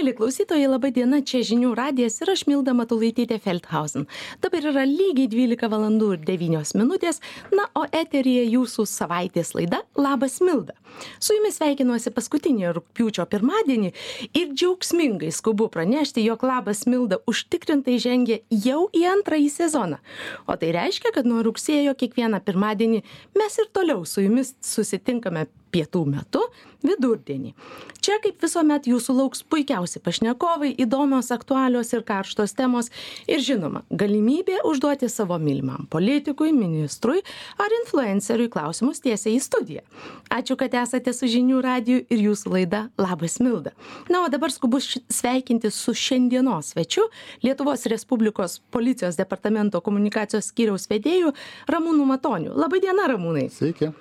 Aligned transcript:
Mėly 0.00 0.14
klausytojai, 0.16 0.64
laba 0.64 0.88
diena, 0.96 1.18
čia 1.20 1.42
žinių 1.44 1.74
radijas 1.76 2.14
ir 2.22 2.30
aš 2.32 2.46
Milda 2.48 2.72
Matulaitytė 2.72 3.36
Feldhausen. 3.44 4.06
Dabar 4.40 4.64
yra 4.70 4.86
lygiai 4.88 5.28
12 5.28 5.68
valandų 5.68 6.08
ir 6.14 6.22
9 6.24 6.72
minutės, 6.80 7.20
na, 7.52 7.66
o 7.76 7.82
eterija 7.84 8.46
jūsų 8.48 8.86
savaitės 8.88 9.52
laida 9.52 9.82
Labas 10.00 10.38
Milda. 10.40 10.72
Su 11.20 11.36
jumis 11.36 11.60
sveikinuosi 11.60 12.14
paskutinį 12.16 12.72
rūpiučio 12.78 13.28
pirmadienį 13.28 13.92
ir 14.40 14.56
džiaugsmingai 14.56 15.34
skubu 15.36 15.68
pranešti, 15.68 16.24
jog 16.24 16.48
Labas 16.48 16.86
Milda 16.88 17.20
užtikrintai 17.28 18.00
žengia 18.00 18.40
jau 18.48 18.86
į 18.96 19.04
antrąjį 19.18 19.52
sezoną. 19.52 20.00
O 20.48 20.56
tai 20.56 20.72
reiškia, 20.80 21.12
kad 21.12 21.28
nuo 21.28 21.44
rugsėjo 21.44 21.92
kiekvieną 22.00 22.40
pirmadienį 22.48 23.04
mes 23.36 23.60
ir 23.60 23.68
toliau 23.68 24.08
su 24.08 24.24
jumis 24.24 24.56
susitinkame 24.64 25.50
pietų 25.72 26.04
metu 26.10 26.44
vidurdienį. 26.84 27.52
Čia 28.00 28.16
kaip 28.24 28.40
visuomet 28.40 28.86
jūsų 28.88 29.14
lauks 29.18 29.42
puikiausi 29.52 30.00
pašnekovai, 30.00 30.70
įdomios, 30.80 31.28
aktualios 31.34 31.92
ir 31.92 32.04
karštos 32.08 32.54
temos 32.56 32.88
ir 33.28 33.42
žinoma, 33.44 33.82
galimybė 33.92 34.62
užduoti 34.68 35.10
savo 35.12 35.36
mylimam 35.42 35.84
politikui, 35.92 36.54
ministrui 36.56 37.20
ar 37.60 37.74
influenceriui 37.82 38.48
klausimus 38.52 39.02
tiesiai 39.04 39.36
į 39.36 39.42
studiją. 39.44 39.84
Ačiū, 40.32 40.56
kad 40.60 40.74
esate 40.80 41.12
su 41.16 41.28
žinių 41.30 41.60
radiju 41.66 42.04
ir 42.08 42.24
jūsų 42.30 42.54
laida 42.56 42.86
Labas 43.00 43.38
Milda. 43.44 43.74
Na, 44.08 44.24
o 44.24 44.32
dabar 44.32 44.52
skubu 44.54 44.80
sveikinti 44.80 45.68
su 45.74 45.94
šiandienos 45.96 46.72
svečiu 46.72 47.10
Lietuvos 47.44 47.84
Respublikos 47.92 48.60
policijos 48.72 49.20
departamento 49.20 49.82
komunikacijos 49.84 50.48
skyriaus 50.54 50.88
vedėju 50.90 51.34
Ramūnu 51.68 52.08
Matoniu. 52.08 52.56
Labadiena, 52.56 53.10
Ramūnai. 53.12 53.50
Sveiki. 53.52 53.92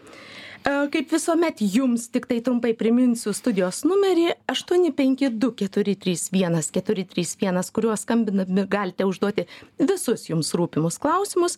E, 0.69 0.71
kaip 0.93 1.09
visuomet 1.13 1.61
jums 1.73 2.07
tiktai 2.13 2.39
trumpai 2.45 2.73
priminsiu 2.77 3.31
studijos 3.33 3.79
numerį 3.87 4.27
aštuoni 4.51 4.91
penki 4.93 5.29
du 5.41 5.49
keturi 5.57 5.95
trys 5.97 6.27
vienas 6.33 6.69
keturi 6.75 7.05
trys 7.09 7.31
vienas 7.39 7.71
kuriuo 7.73 7.95
skambindami 7.97 8.65
galite 8.69 9.07
užduoti 9.09 9.47
visus 9.79 10.27
jums 10.29 10.51
rūpimus 10.59 10.99
klausimus 11.01 11.57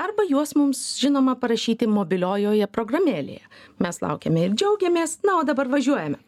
arba 0.00 0.26
juos 0.30 0.56
mums 0.58 0.80
žinoma 0.98 1.36
parašyti 1.38 1.86
mobiliojoje 1.92 2.66
programėlėje. 2.74 3.44
Mes 3.78 4.00
laukiame 4.02 4.46
ir 4.48 4.56
džiaugiamės. 4.58 5.20
Na 5.28 5.38
o 5.38 5.44
dabar 5.46 5.68
važiuojame. 5.70 6.18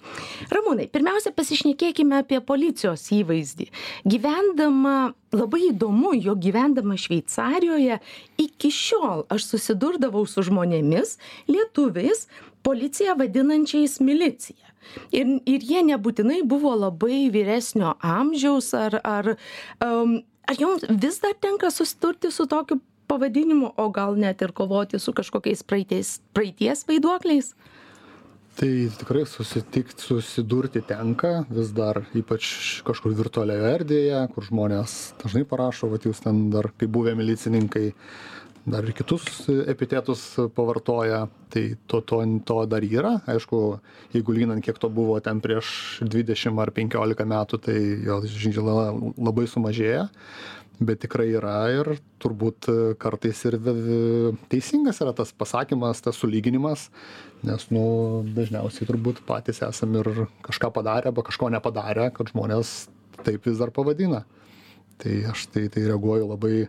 Ramūnai 0.55 0.87
pirmiausia 0.93 1.33
pasišnekėkime 1.35 2.21
apie 2.23 2.39
policijos 2.47 3.09
įvaizdį. 3.17 3.71
Gyvendama 4.07 5.15
labai 5.35 5.71
įdomu 5.71 6.13
jog 6.19 6.41
gyvendama 6.43 6.97
šveicarijoje 6.99 7.99
iki 8.43 8.71
šiol 8.75 9.25
aš 9.31 9.47
susidurdavau 9.53 10.25
su 10.27 10.43
žmonėmis 10.47 11.17
lietuviais 11.51 12.20
policiją 12.63 13.17
vadinančiais 13.19 14.01
milicija. 14.01 14.67
Ir 15.15 15.39
ir 15.47 15.65
jie 15.71 15.83
nebūtinai 15.87 16.41
buvo 16.49 16.73
labai 16.75 17.29
vyresnio 17.33 17.95
amžiaus 18.01 18.73
ar 18.75 19.01
ar 19.05 19.35
am 19.85 20.21
ar 20.51 20.59
jums 20.59 20.87
vis 21.03 21.21
dar 21.23 21.37
tenka 21.41 21.71
susidurti 21.71 22.31
su 22.31 22.47
tokiu 22.47 22.81
pavadinimu 23.11 23.73
o 23.77 23.89
gal 23.91 24.17
net 24.19 24.43
ir 24.43 24.53
kovoti 24.53 24.99
su 24.99 25.13
kažkokiais 25.13 25.63
praeities 25.63 26.19
praeities 26.35 26.87
vaiduokliais? 26.89 27.55
Tai 28.61 28.71
tikrai 28.99 29.23
susitikt 29.31 30.03
susidurti 30.03 30.83
tenka 30.87 31.45
vis 31.51 31.71
dar 31.77 32.03
ypač 32.19 32.83
kažkur 32.87 33.15
virtualioje 33.23 33.71
erdvėje 33.77 34.25
kur 34.35 34.47
žmonės 34.49 34.97
dažnai 35.23 35.47
parašo 35.53 35.91
vat 35.93 36.07
jūs 36.09 36.23
ten 36.25 36.49
dar 36.55 36.73
kaip 36.77 36.91
buvę 36.97 37.15
milicininkai 37.19 37.93
dar 38.67 38.85
ir 38.85 38.93
kitus 38.97 39.49
epitetus 39.49 40.23
pavartoja 40.55 41.27
tai 41.51 41.77
to 41.87 42.01
to 42.01 42.21
to 42.45 42.67
dar 42.67 42.85
yra. 42.85 43.21
Aišku 43.27 43.81
jeigu 44.13 44.33
lyginant 44.37 44.65
kiek 44.65 44.79
to 44.79 44.89
buvo 44.89 45.19
ten 45.21 45.41
prieš 45.41 46.01
dvidešim 46.05 46.59
ar 46.59 46.71
penkiolika 46.71 47.25
metų 47.25 47.61
tai 47.67 47.79
jo 48.05 48.21
žinoma 48.27 48.93
labai 49.17 49.47
sumažėję 49.49 50.09
bet 50.81 51.03
tikrai 51.05 51.29
yra 51.37 51.57
ir 51.75 51.93
turbūt 52.23 52.69
kartais 53.01 53.43
ir 53.49 53.59
teisingas 54.53 55.01
yra 55.05 55.13
tas 55.17 55.33
pasakymas 55.37 56.01
tas 56.01 56.17
sulyginimas 56.17 56.89
nes 57.45 57.67
nu 57.75 57.85
dažniausiai 58.37 58.89
turbūt 58.89 59.21
patys 59.29 59.61
esam 59.67 59.99
ir 60.01 60.27
kažką 60.47 60.73
padarę 60.73 61.13
arba 61.13 61.25
kažko 61.27 61.53
nepadarę 61.53 62.09
kad 62.17 62.33
žmonės 62.33 62.89
taip 63.25 63.45
vis 63.45 63.61
dar 63.61 63.73
pavadina 63.77 64.25
tai 65.01 65.17
aš 65.31 65.47
tai 65.55 65.69
tai 65.73 65.87
reaguoju 65.89 66.29
labai 66.31 66.69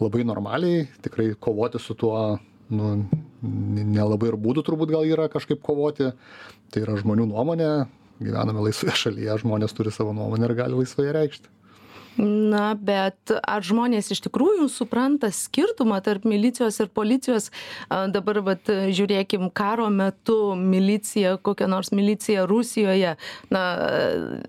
labai 0.00 0.26
normaliai. 0.28 0.86
Tikrai 1.04 1.32
kovoti 1.40 1.80
su 1.82 1.94
tuo 1.94 2.38
nu 2.72 2.92
nelabai 3.42 4.30
ir 4.32 4.38
būdų 4.40 4.64
turbūt 4.66 4.92
gal 4.94 5.08
yra 5.08 5.28
kažkaip 5.32 5.62
kovoti. 5.64 6.12
Tai 6.72 6.84
yra 6.84 6.98
žmonių 7.00 7.28
nuomonė. 7.32 7.72
Gyvename 8.22 8.68
laisvoje 8.68 8.94
šalyje 9.06 9.40
žmonės 9.42 9.74
turi 9.74 9.90
savo 9.90 10.12
nuomonę 10.14 10.46
ir 10.46 10.54
gali 10.60 10.78
laisvai 10.78 11.08
ją 11.08 11.16
reikšti 11.16 11.61
na 12.20 12.72
bet 12.78 13.32
ar 13.40 13.64
žmonės 13.64 14.10
iš 14.12 14.20
tikrųjų 14.26 14.68
supranta 14.72 15.30
skirtumą 15.32 16.00
tarp 16.04 16.26
milicijos 16.28 16.78
ir 16.82 16.90
policijos? 16.92 17.48
Dabar 17.88 18.42
vat 18.44 18.68
žiūrėkim 18.68 19.48
karo 19.56 19.88
metu 19.92 20.54
milicija 20.58 21.36
kokia 21.42 21.68
nors 21.70 21.92
milicija 21.94 22.44
rusijoje 22.50 23.16
na 23.52 23.64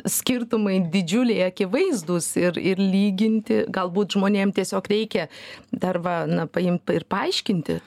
skirtumai 0.10 0.80
didžiuliai 0.94 1.48
akivaizdūs 1.52 2.34
ir 2.42 2.60
ir 2.60 2.82
lyginti 2.84 3.64
galbūt 3.74 4.18
žmonėm 4.18 4.54
tiesiog 4.56 4.88
reikia 4.92 5.30
dar 5.72 6.02
va 6.04 6.24
na 6.28 6.48
paimt 6.48 6.90
ir 6.94 7.08
paaiškinti 7.10 7.80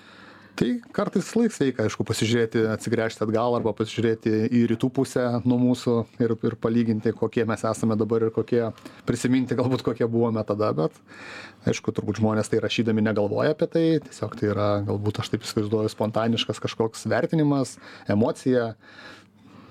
tai 0.57 0.69
kartais 0.97 1.27
visąlaik 1.27 1.53
sveika 1.55 1.85
aišku 1.87 2.05
pasižiūrėti 2.09 2.63
atsigręžti 2.73 3.25
atgal 3.27 3.57
arba 3.59 3.75
pasižiūrėti 3.77 4.33
į 4.57 4.63
rytų 4.73 4.91
pusę 4.99 5.25
nuo 5.45 5.59
mūsų 5.61 5.97
ir 6.25 6.35
ir 6.49 6.57
palyginti 6.61 7.13
kokie 7.17 7.45
mes 7.49 7.65
esame 7.69 7.99
dabar 8.01 8.25
ir 8.27 8.33
kokie 8.35 8.63
prisiminti 9.09 9.59
galbūt 9.59 9.85
kokie 9.87 10.09
buvome 10.09 10.45
tada 10.49 10.73
bet 10.77 10.97
aišku 11.69 11.93
turbūt 11.97 12.23
žmonės 12.23 12.51
tai 12.53 12.63
rašydami 12.65 13.05
negalvoja 13.05 13.53
apie 13.57 13.69
tai 13.75 13.85
tiesiog 14.07 14.39
tai 14.41 14.51
yra 14.55 14.71
galbūt 14.89 15.21
aš 15.21 15.35
taip 15.35 15.45
įsivaizduoju 15.47 15.93
spontaniškas 15.93 16.63
kažkoks 16.65 17.07
vertinimas 17.11 17.77
emocija. 18.09 18.75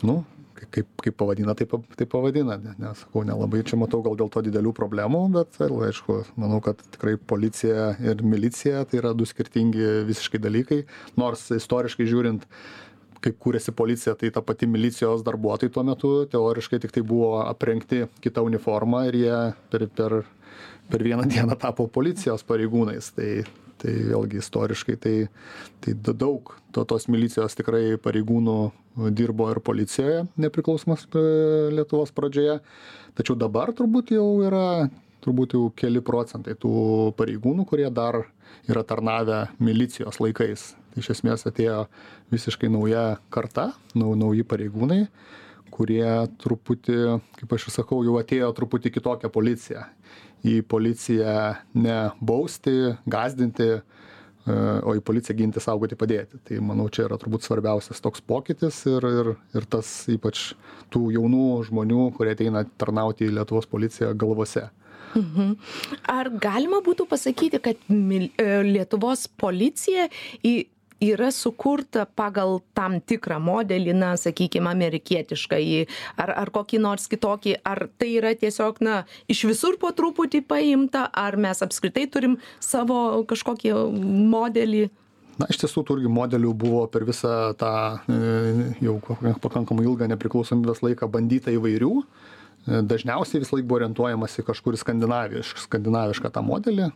Nu 0.05 0.21
kaip 0.71 0.87
kaip 1.03 1.17
pavadina 1.19 1.55
taip 1.57 1.73
taip 1.95 2.09
pavadina 2.11 2.57
ne 2.61 2.75
ne 2.79 2.93
sakau 2.99 3.23
nelabai 3.27 3.63
čia 3.67 3.79
matau 3.81 4.01
gal 4.05 4.17
dėl 4.19 4.31
to 4.33 4.43
didelių 4.45 4.73
problemų 4.77 5.21
bet 5.35 5.59
aišku 5.65 6.21
manau 6.41 6.61
kad 6.65 6.81
tikrai 6.95 7.15
policija 7.17 7.95
ir 8.03 8.23
milicija 8.23 8.85
tai 8.89 9.01
yra 9.01 9.13
du 9.13 9.25
skirtingi 9.25 10.05
visiškai 10.09 10.41
dalykai. 10.41 10.81
Nors 11.19 11.47
istoriškai 11.55 12.07
žiūrint 12.09 12.47
kaip 13.25 13.37
kūrėsi 13.41 13.73
policija 13.75 14.13
tai 14.19 14.29
ta 14.33 14.43
pati 14.45 14.67
milicijos 14.69 15.23
darbuotojai 15.25 15.73
tuo 15.73 15.83
metu 15.87 16.13
teoriškai 16.29 16.81
tiktai 16.83 17.01
buvo 17.01 17.39
aprengti 17.45 18.05
kita 18.21 18.43
uniforma 18.45 19.05
ir 19.09 19.19
jie 19.23 19.37
per 19.71 19.87
per 19.97 20.23
per 20.89 21.03
vieną 21.03 21.25
dieną 21.25 21.57
tapo 21.57 21.87
policijos 21.87 22.45
pareigūnais. 22.45 23.09
Tai 23.17 23.29
tai 23.81 23.93
vėlgi 24.09 24.39
istoriškai 24.41 24.95
tai 25.01 25.15
tai 25.83 25.95
daug 26.07 26.53
to 26.75 26.83
tos 26.87 27.07
milicijos 27.11 27.57
tikrai 27.57 27.97
pareigūnų 28.01 28.57
dirbo 29.15 29.49
ir 29.51 29.59
policijoje 29.63 30.25
nepriklausomos 30.39 31.07
e, 31.11 31.23
lietuvos 31.75 32.13
pradžioje. 32.15 32.59
Tačiau 33.15 33.35
dabar 33.39 33.73
turbūt 33.75 34.13
jau 34.15 34.27
yra 34.47 34.87
turbūt 35.25 35.55
jau 35.57 35.69
keli 35.75 36.03
procentai 36.05 36.55
tų 36.59 37.13
pareigūnų 37.19 37.65
kurie 37.67 37.87
dar 37.89 38.21
yra 38.69 38.83
tarnavę 38.87 39.45
milicijos 39.59 40.21
laikais. 40.21 40.73
Iš 40.95 41.11
esmės 41.17 41.43
atėjo 41.49 41.85
visiškai 42.31 42.69
nauja 42.71 43.17
karta 43.33 43.71
nau 43.97 44.13
nauji 44.15 44.45
pareigūnai 44.47 45.05
kurie 45.75 46.07
truputį 46.39 46.99
kaip 47.39 47.55
aš 47.57 47.67
ir 47.67 47.75
sakau 47.75 47.99
jau 48.07 48.15
atėjo 48.21 48.51
truputį 48.55 48.93
kitokia 48.95 49.31
policija 49.33 49.89
į 50.45 50.59
policiją 50.69 51.35
ne 51.81 51.97
bausti 52.21 52.73
gąsdinti 53.09 53.67
e, 53.73 53.81
o 54.85 54.95
į 54.97 55.03
policiją 55.05 55.37
ginti 55.39 55.63
saugoti 55.63 55.97
padėti. 55.99 56.39
Tai 56.45 56.61
manau 56.69 56.87
čia 56.93 57.07
yra 57.07 57.19
turbūt 57.21 57.47
svarbiausias 57.47 58.03
toks 58.03 58.23
pokytis 58.25 58.83
ir 58.91 59.09
ir 59.09 59.33
ir 59.57 59.69
tas 59.69 59.91
ypač 60.11 60.51
tų 60.93 61.09
jaunų 61.17 61.47
žmonių 61.69 62.09
kurie 62.17 62.35
ateina 62.35 62.65
tarnauti 62.77 63.29
į 63.29 63.37
lietuvos 63.39 63.69
policiją 63.71 64.13
galvose. 64.13 64.67
Mhm. 65.15 65.51
Ar 66.11 66.29
galima 66.43 66.81
būtų 66.83 67.07
pasakyti 67.07 67.61
kad 67.63 67.79
e, 67.87 68.29
lietuvos 68.67 69.29
policija 69.39 70.09
į 70.43 70.55
yra 71.03 71.31
sukurta 71.31 72.05
pagal 72.05 72.59
tam 72.77 72.99
tikrą 73.01 73.39
modelį 73.43 73.95
na 73.97 74.13
sakykim 74.19 74.67
amerikietiškąjį 74.69 75.85
ar 76.21 76.33
ar 76.35 76.51
kokį 76.55 76.79
nors 76.83 77.07
kitokį 77.11 77.57
ar 77.67 77.87
tai 77.99 78.11
yra 78.19 78.35
tiesiog 78.39 78.79
na 78.85 79.03
iš 79.31 79.45
visur 79.49 79.79
po 79.81 79.91
truputį 79.95 80.45
paimta 80.47 81.07
ar 81.11 81.35
mes 81.37 81.61
apskritai 81.65 82.07
turim 82.11 82.37
savo 82.59 83.23
kažkokį 83.27 83.73
modelį? 84.31 84.87
Na 85.35 85.49
iš 85.51 85.59
tiesų 85.59 85.83
tų 85.83 85.99
irgi 85.99 86.11
modelių 86.15 86.53
buvo 86.55 86.85
per 86.87 87.03
visą 87.03 87.51
tą 87.59 87.73
e, 88.07 88.71
jau 88.85 88.95
pakankamai 89.43 89.83
ilgą 89.83 90.07
nepriklausomybės 90.13 90.79
laiką 90.85 91.09
bandyta 91.11 91.51
įvairių. 91.51 91.91
E, 91.99 92.79
dažniausiai 92.87 93.41
visąlaik 93.43 93.67
buvo 93.67 93.81
orientuojamasi 93.81 94.45
kažkur 94.47 94.77
į 94.77 94.79
skandinaviš 94.79 95.51
skandinavišką 95.65 96.31
tą 96.31 96.45
modelį 96.45 96.87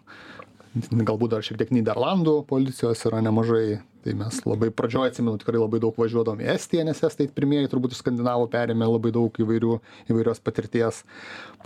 galbūt 0.75 1.33
dar 1.33 1.45
šiek 1.45 1.59
tiek 1.59 1.71
Niderlandų 1.73 2.43
policijos 2.49 3.05
yra 3.09 3.23
nemažai. 3.25 3.79
Tai 3.99 4.13
mes 4.15 4.35
labai 4.47 4.69
pradžioje 4.71 5.11
atsimenu, 5.11 5.35
tikrai 5.41 5.59
labai 5.59 5.81
daug 5.83 5.97
važiuodom 5.99 6.39
į 6.39 6.45
Estiją, 6.53 6.85
nes 6.87 7.01
Estai 7.03 7.25
pirmieji 7.35 7.67
turbūt 7.67 7.91
iš 7.91 7.99
Skandinavų 7.99 8.45
perėmė 8.53 8.87
labai 8.87 9.11
daug 9.11 9.35
įvairių, 9.43 9.73
įvairios 10.07 10.39
patirties. 10.39 11.01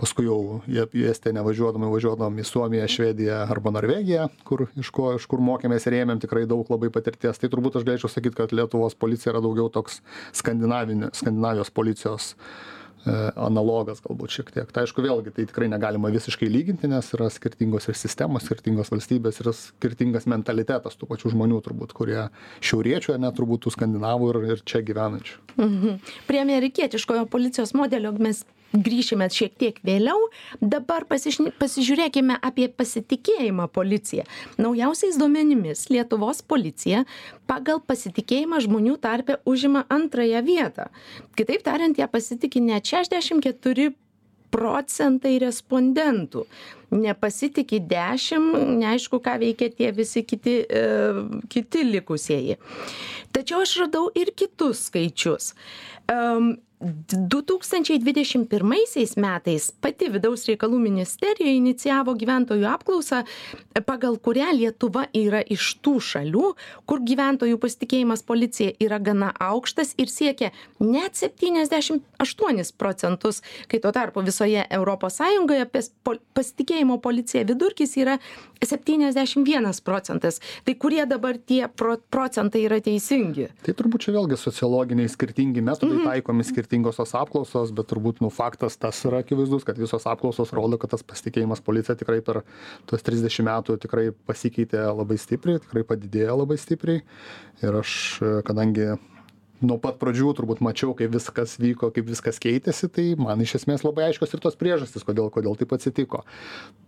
Paskui 0.00 0.26
jau 0.26 0.58
į 0.66 1.06
Estiją 1.12 1.36
nevažiuodami, 1.38 1.86
važiuodom 1.94 2.42
į 2.42 2.48
Suomiją, 2.48 2.90
Švediją 2.90 3.38
arba 3.54 3.70
Norvegiją, 3.76 4.26
kur, 4.48 4.66
iš, 4.74 4.90
ko, 4.90 5.12
iš 5.14 5.28
kur 5.30 5.44
mokėmės 5.46 5.86
ir 5.86 6.00
ėmėm 6.00 6.24
tikrai 6.26 6.42
daug 6.50 6.66
labai 6.74 6.90
patirties. 6.90 7.38
Tai 7.38 7.52
turbūt 7.54 7.78
aš 7.78 7.86
galėčiau 7.86 8.10
sakyti, 8.10 8.40
kad 8.42 8.56
Lietuvos 8.56 8.98
policija 8.98 9.36
yra 9.36 9.44
daugiau 9.44 9.70
toks 9.70 10.02
skandinavijos 10.34 11.70
policijos 11.70 12.32
analogas 13.06 14.00
galbūt 14.04 14.32
šiek 14.32 14.52
tiek. 14.54 14.70
Tai 14.72 14.84
aišku, 14.84 15.02
vėlgi 15.04 15.34
tai 15.36 15.46
tikrai 15.50 15.68
negalima 15.72 16.10
visiškai 16.14 16.48
lyginti, 16.48 16.88
nes 16.90 17.10
yra 17.16 17.28
skirtingos 17.32 17.88
ir 17.90 17.98
sistemos, 17.98 18.46
skirtingos 18.48 18.92
valstybės 18.92 19.42
ir 19.42 19.50
skirtingas 19.58 20.28
mentalitetas 20.30 20.96
tų 20.96 21.10
pačių 21.10 21.34
žmonių 21.34 21.60
turbūt, 21.66 21.94
kurie 21.96 22.28
šiauriečių, 22.64 23.18
net 23.20 23.36
turbūt 23.38 23.66
tų 23.66 23.74
skandinavų 23.76 24.32
ir, 24.32 24.40
ir 24.54 24.64
čia 24.64 24.80
gyvenančių. 24.86 25.40
Mhm. 25.58 25.98
Prie 26.28 26.40
amerikietiškojo 26.42 27.28
policijos 27.30 27.74
modelio 27.76 28.14
mes 28.16 28.44
grįšime 28.72 29.28
šiek 29.30 29.54
tiek 29.60 29.78
vėliau. 29.86 30.28
Dabar 30.60 31.06
pasišni, 31.10 31.52
pasižiūrėkime 31.60 32.38
apie 32.42 32.68
pasitikėjimą 32.68 33.68
policija. 33.74 34.26
Naujausiais 34.58 35.18
duomenimis 35.20 35.88
Lietuvos 35.92 36.42
policija 36.42 37.04
pagal 37.50 37.82
pasitikėjimą 37.84 38.62
žmonių 38.64 38.96
tarpe 39.02 39.38
užima 39.44 39.84
antrąją 39.92 40.42
vietą. 40.46 40.88
Kitaip 41.38 41.66
tariant, 41.66 41.98
ją 41.98 42.08
pasitikė 42.10 42.62
net 42.64 42.88
64 42.90 43.92
procentai 44.54 45.38
respondentų. 45.42 46.44
Nepasitikė 46.94 47.80
10, 47.90 48.52
neaišku, 48.78 49.18
ką 49.22 49.34
veikia 49.42 49.70
tie 49.74 49.90
visi 49.94 50.22
kiti, 50.22 50.60
e, 50.62 50.84
kiti 51.50 51.82
likusieji. 51.88 52.60
Tačiau 53.34 53.64
aš 53.64 53.72
radau 53.82 54.04
ir 54.14 54.30
kitus 54.38 54.86
skaičius. 54.86 55.54
Um, 56.06 56.54
du 56.80 57.40
tūkstančiai 57.46 58.00
dvidešim 58.02 58.44
pirmaisiais 58.50 59.14
metais 59.20 59.70
pati 59.84 60.08
vidaus 60.12 60.44
reikalų 60.48 60.80
ministerija 60.82 61.52
inicijavo 61.54 62.12
gyventojų 62.18 62.66
apklausą 62.68 63.22
pagal 63.86 64.18
kurią 64.18 64.50
lietuva 64.58 65.06
yra 65.16 65.40
iš 65.40 65.76
tų 65.84 65.94
šalių 66.02 66.50
kur 66.88 67.02
gyventojų 67.06 67.60
pasitikėjimas 67.62 68.24
policija 68.26 68.74
yra 68.82 68.98
gana 68.98 69.30
aukštas 69.40 69.94
ir 70.02 70.10
siekia 70.12 70.50
net 70.82 71.16
septyniasdešim 71.16 72.02
aštuonis 72.20 72.72
procentus. 72.72 73.40
Kai 73.70 73.80
tuo 73.80 73.92
tarpu 73.94 74.24
visoje 74.26 74.66
europos 74.70 75.18
sąjungoje 75.20 75.68
pes 75.70 75.90
pol 76.04 76.20
pasitikėjimo 76.36 76.98
policija 77.04 77.44
vidurkis 77.48 77.96
yra 78.00 78.18
septyniasdešim 78.64 79.44
vienas 79.46 79.80
procentas. 79.84 80.40
Tai 80.64 80.74
kurie 80.80 81.04
dabar 81.08 81.38
tie 81.38 81.64
pro 81.68 81.96
procentai 82.10 82.64
yra 82.66 82.80
teisingi? 82.84 83.48
Tai 83.64 83.76
turbūt 83.76 84.06
čia 84.06 84.16
vėlgi 84.16 84.38
sociologiniai 84.40 85.10
skirtingi 85.12 85.64
metodai 85.64 85.98
mhm. 86.00 86.08
taikomi 86.10 86.44
skirtingi 86.46 86.63
skirtingos 86.64 86.96
tos 86.96 87.14
apklausos 87.14 87.72
bet 87.76 87.88
turbūt 87.92 88.22
nu 88.24 88.30
faktas 88.32 88.76
tas 88.80 89.04
yra 89.04 89.20
akivaizdus 89.22 89.64
kad 89.64 89.78
visos 89.78 90.06
apklausos 90.08 90.52
rodo 90.56 90.78
kad 90.78 90.90
tas 90.90 91.02
pasitikėjimas 91.04 91.60
policija 91.64 91.96
tikrai 91.96 92.20
per 92.24 92.42
tuos 92.88 93.04
trisdešim 93.04 93.44
metų 93.44 93.78
tikrai 93.84 94.12
pasikeitė 94.26 94.80
labai 94.94 95.18
stipriai 95.20 95.60
tikrai 95.60 95.84
padidėjo 95.84 96.38
labai 96.40 96.56
stipriai. 96.58 97.02
Ir 97.62 97.76
aš 97.80 98.20
kadangi 98.48 98.94
nuo 99.64 99.78
pat 99.80 99.96
pradžių 100.00 100.32
turbūt 100.36 100.60
mačiau 100.64 100.96
kaip 100.96 101.12
viskas 101.14 101.56
vyko 101.60 101.90
kaip 101.94 102.08
viskas 102.08 102.40
keitėsi 102.42 102.88
tai 102.92 103.06
man 103.20 103.40
iš 103.44 103.56
esmės 103.60 103.84
labai 103.84 104.08
aiškios 104.08 104.34
ir 104.34 104.42
tos 104.42 104.58
priežastys 104.60 105.06
kodėl 105.06 105.30
kodėl 105.34 105.56
taip 105.60 105.72
atsitiko. 105.76 106.24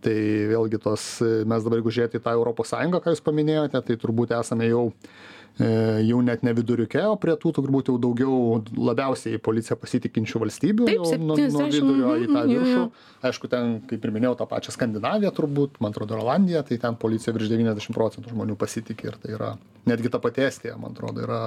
Tai 0.01 0.17
vėlgi 0.51 0.81
tos 0.83 1.07
mes 1.21 1.63
dabar 1.63 1.81
jeigu 1.81 1.93
žiūrėt 1.93 2.19
į 2.19 2.25
tą 2.25 2.37
sąjungą 2.73 3.01
ką 3.01 3.15
jūs 3.15 3.25
paminėjote 3.25 3.81
tai 3.87 3.97
turbūt 4.01 4.35
esame 4.41 4.69
jau 4.69 4.87
E, 4.91 5.36
jau 5.57 6.19
net 6.21 6.43
ne 6.45 6.53
viduriuke, 6.53 6.99
o 7.09 7.15
prie 7.21 7.33
tų 7.41 7.53
turbūt 7.57 7.89
jau 7.91 7.95
daugiau 8.01 8.59
labiausiai 8.77 9.39
policiją 9.41 9.77
pasitikinčių 9.81 10.41
valstybių, 10.43 10.89
Taip, 10.89 10.99
jau 11.01 11.19
nuo, 11.21 11.37
nuo 11.37 11.65
vidurio 11.71 12.13
į 12.21 12.27
tą 12.29 12.43
viršų. 12.51 12.83
Aišku, 13.29 13.49
ten, 13.51 13.71
kaip 13.89 14.05
ir 14.05 14.13
minėjau, 14.13 14.35
tą 14.41 14.49
pačią 14.51 14.75
Skandinaviją 14.75 15.33
turbūt, 15.37 15.79
man 15.81 15.95
atrodo, 15.95 16.19
Olandiją, 16.21 16.61
tai 16.67 16.77
ten 16.83 16.99
policija 17.01 17.33
virš 17.35 17.49
90 17.55 17.97
procentų 17.97 18.35
žmonių 18.35 18.59
pasitikė 18.59 19.09
ir 19.09 19.17
tai 19.23 19.33
yra 19.37 19.55
netgi 19.89 20.13
ta 20.13 20.21
pati 20.21 20.45
Estija, 20.45 20.77
man 20.77 20.93
atrodo, 20.93 21.25
yra 21.25 21.41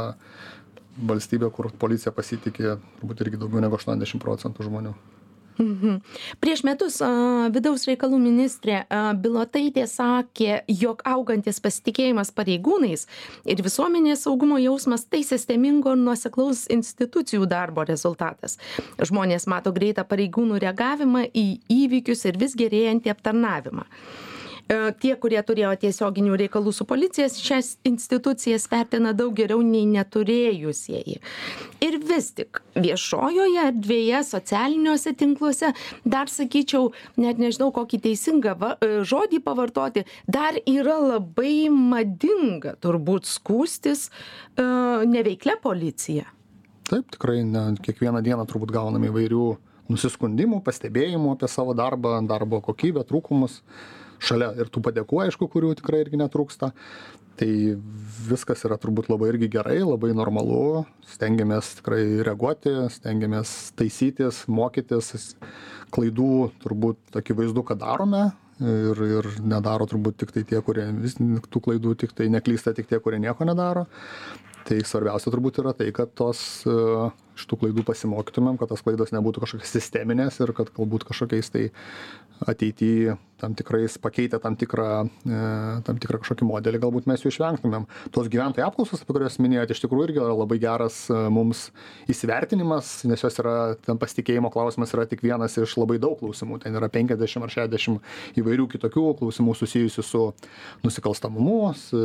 valstybė, 1.11 1.53
kur 1.55 1.71
policija 1.81 2.13
pasitikė 2.15 2.77
turbūt 2.99 3.25
irgi 3.25 3.41
daugiau 3.41 3.63
negu 3.63 3.79
80 3.79 4.23
procentų 4.23 4.67
žmonių. 4.67 4.95
Mhm. 5.61 5.99
Prieš 6.41 6.63
metus 6.65 6.95
vidaus 7.53 7.85
reikalų 7.85 8.17
ministrė 8.23 8.79
Bilotaitė 9.21 9.85
sakė, 9.91 10.63
jog 10.73 11.03
augantis 11.05 11.61
pasitikėjimas 11.61 12.33
pareigūnais 12.33 13.05
ir 13.45 13.61
visuomenės 13.67 14.25
saugumo 14.25 14.57
jausmas 14.63 15.05
tai 15.05 15.21
sistemingo 15.27 15.93
nuoseklaus 16.01 16.65
institucijų 16.73 17.45
darbo 17.51 17.85
rezultatas. 17.85 18.57
Žmonės 18.97 19.45
mato 19.53 19.75
greitą 19.77 20.07
pareigūnų 20.09 20.63
reagavimą 20.65 21.27
į 21.29 21.47
įvykius 21.77 22.25
ir 22.31 22.41
vis 22.41 22.57
gerėjantį 22.57 23.13
aptarnavimą. 23.13 23.85
E, 24.71 24.77
tie 25.03 25.17
kurie 25.19 25.41
turėjo 25.43 25.73
tiesioginių 25.83 26.37
reikalų 26.45 26.71
su 26.75 26.85
policija 26.87 27.27
šias 27.33 27.73
institucijas 27.89 28.69
vertina 28.71 29.11
daug 29.17 29.35
geriau 29.35 29.65
nei 29.67 29.83
neturėjusieji. 29.91 31.17
Ir 31.83 31.97
vis 32.07 32.29
tik 32.37 32.61
viešojoje 32.79 33.65
erdvėje 33.73 34.21
socialiniuose 34.29 35.15
tinkluose 35.19 35.73
dar 36.05 36.31
sakyčiau 36.31 36.93
net 37.19 37.41
nežinau 37.43 37.73
kokį 37.75 38.03
teisingą 38.07 38.55
va 38.61 38.77
e, 38.79 39.01
žodį 39.11 39.41
pavartoti 39.43 40.05
dar 40.31 40.61
yra 40.63 41.01
labai 41.03 41.67
madinga 41.75 42.77
turbūt 42.79 43.27
skųstis 43.27 44.07
e, 44.07 44.13
neveiklia 45.11 45.59
policija. 45.63 46.29
Taip 46.91 47.11
tikrai 47.17 47.43
ne 47.47 47.73
kiekvieną 47.83 48.23
dieną 48.23 48.47
turbūt 48.51 48.71
gaunam 48.75 49.03
įvairių 49.11 49.49
nusiskundimų 49.91 50.61
pastebėjimų 50.63 51.35
apie 51.35 51.51
savo 51.51 51.75
darbą 51.75 52.21
darbo 52.31 52.63
kokybę 52.63 53.03
trūkumus 53.09 53.59
šalia 54.21 54.53
ir 54.61 54.71
tų 54.73 54.83
padėkų 54.85 55.25
aišku 55.27 55.49
kurių 55.51 55.75
tikrai 55.81 56.05
irgi 56.05 56.21
netrūksta. 56.21 56.71
Tai 57.41 57.49
viskas 58.29 58.67
yra 58.69 58.77
turbūt 58.77 59.09
labai 59.09 59.31
irgi 59.31 59.49
gerai 59.55 59.79
labai 59.81 60.11
normalu. 60.17 60.85
Stengiamės 61.09 61.73
tikrai 61.79 62.03
reaguoti 62.27 62.75
stengiamės 62.93 63.73
taisytis 63.81 64.43
mokytis. 64.51 65.33
Klaidų 65.95 66.51
turbūt 66.61 67.17
akivaizdu 67.17 67.65
kad 67.71 67.81
darome. 67.81 68.29
Ir 68.61 68.99
ir 69.07 69.31
nedaro 69.41 69.87
turbūt 69.89 70.19
tiktai 70.21 70.45
tie 70.45 70.61
kurie 70.61 70.85
vis 71.01 71.17
tų 71.17 71.63
klaidų 71.65 71.95
tiktai 72.03 72.29
neklysta 72.29 72.75
tik 72.77 72.91
tie 72.91 73.01
kurie 73.01 73.23
nieko 73.23 73.49
nedaro. 73.49 73.87
Tai 74.69 74.83
svarbiausia 74.85 75.33
turbūt 75.33 75.63
yra 75.63 75.73
tai 75.73 75.89
kad 75.97 76.13
tos 76.13 76.43
iš 77.41 77.49
tų 77.51 77.63
klaidų 77.65 77.87
pasimokytumėm 77.89 78.61
kad 78.61 78.71
tos 78.73 78.85
klaidos 78.85 79.15
nebūtų 79.17 79.47
kažkokios 79.47 79.75
sisteminės 79.79 80.39
ir 80.45 80.55
kad 80.57 80.73
galbūt 80.77 81.09
kažkokiais 81.09 81.51
tai 81.55 81.71
ateity 82.47 83.17
tam 83.41 83.55
tikrais 83.55 83.99
pakeitę 83.99 84.39
tam 84.41 84.57
tikrą 84.57 85.09
e, 85.25 85.41
tam 85.85 85.99
tikrą 86.01 86.21
kažkokį 86.21 86.45
modelį 86.49 86.81
galbūt 86.83 87.07
mes 87.09 87.23
jų 87.25 87.33
išvengtumėm. 87.33 87.87
Tos 88.13 88.29
gyventojų 88.33 88.67
apklausos 88.67 89.01
apie 89.01 89.17
kurias 89.17 89.39
minėjot 89.41 89.73
iš 89.73 89.81
tikrųjų 89.85 90.09
irgi 90.09 90.21
yra 90.21 90.35
labai 90.37 90.59
geras 90.61 90.99
e, 91.09 91.17
mums 91.33 91.67
įsivertinimas 92.13 92.93
nes 93.09 93.25
jos 93.25 93.41
yra 93.41 93.55
ten 93.87 94.01
pasitikėjimo 94.01 94.53
klausimas 94.53 94.93
yra 94.97 95.07
tik 95.09 95.25
vienas 95.25 95.57
iš 95.61 95.79
labai 95.81 95.97
daug 96.03 96.19
klausimų. 96.21 96.61
Ten 96.65 96.77
yra 96.77 96.91
penkiasdešim 96.93 97.47
ar 97.47 97.55
šešiasdešim 97.55 97.97
įvairių 98.41 98.69
kitokių 98.77 99.07
klausimų 99.23 99.57
susijusių 99.63 100.05
su 100.05 100.27
nusikalstamumu 100.85 101.73
su 101.81 102.05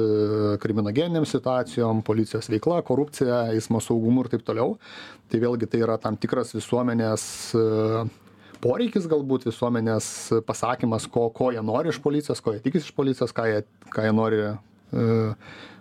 kriminogeninėm 0.64 1.28
situacijom 1.28 2.04
policijos 2.08 2.48
veikla 2.52 2.80
korupcija 2.88 3.50
eismo 3.56 3.84
saugumu 3.84 4.24
ir 4.24 4.32
taip 4.36 4.48
toliau 4.48 4.78
tai 5.32 5.42
vėlgi 5.42 5.70
tai 5.72 5.82
yra 5.86 5.98
tam 6.02 6.18
tikras 6.20 6.54
visuomenės 6.56 7.26
e, 7.58 7.66
poreikis 8.64 9.08
galbūt 9.12 9.48
visuomenės 9.50 10.08
pasakymas 10.48 11.08
ko 11.12 11.30
ko 11.36 11.52
jie 11.56 11.64
nori 11.66 11.94
iš 11.94 12.02
policijos 12.04 12.44
ko 12.44 12.56
jie 12.56 12.64
tikisi 12.66 12.90
iš 12.90 12.98
policijos 12.98 13.36
ką 13.36 13.48
jie 13.52 13.64
ką 13.94 14.08
jie 14.08 14.16
nori 14.16 14.42
e, 14.46 14.54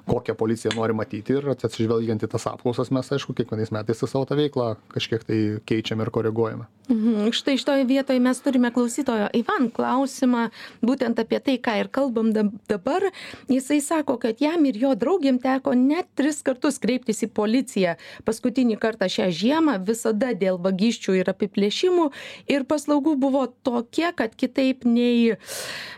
kokią 0.06 0.34
policiją 0.34 0.74
nori 0.76 0.94
matyti 0.96 1.36
ir 1.38 1.48
atsižvelgiant 1.54 2.24
į 2.24 2.30
tas 2.34 2.46
apklausas 2.50 2.90
mes 2.94 3.10
aišku 3.16 3.34
kiekvienais 3.36 3.72
metais 3.74 4.02
į 4.04 4.08
savo 4.10 4.28
tą 4.28 4.36
veiklą 4.38 4.74
kažkiek 4.92 5.24
tai 5.24 5.38
keičiame 5.68 6.04
ir 6.04 6.12
koreguojame. 6.14 6.68
Mhm. 6.88 7.30
Štai 7.32 7.56
šitoj 7.56 7.86
vietoj 7.88 8.18
mes 8.20 8.40
turime 8.44 8.68
klausytojo 8.74 9.30
ivan 9.32 9.70
klausimą 9.72 10.50
būtent 10.84 11.20
apie 11.22 11.40
tai 11.40 11.54
ką 11.56 11.78
ir 11.80 11.88
kalbam 11.88 12.32
dab 12.36 12.50
dabar. 12.68 13.08
Jisai 13.48 13.80
sako 13.80 14.18
kad 14.20 14.42
jam 14.44 14.66
ir 14.68 14.76
jo 14.76 14.92
draugėm 14.92 15.40
teko 15.40 15.72
net 15.78 16.10
tris 16.14 16.42
kartus 16.44 16.76
kreiptis 16.82 17.24
į 17.24 17.30
policiją. 17.32 17.96
Paskutinį 18.28 18.76
kartą 18.82 19.08
šią 19.08 19.30
žiemą 19.32 19.78
visada 19.86 20.34
dėl 20.36 20.60
vagysčių 20.60 21.16
ir 21.22 21.32
apiplėšimų 21.32 22.10
ir 22.52 22.68
paslaugų 22.68 23.16
buvo 23.16 23.46
tokia 23.64 24.12
kad 24.12 24.36
kitaip 24.36 24.84
nei 24.84 25.38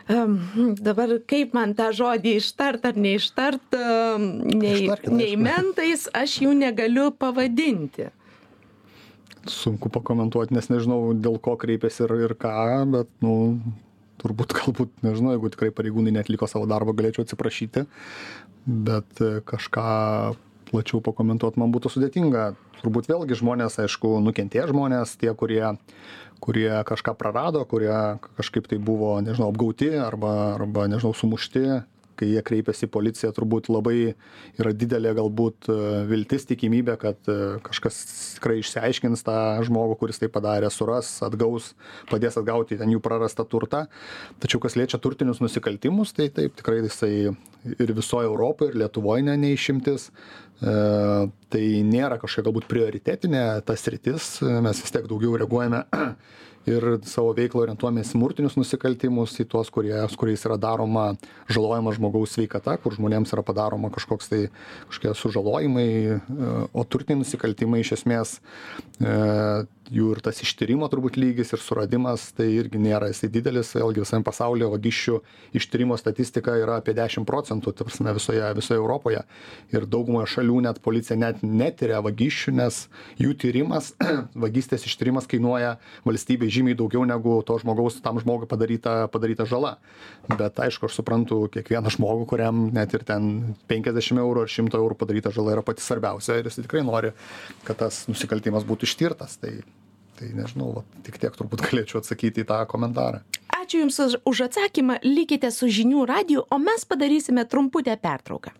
um, 0.06 0.38
dabar 0.78 1.18
kaip 1.26 1.56
man 1.58 1.74
tą 1.74 1.90
žodį 1.90 2.36
ištart 2.38 2.86
ar 2.86 2.94
neištart 2.94 3.74
nei, 4.20 4.86
nei 5.12 5.32
mentais 5.40 6.06
aš 6.14 6.40
jų 6.44 6.54
negaliu 6.58 7.10
pavadinti. 7.14 8.10
Sunku 9.46 9.90
pakomentuoti, 9.94 10.56
nes 10.56 10.70
nežinau, 10.72 11.14
dėl 11.14 11.36
ko 11.42 11.54
kreipėsi 11.60 12.02
ir, 12.06 12.16
ir 12.26 12.34
ką, 12.40 12.54
bet, 12.90 13.10
nu, 13.22 13.36
turbūt 14.22 14.54
galbūt 14.56 15.04
nežinau 15.06 15.34
jeigu 15.34 15.50
tikrai 15.52 15.72
pareigūnai 15.74 16.14
neatliko 16.16 16.48
savo 16.50 16.68
darbo 16.70 16.94
galėčiau 16.96 17.26
atsiprašyti 17.26 17.86
bet 18.66 19.22
e, 19.22 19.40
kažką 19.46 19.88
plačiau 20.70 21.02
pakomentuot 21.04 21.58
man 21.60 21.72
būtų 21.74 21.92
sudėtinga 21.94 22.48
turbūt 22.80 23.10
vėlgi 23.10 23.38
žmonės 23.40 23.78
aišku 23.84 24.16
nukentėję 24.24 24.70
žmonės 24.72 25.14
tie 25.20 25.32
kurie 25.38 25.76
kurie 26.42 26.70
kažką 26.88 27.14
prarado 27.18 27.62
kurie 27.68 27.94
kažkaip 28.38 28.66
tai 28.70 28.80
buvo 28.82 29.14
nežinau 29.24 29.52
apgauti 29.52 29.92
arba 30.00 30.32
arba 30.56 30.88
nežinau 30.90 31.14
sumušti 31.16 31.82
kai 32.18 32.28
jie 32.32 32.42
kreipiasi 32.46 32.86
į 32.86 32.92
policiją 32.92 33.32
turbūt 33.36 33.70
labai 33.72 34.14
yra 34.60 34.72
didelė 34.76 35.14
galbūt 35.18 35.68
e, 35.72 35.76
viltis 36.10 36.48
tikimybė 36.48 36.96
kad 37.02 37.30
e, 37.32 37.36
kažkas 37.66 37.98
tikrai 38.36 38.58
išsiaiškins 38.62 39.24
tą 39.26 39.36
žmogų 39.66 39.98
kuris 40.00 40.20
tai 40.22 40.30
padarė 40.32 40.70
suras 40.72 41.10
atgaus 41.26 41.72
padės 42.10 42.38
atgauti 42.40 42.78
ten 42.80 42.92
jų 42.94 43.02
prarastą 43.04 43.46
turtą. 43.48 43.86
Tačiau 44.42 44.62
kas 44.62 44.78
liečia 44.78 45.00
turtinius 45.02 45.42
nusikaltimus 45.44 46.14
tai 46.16 46.30
taip 46.34 46.56
tikrai 46.58 46.80
jisai 46.82 47.12
ir 47.76 47.94
visoj 47.96 48.26
europoj 48.28 48.72
ir 48.72 48.80
lietuvoj 48.84 49.24
ne 49.26 49.36
ne 49.40 49.52
išimtis. 49.56 50.10
E, 50.56 50.74
tai 51.52 51.64
nėra 51.84 52.20
kažkokia 52.22 52.48
galbūt 52.48 52.70
prioritetinė 52.70 53.44
ta 53.66 53.76
sritis. 53.76 54.36
Mes 54.42 54.82
vis 54.82 54.94
tiek 54.94 55.08
daugiau 55.10 55.36
reaguojame 55.36 55.84
ir 56.70 56.86
savo 57.06 57.32
veiklą 57.36 57.62
orientuojamės 57.64 58.10
į 58.10 58.14
smurtinius 58.14 58.56
nusikaltimus 58.58 59.36
į 59.42 59.46
tuos 59.52 59.70
kurie 59.74 59.96
su 60.10 60.18
kuriais 60.20 60.44
yra 60.48 60.58
daroma 60.60 61.06
žalojama 61.52 61.94
žmogaus 61.96 62.34
sveikata 62.36 62.76
kur 62.82 62.96
žmonėms 62.96 63.32
yra 63.34 63.44
padaroma 63.46 63.92
kažkoks 63.94 64.32
tai 64.32 64.42
kažkokie 64.90 65.14
sužalojimai 65.22 65.88
e, 66.16 66.18
o 66.72 66.84
turtiniai 66.84 67.22
nusikaltimai 67.22 67.82
iš 67.84 67.94
esmės 68.00 68.36
e, 69.00 69.14
jų 69.92 70.10
ir 70.14 70.20
tas 70.24 70.40
ištyrimo 70.44 70.88
turbūt 70.90 71.18
lygis 71.20 71.52
ir 71.54 71.62
suradimas 71.62 72.28
tai 72.36 72.48
irgi 72.56 72.80
nėra 72.80 73.10
jisai 73.10 73.30
didelis. 73.32 73.72
Vėlgi 73.76 74.02
visam 74.02 74.24
pasaulyje 74.26 74.68
vagysčių 74.72 75.18
ištyrimo 75.58 75.96
statistika 76.00 76.54
yra 76.60 76.78
apie 76.80 76.94
dešim 76.96 77.26
procentų 77.28 77.74
ta 77.76 77.86
prasme 77.86 78.14
visoje 78.16 78.46
visoje 78.56 78.80
europoje. 78.80 79.22
Ir 79.74 79.86
daugumoje 79.90 80.30
šalių 80.36 80.60
net 80.68 80.80
policija 80.84 81.18
net 81.20 81.42
netiria 81.42 82.00
vagysčių 82.04 82.54
nes 82.60 82.80
jų 83.20 83.34
tyrimas 83.42 83.92
vagystės 84.46 84.86
ištyrimas 84.88 85.28
kainuoja 85.30 85.76
valstybei 86.06 86.50
žymiai 86.52 86.78
daugiau 86.78 87.04
negu 87.08 87.38
to 87.46 87.58
žmogaus 87.62 88.00
tam 88.04 88.20
žmogui 88.22 88.48
padaryta 88.50 89.06
padaryta 89.12 89.48
žala. 89.48 89.76
Bet 90.30 90.58
aišku 90.62 90.88
aš 90.88 91.00
suprantu 91.00 91.44
kiekvieną 91.52 91.92
žmogų 91.98 92.28
kuriam 92.32 92.66
net 92.74 92.94
ir 92.96 93.06
ten 93.06 93.56
penkiasdešim 93.70 94.22
eurų 94.22 94.46
ar 94.46 94.52
šimto 94.52 94.80
eurų 94.80 94.98
padaryta 94.98 95.34
žala 95.34 95.56
yra 95.56 95.66
pati 95.66 95.84
svarbiausia 95.84 96.40
ir 96.40 96.50
jisai 96.50 96.66
tikrai 96.66 96.82
nori 96.86 97.12
kad 97.66 97.78
tas 97.82 98.04
nusikaltimas 98.10 98.66
būtų 98.66 98.88
ištirtas. 98.88 99.38
Tai 99.40 99.52
tai 100.18 100.32
nežinau 100.36 100.72
va 100.78 100.84
tik 101.06 101.18
tiek 101.22 101.34
turbūt 101.36 101.64
galėčiau 101.68 102.02
atsakyti 102.02 102.44
į 102.44 102.50
tą 102.50 102.60
komentarą. 102.70 103.22
Ačiū 103.56 103.82
jums 103.84 103.98
už 104.04 104.20
už 104.30 104.44
atsakymą 104.50 105.00
likite 105.04 105.50
su 105.50 105.68
žinių 105.78 106.06
radiju 106.08 106.46
o 106.50 106.58
mes 106.58 106.84
padarysime 106.84 107.44
trumputę 107.44 107.96
pertrauką. 107.96 108.54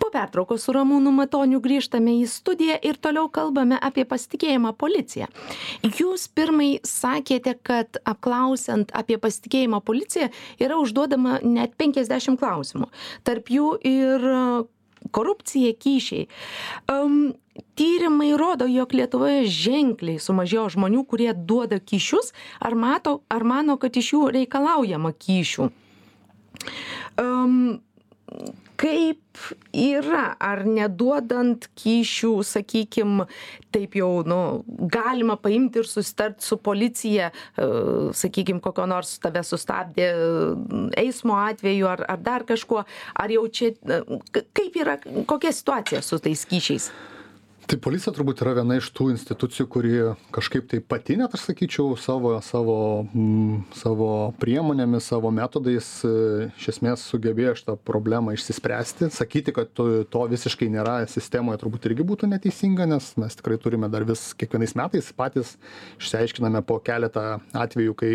Po 0.00 0.08
pertraukos 0.08 0.62
su 0.64 0.72
ramūnu 0.72 1.10
matoniu 1.12 1.58
grįžtame 1.60 2.14
į 2.22 2.24
studiją 2.32 2.78
ir 2.88 2.96
toliau 3.04 3.28
kalbame 3.28 3.76
apie 3.88 4.06
pasitikėjimą 4.08 4.72
policija. 4.80 5.28
Jūs 5.84 6.24
pirmai 6.32 6.70
sakėte 6.88 7.52
kad 7.68 8.00
apklausiant 8.08 8.94
apie 8.96 9.18
pasitikėjimą 9.20 9.82
policija 9.84 10.30
yra 10.58 10.80
užduodama 10.80 11.38
net 11.44 11.76
penkiasdešim 11.76 12.40
klausimų. 12.40 12.88
Tarp 13.28 13.52
jų 13.52 13.74
ir 13.92 14.26
korupcija 15.10 15.72
kyšiai. 15.80 16.28
Am 16.92 17.32
tyrimai 17.76 18.32
rodo 18.38 18.68
jog 18.70 18.94
lietuvoje 18.94 19.44
ženkliai 19.50 20.20
sumažėjo 20.22 20.68
žmonių 20.76 21.04
kurie 21.10 21.30
duoda 21.34 21.80
kyšius 21.80 22.32
ar 22.60 22.76
mato 22.78 23.20
ar 23.28 23.44
mano 23.44 23.76
kad 23.80 23.96
iš 23.96 24.12
jų 24.14 24.24
reikalaujama 24.38 25.12
kyšių. 25.16 25.70
Am 27.20 27.54
kaip 28.80 29.40
yra 29.76 30.34
ar 30.40 30.62
neduodant 30.64 31.66
kyšių 31.78 32.32
sakykim 32.46 33.24
taip 33.74 33.96
jau 33.98 34.22
nu 34.26 34.38
galima 34.92 35.36
paimti 35.40 35.82
ir 35.82 35.88
susitart 35.88 36.40
su 36.44 36.56
policija 36.64 37.28
e, 37.30 37.68
sakykim 38.16 38.62
kokio 38.64 38.88
nors 38.90 39.18
tave 39.22 39.44
sustabdė 39.46 40.08
eismo 41.04 41.36
atveju 41.42 41.92
ar 41.92 42.06
ar 42.08 42.24
dar 42.24 42.46
kažkuo. 42.48 42.84
Ar 43.14 43.36
jau 43.36 43.46
čia 43.52 43.74
e, 43.76 44.02
kaip 44.32 44.80
yra 44.80 44.98
kokia 45.28 45.52
situacija 45.52 46.02
su 46.02 46.18
tais 46.18 46.46
kyšiais 46.48 46.90
tai 47.70 47.78
policija 47.78 48.10
turbūt 48.14 48.40
yra 48.42 48.52
viena 48.58 48.76
iš 48.80 48.88
tų 48.96 49.10
institucijų 49.12 49.66
kuri 49.70 49.92
kažkaip 50.34 50.66
tai 50.72 50.80
pati 50.82 51.14
net 51.20 51.34
aš 51.36 51.44
sakyčiau 51.50 51.92
savo 52.00 52.32
savo 52.42 52.76
m 53.14 53.60
savo 53.76 54.08
priemonėmis 54.42 55.06
savo 55.12 55.30
metodais 55.34 55.88
e, 56.06 56.10
iš 56.58 56.70
esmės 56.74 57.04
sugebėjo 57.12 57.54
šitą 57.60 57.76
problemą 57.86 58.34
išsispręsti 58.34 59.12
sakyti 59.14 59.54
kad 59.54 59.70
to 59.76 60.02
to 60.10 60.24
visiškai 60.32 60.70
nėra 60.74 60.96
sistemoje 61.10 61.62
turbūt 61.62 61.86
irgi 61.92 62.06
būtų 62.10 62.32
neteisinga 62.32 62.88
nes 62.90 63.12
mes 63.22 63.38
tikrai 63.38 63.60
turime 63.62 63.90
dar 63.92 64.06
vis 64.08 64.32
kiekvienais 64.34 64.74
metais 64.80 65.14
patys 65.14 65.54
išsiaiškiname 66.02 66.64
po 66.66 66.80
keletą 66.82 67.38
atvejų 67.54 67.94
kai 68.02 68.12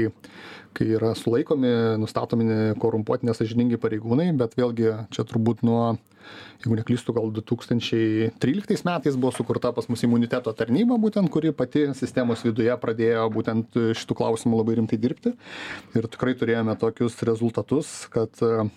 kai 0.76 0.90
yra 0.98 1.14
sulaikomi 1.18 1.72
nustatomi 2.02 2.76
korumpuoti 2.82 3.30
nesąžiningi 3.30 3.80
pareigūnai 3.82 4.32
bet 4.40 4.58
vėlgi 4.60 4.92
čia 5.16 5.28
turbūt 5.28 5.64
nuo 5.68 5.96
jeigu 6.64 6.78
neklystu 6.80 7.14
gal 7.16 7.30
du 7.34 7.44
tūkstančiai 7.46 8.32
tryliktais 8.42 8.84
metais 8.88 9.18
buvo 9.20 9.34
sukurta 9.36 9.72
pas 9.76 9.88
mus 9.92 10.04
imuniteto 10.06 10.54
tarnyba 10.58 10.98
būtent 11.02 11.30
kuri 11.34 11.54
pati 11.56 11.88
sistemos 11.98 12.44
viduje 12.46 12.74
pradėjo 12.82 13.28
būtent 13.34 13.78
šitu 13.98 14.18
klausimu 14.18 14.60
labai 14.60 14.78
rimtai 14.80 15.00
dirbti. 15.02 15.36
Ir 15.98 16.10
tikrai 16.12 16.36
turėjome 16.40 16.78
tokius 16.82 17.20
rezultatus 17.28 17.94
kad 18.14 18.42
e, 18.42 18.68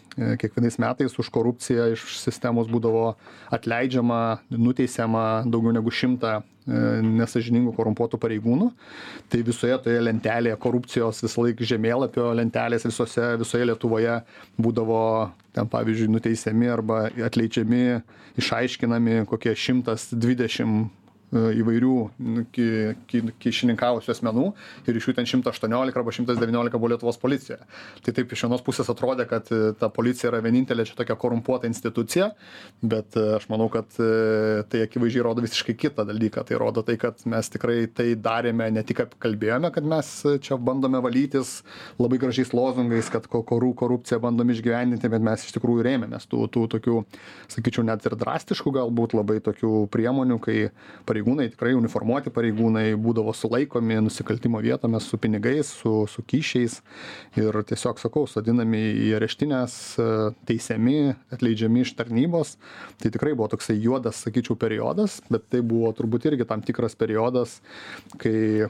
kiekvienais 0.40 0.78
metais 0.82 1.18
už 1.20 1.32
korupciją 1.34 1.92
iš 1.94 2.04
sistemos 2.20 2.68
būdavo 2.70 3.14
atleidžiama 3.54 4.40
nuteisiama 4.52 5.26
daugiau 5.48 5.76
negu 5.76 5.94
šimtą 5.94 6.40
e, 6.68 6.82
nesąžiningų 7.02 7.72
korumpuotų 7.76 8.20
pareigūnų. 8.20 8.68
Tai 9.32 9.40
visoje 9.46 9.78
toje 9.86 10.04
lentelėje 10.04 10.58
korupcijos 10.60 11.22
visąlaik 11.24 11.64
žemėlapio 11.72 12.30
lentelės 12.38 12.86
visose 12.88 13.32
visoje 13.40 13.70
lietuvoje 13.72 14.20
būdavo 14.60 15.02
ten 15.56 15.68
pavyzdžiui 15.72 16.12
nuteisiami 16.12 16.70
arba 16.70 17.06
atleidžiami 17.30 17.82
išaiškinami 18.38 19.24
kokie 19.32 19.56
šimtas 19.58 20.10
dvidešim 20.12 20.84
E, 20.86 20.97
įvairių 21.32 21.94
nu, 22.24 22.44
kyšininkavusių 23.42 24.12
asmenų 24.14 24.46
ir 24.88 24.96
iš 24.96 25.10
jų 25.10 25.14
ten 25.18 25.28
šimtas 25.28 25.56
aštuoniolika 25.56 26.00
arba 26.00 26.14
šimtas 26.14 26.38
devyniolika 26.40 26.80
buvo 26.80 26.94
lietuvos 26.94 27.20
policijoje. 27.20 27.60
Tai 28.04 28.14
taip 28.16 28.32
iš 28.32 28.46
vienos 28.46 28.64
pusės 28.64 28.88
atrodė 28.88 29.26
kad 29.28 29.50
e, 29.52 29.74
ta 29.78 29.90
policija 29.92 30.30
yra 30.32 30.40
vienintelė 30.44 30.86
čia 30.88 30.96
tokia 30.96 31.18
korumpuota 31.20 31.68
institucija 31.68 32.30
bet 32.80 33.18
e, 33.18 33.26
aš 33.36 33.48
manau 33.52 33.68
kad 33.72 33.90
tai 33.92 34.82
akivaizdžiai 34.84 35.24
rodo 35.26 35.44
visiškai 35.44 35.74
kitą 35.78 36.06
dalyką. 36.08 36.44
Tai 36.48 36.58
rodo 36.60 36.82
tai 36.86 36.96
kad 37.00 37.20
mes 37.28 37.52
tikrai 37.52 37.82
tai 37.92 38.12
darėme 38.16 38.70
ne 38.72 38.84
tik 38.86 39.04
kalbėjome 39.20 39.72
kad 39.74 39.86
mes 39.88 40.10
čia 40.44 40.56
bandome 40.56 41.02
valytis 41.04 41.58
labai 42.00 42.20
gražiais 42.22 42.54
lozungais 42.56 43.10
kad 43.12 43.28
ko 43.30 43.42
korų 43.46 43.74
korupciją 43.78 44.20
bandom 44.24 44.48
išgyvendinti 44.54 45.12
bet 45.12 45.24
mes 45.24 45.44
iš 45.44 45.54
tikrųjų 45.58 45.84
rėmėmės 45.86 46.28
tų 46.30 46.48
tų 46.54 46.64
tokių 46.76 47.02
sakyčiau 47.52 47.84
net 47.86 48.06
ir 48.08 48.16
drastiškų 48.18 48.74
galbūt 48.80 49.16
labai 49.18 49.38
tokių 49.44 49.86
priemonių 49.92 50.40
kai 50.42 50.58
pareigūnai 51.08 51.17
tikrai 51.24 51.74
uniformuoti 51.78 52.32
pareigūnai 52.34 52.92
būdavo 53.00 53.34
sulaikomi 53.34 54.00
nusikaltimo 54.06 54.60
vietomis 54.64 55.08
su 55.08 55.18
pinigais 55.18 55.68
su 55.68 56.06
su 56.08 56.22
kyšiais. 56.22 56.80
Ir 57.36 57.62
tiesiog 57.68 57.98
sakau 57.98 58.26
sodinami 58.26 58.80
į 59.08 59.14
areštines 59.18 59.96
teisiami 60.48 61.14
atleidžiami 61.34 61.84
iš 61.84 61.94
tarnybos. 61.98 62.56
Tai 62.98 63.10
tikrai 63.14 63.34
buvo 63.34 63.48
toksai 63.48 63.78
juodas 63.80 64.24
sakyčiau 64.24 64.56
periodas 64.58 65.20
bet 65.30 65.48
tai 65.52 65.62
buvo 65.62 65.92
turbūt 65.92 66.28
irgi 66.30 66.48
tam 66.48 66.62
tikras 66.62 66.96
periodas 66.98 67.60
kai 68.18 68.68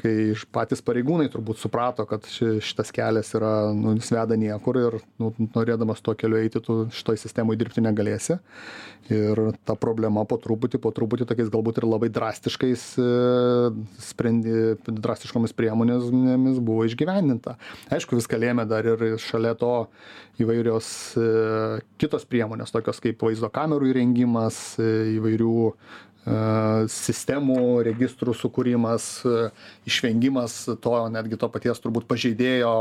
kai 0.00 0.14
patys 0.54 0.82
pareigūnai 0.84 1.28
turbūt 1.32 1.60
suprato 1.60 2.06
kad 2.08 2.26
ši 2.28 2.58
šitas 2.64 2.92
kelias 2.94 3.32
yra 3.36 3.70
nu 3.76 3.94
jis 3.98 4.10
veda 4.14 4.38
niekur 4.40 4.78
ir 4.80 4.96
nu 5.20 5.32
norėdamas 5.54 6.02
tuo 6.04 6.14
keliu 6.18 6.40
eiti 6.40 6.62
tu 6.64 6.82
šitoj 6.94 7.20
sistemoj 7.20 7.58
dirbti 7.60 7.84
negalėsi. 7.84 8.38
Ir 9.10 9.40
ta 9.66 9.74
problema 9.74 10.22
po 10.28 10.38
truputį 10.40 10.78
po 10.82 10.92
truputį 10.94 11.26
tokiais 11.26 11.50
galbūt 11.52 11.80
ir 11.80 11.88
labai 11.88 12.10
drastiškais 12.14 12.84
e, 13.02 13.06
sprendi 14.06 14.56
drastiškomis 14.86 15.56
priemonėmis 15.58 16.60
buvo 16.62 16.86
išgyvendinta. 16.86 17.56
Aišku 17.90 18.18
viską 18.20 18.38
lėmė 18.38 18.68
dar 18.70 18.86
ir 18.86 19.18
šalia 19.20 19.56
to 19.58 19.74
įvairios 20.40 20.90
e, 21.18 21.26
kitos 22.00 22.28
priemonės 22.30 22.72
tokios 22.74 23.02
kaip 23.02 23.24
vaizdo 23.26 23.50
kamerų 23.52 23.90
įrengimas 23.92 24.60
e, 24.78 25.16
įvairių 25.16 25.56
sistemų 26.90 27.80
registrų 27.86 28.34
sukūrimas 28.36 29.22
išvengimas 29.88 30.66
to 30.82 30.94
netgi 31.08 31.38
to 31.40 31.48
paties 31.48 31.80
turbūt 31.80 32.04
pažeidėjo 32.10 32.74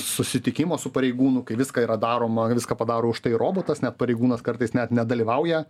susitikimo 0.00 0.78
su 0.80 0.90
pareigūnu 0.92 1.44
kai 1.46 1.56
viską 1.56 1.84
yra 1.84 1.98
daroma 2.00 2.48
viską 2.48 2.76
padaro 2.76 3.12
už 3.12 3.20
tai 3.24 3.34
robotas 3.36 3.82
net 3.84 3.98
pareigūnas 4.00 4.44
kartais 4.44 4.72
net 4.76 4.90
nedalyvauja 4.90 5.66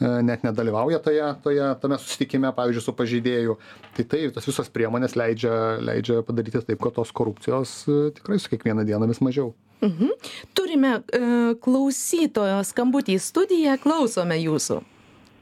net 0.00 0.46
nedalyvauja 0.46 1.02
toje 1.02 1.26
toje 1.42 1.66
tame 1.82 1.98
susitikime 1.98 2.52
pavyzdžiui 2.54 2.84
su 2.86 2.94
pažeidėju 2.96 3.58
tai 3.98 4.06
taip 4.14 4.36
tos 4.36 4.46
visos 4.46 4.70
priemonės 4.70 5.18
leidžia 5.18 5.80
leidžia 5.82 6.22
padaryti 6.26 6.62
taip 6.62 6.78
kad 6.78 6.94
tos 6.94 7.10
korupcijos 7.10 7.82
tikrai 8.16 8.38
su 8.38 8.54
kiekviena 8.54 8.86
diena 8.86 9.10
vis 9.10 9.20
mažiau 9.20 9.50
Mhm. 9.80 10.10
Turime 10.52 10.98
e, 11.08 11.20
klausytojo 11.64 12.60
skambutį 12.68 13.16
į 13.16 13.20
studiją, 13.24 13.76
klausome 13.80 14.36
jūsų. 14.36 14.82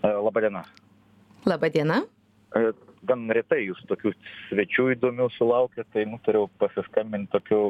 Labadiena. 0.02 0.64
Labadiena. 1.49 2.02
Gan 3.09 3.28
retai 3.31 3.61
jūs 3.67 3.78
tokių 3.87 4.11
svečių 4.49 4.88
įdomių 4.97 5.28
sulaukia, 5.37 5.85
tai 5.93 6.07
nutariau 6.09 6.49
pasiskambinti 6.59 7.31
tokiu 7.37 7.61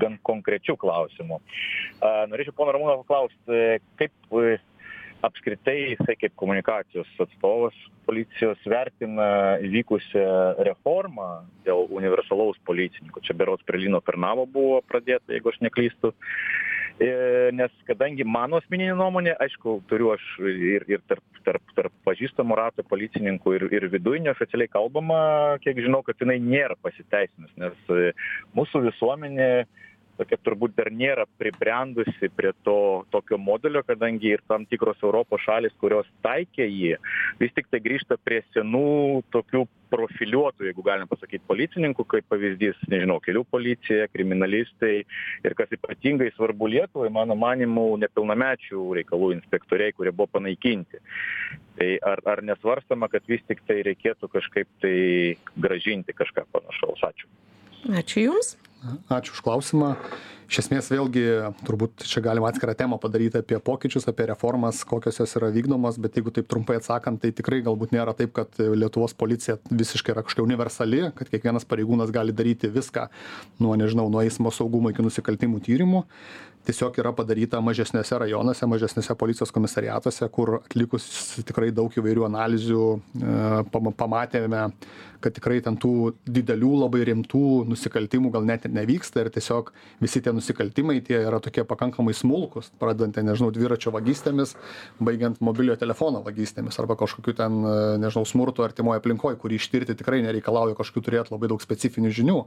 gan 0.00 0.16
konkrečiu 0.24 0.76
klausimu. 0.80 1.40
Norėčiau 2.30 2.54
pono 2.56 2.72
Ramūno 2.76 3.00
paklausti, 3.02 3.80
kaip 4.00 4.14
apskritai 5.26 5.76
jisai 5.92 6.16
kaip 6.20 6.34
komunikacijos 6.40 7.08
atstovas 7.20 7.76
policijos 8.06 8.60
vertina 8.68 9.58
įvykusią 9.66 10.26
reformą 10.66 11.28
dėl 11.66 11.86
universalaus 11.94 12.58
policininko. 12.66 13.22
Čia 13.26 13.36
berots 13.38 13.66
prie 13.68 13.84
Lino 13.84 14.00
Pernavo 14.04 14.46
buvo 14.48 14.80
pradėta, 14.88 15.32
jeigu 15.34 15.52
aš 15.52 15.60
neklystu. 15.66 16.12
E, 17.00 17.10
nes 17.56 17.72
kadangi 17.88 18.26
mano 18.28 18.58
asmeninė 18.60 18.92
nuomonė, 18.98 19.32
aišku, 19.40 19.78
turiu 19.88 20.10
aš 20.12 20.24
ir, 20.44 20.84
ir 20.90 21.00
tarp, 21.08 21.24
tarp, 21.46 21.70
tarp 21.76 21.94
pažįstamų 22.04 22.58
rato 22.58 22.84
policininkų 22.90 23.54
ir, 23.56 23.64
ir 23.72 23.86
viduje 23.92 24.20
neoficialiai 24.26 24.68
kalbama, 24.68 25.20
kiek 25.64 25.80
žinau, 25.80 26.02
kad 26.04 26.20
jinai 26.20 26.36
nėra 26.44 26.76
pasiteisinus, 26.84 27.54
nes 27.60 27.94
e, 27.94 28.10
mūsų 28.58 28.84
visuomenė 28.90 29.48
tokia 30.20 30.38
turbūt 30.44 30.76
dar 30.76 30.92
nėra 30.92 31.26
pribrendusi 31.40 32.30
prie 32.36 32.52
to 32.66 32.78
tokio 33.14 33.40
modelio 33.40 33.82
kadangi 33.86 34.34
ir 34.36 34.44
tam 34.50 34.66
tikros 34.68 35.00
europos 35.02 35.42
šalys 35.46 35.76
kurios 35.80 36.08
taikė 36.26 36.68
jį 36.68 36.96
vis 37.40 37.54
tiktai 37.56 37.80
grįžta 37.84 38.20
prie 38.20 38.42
senų 38.54 39.22
tokių 39.34 39.66
profiliuotų 39.90 40.68
jeigu 40.68 40.84
galim 40.86 41.08
pasakyt 41.10 41.42
policininkų 41.48 42.06
kaip 42.12 42.28
pavyzdys 42.30 42.78
nežinau 42.92 43.18
kelių 43.24 43.42
policija 43.50 44.06
kriminalistai 44.12 44.94
ir 45.00 45.56
kas 45.58 45.72
ypatingai 45.74 46.30
svarbu 46.36 46.70
lietuvai 46.74 47.10
mano 47.12 47.36
manymu 47.38 47.86
nepilnamečių 48.04 48.86
reikalų 49.00 49.32
inspektoriai 49.38 49.96
kurie 49.96 50.14
buvo 50.14 50.30
panaikinti. 50.38 51.02
Tai 51.80 51.90
ar 52.12 52.22
ar 52.34 52.44
nesvarstoma 52.46 53.10
kad 53.10 53.26
vis 53.30 53.42
tiktai 53.48 53.80
reikėtų 53.88 54.30
kažkaip 54.30 54.70
tai 54.84 54.96
grąžinti 55.56 56.14
kažką 56.16 56.46
panašaus? 56.54 57.06
Ačiū. 57.10 57.30
Ačiū 57.96 58.28
jums 58.28 58.54
Ačiū 59.12 59.36
už 59.36 59.40
klausimą. 59.44 59.96
Iš 60.50 60.64
esmės 60.64 60.88
vėlgi 60.90 61.20
turbūt 61.62 62.02
čia 62.10 62.18
galima 62.24 62.48
atskirą 62.50 62.72
temą 62.74 62.96
padaryti 62.98 63.38
apie 63.38 63.60
pokyčius, 63.62 64.08
apie 64.10 64.24
reformas, 64.32 64.80
kokios 64.82 65.20
jos 65.20 65.36
yra 65.38 65.46
vykdomos, 65.54 65.94
bet 66.02 66.18
jeigu 66.18 66.32
taip 66.34 66.48
trumpai 66.50 66.80
atsakant, 66.80 67.20
tai 67.22 67.30
tikrai 67.30 67.60
galbūt 67.62 67.94
nėra 67.94 68.16
taip, 68.18 68.32
kad 68.34 68.58
Lietuvos 68.58 69.14
policija 69.14 69.60
visiškai 69.70 70.10
yra 70.10 70.24
kažkokia 70.26 70.48
universali, 70.48 71.04
kad 71.14 71.30
kiekvienas 71.30 71.68
pareigūnas 71.70 72.10
gali 72.10 72.34
daryti 72.34 72.66
viską 72.66 73.06
nuo, 73.62 73.76
nežinau, 73.78 74.08
nuo 74.10 74.24
eismo 74.26 74.50
saugumo 74.50 74.90
iki 74.90 75.06
nusikaltimų 75.06 75.62
tyrimų. 75.68 76.02
Tiesiog 76.66 76.98
yra 77.00 77.14
padaryta 77.16 77.62
mažesniuose 77.64 78.18
rajonuose 78.20 78.66
mažesniuose 78.68 79.14
policijos 79.22 79.54
komisariatuose 79.54 80.26
kur 80.34 80.58
atlikus 80.58 81.06
tikrai 81.46 81.70
daug 81.72 81.94
įvairių 81.96 82.26
analizių 82.26 82.82
e, 82.98 83.38
pamatėme 84.02 84.66
kad 85.20 85.36
tikrai 85.36 85.60
ten 85.64 85.76
tų 85.80 86.14
didelių 86.28 86.70
labai 86.82 87.04
rimtų 87.10 87.44
nusikaltimų 87.70 88.32
gal 88.34 88.46
net 88.48 88.66
ir 88.66 88.74
nevyksta 88.74 89.24
ir 89.24 89.30
tiesiog 89.34 89.70
visi 90.02 90.22
tie 90.24 90.32
nusikaltimai 90.40 90.98
tie 91.06 91.20
yra 91.22 91.38
tokie 91.42 91.62
pakankamai 91.68 92.14
smulkūs 92.16 92.72
pradedant 92.80 93.14
ten 93.14 93.28
nežinau 93.28 93.52
dviračio 93.54 93.92
vagystėmis 93.94 94.56
baigiant 95.00 95.40
mobiliojo 95.44 95.78
telefono 95.84 96.22
vagystėmis 96.26 96.80
arba 96.82 96.96
kažkokiu 97.00 97.36
ten 97.38 97.60
e, 97.62 97.74
nežinau 98.02 98.26
smurtu 98.28 98.64
artimoj 98.66 99.00
aplinkoj 99.00 99.36
kurį 99.40 99.60
ištirti 99.60 99.96
tikrai 100.00 100.22
nereikalauja 100.24 100.78
kažkokių 100.78 101.04
turėt 101.06 101.32
labai 101.32 101.50
daug 101.52 101.62
specifinių 101.62 102.12
žinių. 102.16 102.38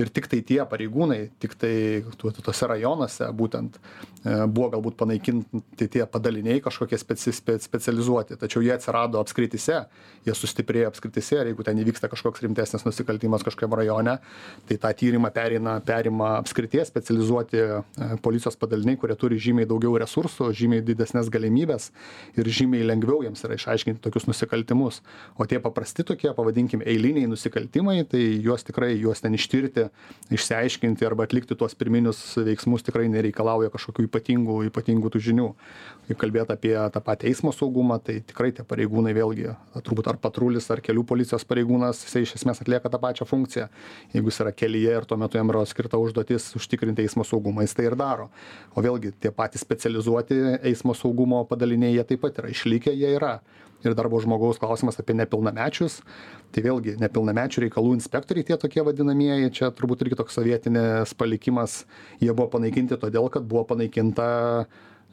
Ir 0.00 0.12
tiktai 0.14 0.40
tie 0.46 0.60
pareigūnai 0.68 1.20
tiktai 1.42 1.74
tuose 2.16 2.70
rajonuose 2.70 3.28
būtent 3.36 3.78
e, 3.78 4.38
buvo 4.46 4.70
galbūt 4.76 4.98
panaikinti 5.02 5.90
tie 5.92 6.06
padaliniai 6.06 6.62
kažkokie 6.64 7.00
speci 7.00 7.34
spe 7.34 7.58
specializuoti. 7.62 8.38
Tačiau 8.40 8.64
jie 8.64 8.74
atsirado 8.76 9.20
apskrityse 9.22 9.82
jie 10.26 10.34
sustiprėjo 10.36 10.90
apskrityse 10.90 11.38
ir 11.40 11.50
jeigu 11.50 11.64
ten 11.66 11.78
įvyksta 11.82 12.10
kažkoks 12.12 12.44
rimtesnis 12.44 12.84
nusikaltimas 12.86 13.44
kažkokiam 13.46 13.74
rajone 13.78 14.18
tai 14.68 14.78
tą 14.82 14.92
tyrimą 14.98 15.32
pereina 15.34 15.78
perima 15.86 16.36
apskrities 16.38 16.90
specializuoti 16.92 17.31
e, 17.40 17.80
policijos 18.22 18.56
padaliniai 18.60 19.00
kurie 19.00 19.16
turi 19.18 19.40
žymiai 19.42 19.68
daugiau 19.68 19.96
resursų 20.00 20.52
žymiai 20.54 20.84
didesnes 20.86 21.30
galimybes 21.32 21.90
ir 22.38 22.48
žymiai 22.48 22.86
lengviau 22.86 23.24
jiems 23.26 23.42
yra 23.48 23.58
išaiškinti 23.58 24.02
tokius 24.04 24.28
nusikaltimus. 24.30 25.02
O 25.36 25.48
tie 25.50 25.58
paprasti 25.62 26.06
tokie 26.06 26.30
pavadinkim 26.36 26.84
eiliniai 26.86 27.26
nusikaltimai 27.30 28.04
tai 28.08 28.22
juos 28.44 28.64
tikrai 28.68 28.94
juos 29.00 29.24
ten 29.24 29.34
ištirti 29.34 29.88
išsiaiškinti 30.32 31.06
arba 31.08 31.26
atlikti 31.26 31.58
tuos 31.58 31.74
pirminius 31.74 32.22
veiksmus 32.38 32.86
tikrai 32.86 33.08
nereikia 33.10 33.32
reikalauja 33.32 33.70
kažkokių 33.72 34.06
ypatingų 34.06 34.58
ypatingų 34.68 35.10
tų 35.12 35.20
žinių. 35.28 35.48
Jeigu 36.08 36.18
kalbėt 36.20 36.50
apie 36.52 36.74
tą 36.92 37.00
patį 37.00 37.30
eismo 37.30 37.52
saugumą 37.54 37.98
tai 38.02 38.20
tikrai 38.20 38.52
tie 38.52 38.64
pareigūnai 38.66 39.14
vėlgi 39.16 39.54
turbūt 39.86 40.10
ar 40.12 40.18
patrulis 40.20 40.68
ar 40.70 40.82
kelių 40.84 41.04
policijos 41.08 41.44
pareigūnas 41.48 42.04
jisai 42.04 42.24
iš 42.26 42.36
esmės 42.36 42.60
atlieka 42.62 42.90
tą 42.92 43.00
pačią 43.00 43.26
funkciją. 43.28 43.68
Jeigu 44.12 44.32
jis 44.32 44.40
yra 44.44 44.52
kelyje 44.52 44.96
ir 44.98 45.06
tuo 45.08 45.16
metu 45.16 45.38
jam 45.38 45.50
yra 45.52 45.64
skirta 45.66 46.00
užduotis 46.02 46.52
užtikrinti 46.58 47.06
eismo 47.06 47.21
saugumą 47.26 47.64
jis 47.66 47.74
tai 47.78 47.88
ir 47.88 47.96
daro. 47.98 48.28
O 48.76 48.84
vėlgi 48.84 49.14
tie 49.20 49.32
patys 49.34 49.64
specializuoti 49.64 50.38
eismo 50.70 50.96
saugumo 50.98 51.42
padaliniai 51.48 51.96
jie 51.96 52.06
taip 52.08 52.22
pat 52.24 52.40
yra 52.42 52.52
išlikę 52.52 52.94
jie 52.94 53.14
yra. 53.16 53.38
Ir 53.82 53.96
darbo 53.98 54.20
žmogaus 54.22 54.60
klausimas 54.62 55.00
apie 55.02 55.16
nepilnamečius. 55.18 55.98
Tai 56.54 56.62
vėlgi 56.62 56.94
nepilnamečių 57.02 57.64
reikalų 57.64 57.96
inspektoriai 57.98 58.46
tie 58.46 58.58
tokie 58.60 58.84
vadinamieji 58.86 59.50
čia 59.58 59.72
turbūt 59.74 60.04
irgi 60.04 60.18
toks 60.20 60.38
sovietinis 60.38 61.16
palikimas 61.18 61.82
jie 62.22 62.30
buvo 62.30 62.46
panaikinti 62.52 62.98
todėl 63.00 63.26
kad 63.32 63.48
buvo 63.48 63.64
panaikinta 63.72 64.28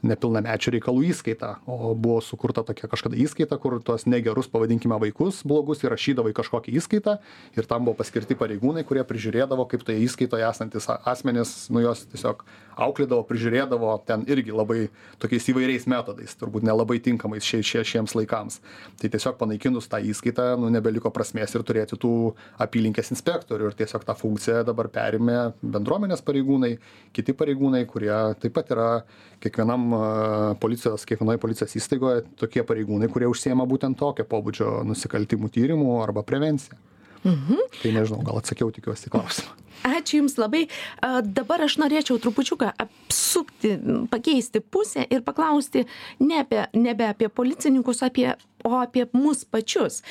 nepilnamečių 0.05 0.75
reikalų 0.77 1.05
įskaita 1.09 1.51
o 1.69 1.93
buvo 1.95 2.19
sukurta 2.23 2.63
tokia 2.67 2.89
kažkada 2.91 3.19
įskaita 3.19 3.57
kur 3.61 3.79
tuos 3.83 4.05
negerus 4.09 4.49
pavadinkime 4.51 4.99
vaikus 5.01 5.41
blogus 5.47 5.83
įrašydavo 5.83 6.31
į 6.31 6.37
kažkokią 6.39 6.75
įskaitą 6.79 7.17
ir 7.57 7.69
tam 7.69 7.87
buvo 7.87 7.99
paskirti 7.99 8.37
pareigūnai 8.39 8.85
kurie 8.87 9.03
prižiūrėdavo 9.07 9.67
kaip 9.71 9.85
toje 9.87 10.03
įskaitoje 10.05 10.47
esantys 10.49 10.89
asmenys 10.89 11.55
nu 11.73 11.83
juos 11.83 12.05
tiesiog 12.11 12.45
auklėdavo 12.79 13.25
prižiūrėdavo 13.27 13.91
ten 14.07 14.23
irgi 14.31 14.55
labai 14.55 14.87
tokiais 15.21 15.47
įvairiais 15.51 15.87
metodais 15.91 16.35
turbūt 16.39 16.65
nelabai 16.67 16.99
tinkamais 17.03 17.45
šie 17.45 17.61
šie 17.65 17.83
šiems 17.87 18.15
laikams. 18.17 18.59
Tai 18.99 19.11
tiesiog 19.11 19.37
panaikinus 19.39 19.89
tą 19.91 19.99
įskaitą 20.11 20.53
nu 20.61 20.71
nebeliko 20.73 21.11
prasmės 21.13 21.55
ir 21.55 21.65
turėti 21.67 21.99
tų 21.99 22.13
apylinkės 22.63 23.11
inspektorių 23.15 23.71
ir 23.71 23.77
tiesiog 23.81 24.05
tą 24.07 24.15
funkciją 24.19 24.63
dabar 24.67 24.91
perėmė 24.93 25.39
bendruomenės 25.61 26.23
pareigūnai 26.25 26.75
kiti 27.15 27.35
pareigūnai 27.35 27.85
kurie 27.89 28.13
taip 28.39 28.55
pat 28.55 28.71
yra 28.75 28.89
kiekvienam 29.43 29.88
policijos 30.61 31.07
kiekvienoj 31.09 31.39
policijos 31.41 31.73
įstaigoje 31.79 32.25
tokie 32.39 32.63
pareigūnai 32.67 33.09
kurie 33.11 33.29
užsiima 33.31 33.65
būtent 33.69 33.97
tokio 33.99 34.27
pobūdžio 34.29 34.79
nusikaltimų 34.87 35.49
tyrimu 35.55 35.97
arba 36.03 36.23
prevencija 36.27 36.77
Mhm. 37.23 37.55
Tai 37.81 37.91
nežinau, 37.91 38.21
gal 38.23 38.39
atsakiau 38.39 38.71
tikiuosi 38.71 39.11
klausimą. 39.11 39.55
Ačiū 39.83 40.21
Jums 40.21 40.37
labai. 40.39 40.67
Dabar 41.23 41.63
aš 41.67 41.77
norėčiau 41.81 42.19
trupučiuką 42.21 42.73
apsukti, 42.85 43.75
pakeisti 44.11 44.59
pusę 44.59 45.05
ir 45.09 45.23
paklausti 45.23 45.85
ne 46.19 46.43
apie, 46.43 46.65
nebe 46.73 47.07
apie 47.07 47.29
policininkus, 47.29 48.03
apie, 48.03 48.33
o 48.63 48.75
apie 48.79 49.05
mus 49.13 49.43
pačius. 49.47 50.01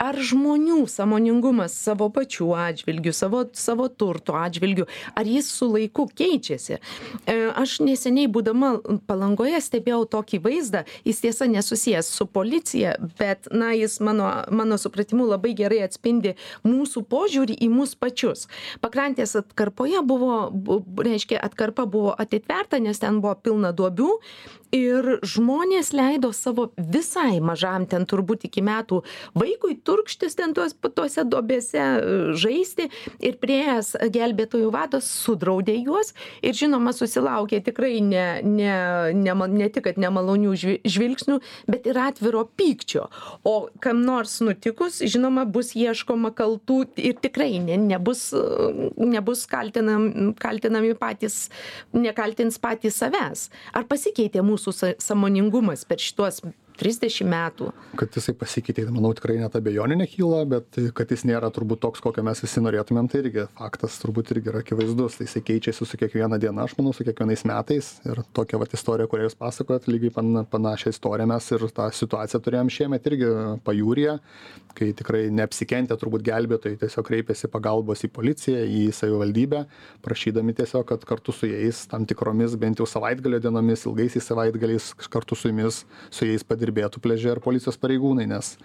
Ar 0.00 0.16
žmonių 0.16 0.84
samoningumas 0.88 1.74
savo 1.76 2.08
pačių 2.12 2.48
atžvilgių, 2.56 3.12
savo, 3.12 3.44
savo 3.52 3.88
turto 3.88 4.36
atžvilgių, 4.38 4.86
ar 5.18 5.28
jis 5.28 5.50
su 5.52 5.68
laiku 5.70 6.08
keičiasi? 6.08 6.78
E, 6.78 7.36
aš 7.52 7.78
neseniai 7.84 8.30
būdama 8.32 8.74
palangoje 9.08 9.60
stebėjau 9.64 10.04
tokį 10.14 10.42
vaizdą, 10.44 10.84
jis 11.04 11.22
tiesa 11.24 11.48
nesusijęs 11.50 12.10
su 12.14 12.26
policija, 12.26 12.96
bet, 13.20 13.50
na, 13.52 13.72
jis 13.76 13.98
mano, 14.04 14.30
mano 14.50 14.78
supratimu 14.80 15.28
labai 15.28 15.54
gerai 15.58 15.82
atspindi 15.86 16.36
mūsų 16.66 17.04
požiūrį 17.10 17.58
į 17.64 17.70
mus 17.72 17.94
pačius. 17.98 18.46
Pakrantė 18.84 19.17
pakrantės 19.18 19.36
atkarpoje 19.36 20.02
buvo, 20.06 20.82
reiškia, 21.02 21.40
atkarpa 21.42 21.86
buvo 21.86 22.14
atitverta, 22.16 22.78
nes 22.78 22.98
ten 22.98 23.20
buvo 23.20 23.34
pilna 23.42 23.72
duobių 23.72 24.20
ir 24.74 25.18
žmonės 25.24 25.92
leido 25.96 26.30
savo 26.36 26.68
visai 26.76 27.40
mažam 27.40 27.86
ten 27.88 28.04
turbūt 28.08 28.44
iki 28.48 28.62
metų 28.64 29.00
vaikui 29.38 29.78
turkštis 29.84 30.36
ten 30.38 30.54
tuos 30.56 30.74
tose 30.94 31.24
duobėse 31.24 31.84
žaisti 32.38 32.88
ir 33.24 33.38
priėjęs 33.40 33.94
gelbėtojų 34.12 34.70
vadas 34.74 35.08
sudraudė 35.24 35.78
juos 35.80 36.12
ir 36.42 36.56
žinoma 36.58 36.92
susilaukė 36.96 37.62
tikrai 37.64 37.98
ne 38.04 38.26
ne 38.44 38.74
ne 39.16 39.36
ne 39.54 39.68
tik 39.72 39.86
kad 39.88 40.00
nemalonių 40.00 40.54
žvi 40.58 40.76
žvilgsnių 40.84 41.38
bet 41.70 41.86
ir 41.88 41.98
atviro 42.02 42.44
pykčio. 42.58 43.06
O 43.48 43.68
kam 43.80 44.02
nors 44.04 44.38
nutikus 44.44 45.00
žinoma 45.00 45.46
bus 45.48 45.72
ieškoma 45.78 46.32
kaltų 46.36 46.80
ir 47.00 47.16
tikrai 47.22 47.56
ne 47.62 47.78
nebus 47.80 48.28
nebus 48.98 49.46
kaltinam 49.48 50.34
kaltinami 50.38 50.94
patys 50.98 51.48
nekaltins 51.96 52.60
patys 52.60 53.00
savęs. 53.00 53.48
Ar 53.72 53.88
pasikeitė 53.88 54.42
mūsų 54.44 54.57
mūsų 54.58 54.94
sąmoningumas 55.02 55.84
per 55.88 56.00
šituos 56.02 56.42
trisdešim 56.78 57.28
metų. 57.32 57.70
Kad 57.98 58.16
jisai 58.16 58.34
pasikeitė 58.38 58.84
tai 58.86 58.94
manau 58.94 59.10
tikrai 59.16 59.38
net 59.40 59.56
abejonių 59.58 59.98
nekyla 60.02 60.44
bet 60.48 60.78
kad 60.96 61.10
jis 61.12 61.24
nėra 61.28 61.50
turbūt 61.54 61.82
toks 61.82 62.02
kokio 62.04 62.22
mes 62.26 62.42
visi 62.44 62.62
norėtumėm 62.62 63.08
tai 63.10 63.22
irgi 63.24 63.46
faktas 63.58 63.98
turbūt 64.02 64.32
irgi 64.34 64.52
yra 64.52 64.62
akivaizdus. 64.62 65.18
Tai 65.18 65.26
jisai 65.26 65.42
keičiasi 65.50 65.88
su 65.88 66.00
kiekviena 66.00 66.38
diena 66.40 66.66
aš 66.66 66.76
manau 66.78 66.94
su 66.96 67.06
kiekvienais 67.06 67.44
metais. 67.48 67.90
Ir 68.06 68.22
tokia 68.36 68.60
vat 68.62 68.76
istorija 68.78 69.10
kurią 69.10 69.26
jūs 69.26 69.38
pasakojat 69.38 69.88
lygiai 69.90 70.14
pan 70.14 70.44
panašią 70.52 70.94
istoriją 70.94 71.28
mes 71.32 71.50
ir 71.56 71.66
tą 71.74 71.88
situaciją 72.00 72.42
turėjom 72.46 72.72
šiemet 72.78 73.10
irgi 73.10 73.32
pajūryje 73.66 74.18
kai 74.78 74.92
tikrai 74.94 75.24
neapsikentę 75.34 75.96
turbūt 75.98 76.22
gelbėtojai 76.26 76.78
tiesiog 76.78 77.06
kreipėsi 77.08 77.50
pagalbos 77.50 78.04
į 78.06 78.12
policiją 78.14 78.62
į 78.62 78.84
savivaldybę 78.94 79.64
prašydami 80.04 80.54
tiesiog 80.60 80.86
kad 80.92 81.06
kartu 81.08 81.34
su 81.34 81.50
jais 81.50 81.82
tam 81.90 82.06
tikromis 82.08 82.54
bent 82.60 82.78
jau 82.78 82.86
savaitgalio 82.86 83.40
dienomis 83.42 83.82
ilgaisiais 83.88 84.28
savaitgaliais 84.30 84.92
kartu 85.10 85.38
su 85.38 85.50
jumis 85.50 85.82
su 86.14 86.28
jais 86.28 86.46
padirbt 86.46 86.67
padirbėtų 86.68 87.02
pliaže 87.02 87.34
ir 87.34 87.42
policijos 87.44 87.80
pareigūnai 87.80 88.28
nes 88.28 88.56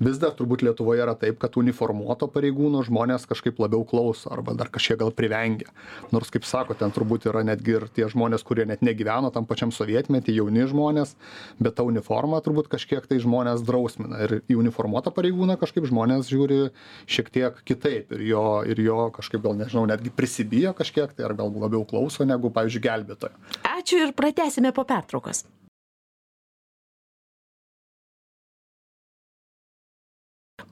vis 0.00 0.16
dar 0.16 0.32
turbūt 0.32 0.62
lietuvoje 0.64 1.02
yra 1.04 1.12
taip 1.18 1.36
kad 1.42 1.58
uniformuoto 1.60 2.24
pareigūno 2.32 2.80
žmonės 2.86 3.26
kažkaip 3.28 3.58
labiau 3.60 3.82
klauso 3.84 4.30
arba 4.32 4.54
dar 4.56 4.70
kažkiek 4.72 4.96
gal 4.96 5.10
privengia. 5.12 5.68
Nors 6.08 6.30
kaip 6.32 6.46
sakot 6.48 6.78
ten 6.80 6.88
turbūt 6.88 7.26
yra 7.28 7.42
netgi 7.44 7.74
ir 7.76 7.84
tie 7.92 8.08
žmonės 8.08 8.46
kurie 8.46 8.64
net 8.64 8.80
negyveno 8.80 9.28
tam 9.34 9.44
pačiam 9.44 9.68
sovietmety 9.68 10.32
jauni 10.32 10.64
žmonės 10.70 11.12
bet 11.60 11.76
ta 11.76 11.84
uniforma 11.84 12.40
turbūt 12.40 12.70
kažkiek 12.72 13.04
tai 13.04 13.20
žmones 13.20 13.60
drausmina. 13.60 14.24
Ir 14.24 14.36
į 14.48 14.56
uniformuotą 14.62 15.12
pareigūną 15.12 15.58
kažkaip 15.60 15.84
žmonės 15.92 16.32
žiūri 16.32 16.62
šiek 17.04 17.28
tiek 17.28 17.60
kitaip 17.68 18.16
ir 18.16 18.24
jo 18.30 18.48
ir 18.64 18.80
jo 18.80 19.10
kažkaip 19.20 19.44
gal 19.44 19.58
nežinau 19.60 19.84
netgi 19.90 20.16
prisibijo 20.16 20.72
kažkiek 20.80 21.12
tai 21.12 21.28
ar 21.28 21.36
gal 21.36 21.52
labiau 21.52 21.84
klauso 21.84 22.24
negu 22.24 22.48
pavyzdžiui 22.48 22.88
gelbėtojo. 22.88 23.36
Ačiū 23.76 24.06
ir 24.06 24.16
pratęsime 24.16 24.72
po 24.72 24.88
pertraukos 24.88 25.44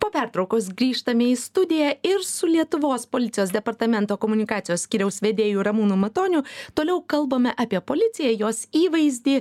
po 0.09 0.15
pertraukos 0.15 0.71
grįžtame 0.73 1.27
į 1.33 1.37
studiją 1.37 1.91
ir 2.07 2.23
su 2.25 2.49
lietuvos 2.49 3.05
policijos 3.11 3.53
departamento 3.53 4.17
komunikacijos 4.17 4.87
skyriaus 4.87 5.21
vedėju 5.21 5.65
ramūnu 5.67 5.99
matoniu 6.01 6.45
toliau 6.79 7.03
kalbame 7.05 7.53
apie 7.61 7.81
policiją 7.85 8.33
jos 8.39 8.65
įvaizdį 8.73 9.35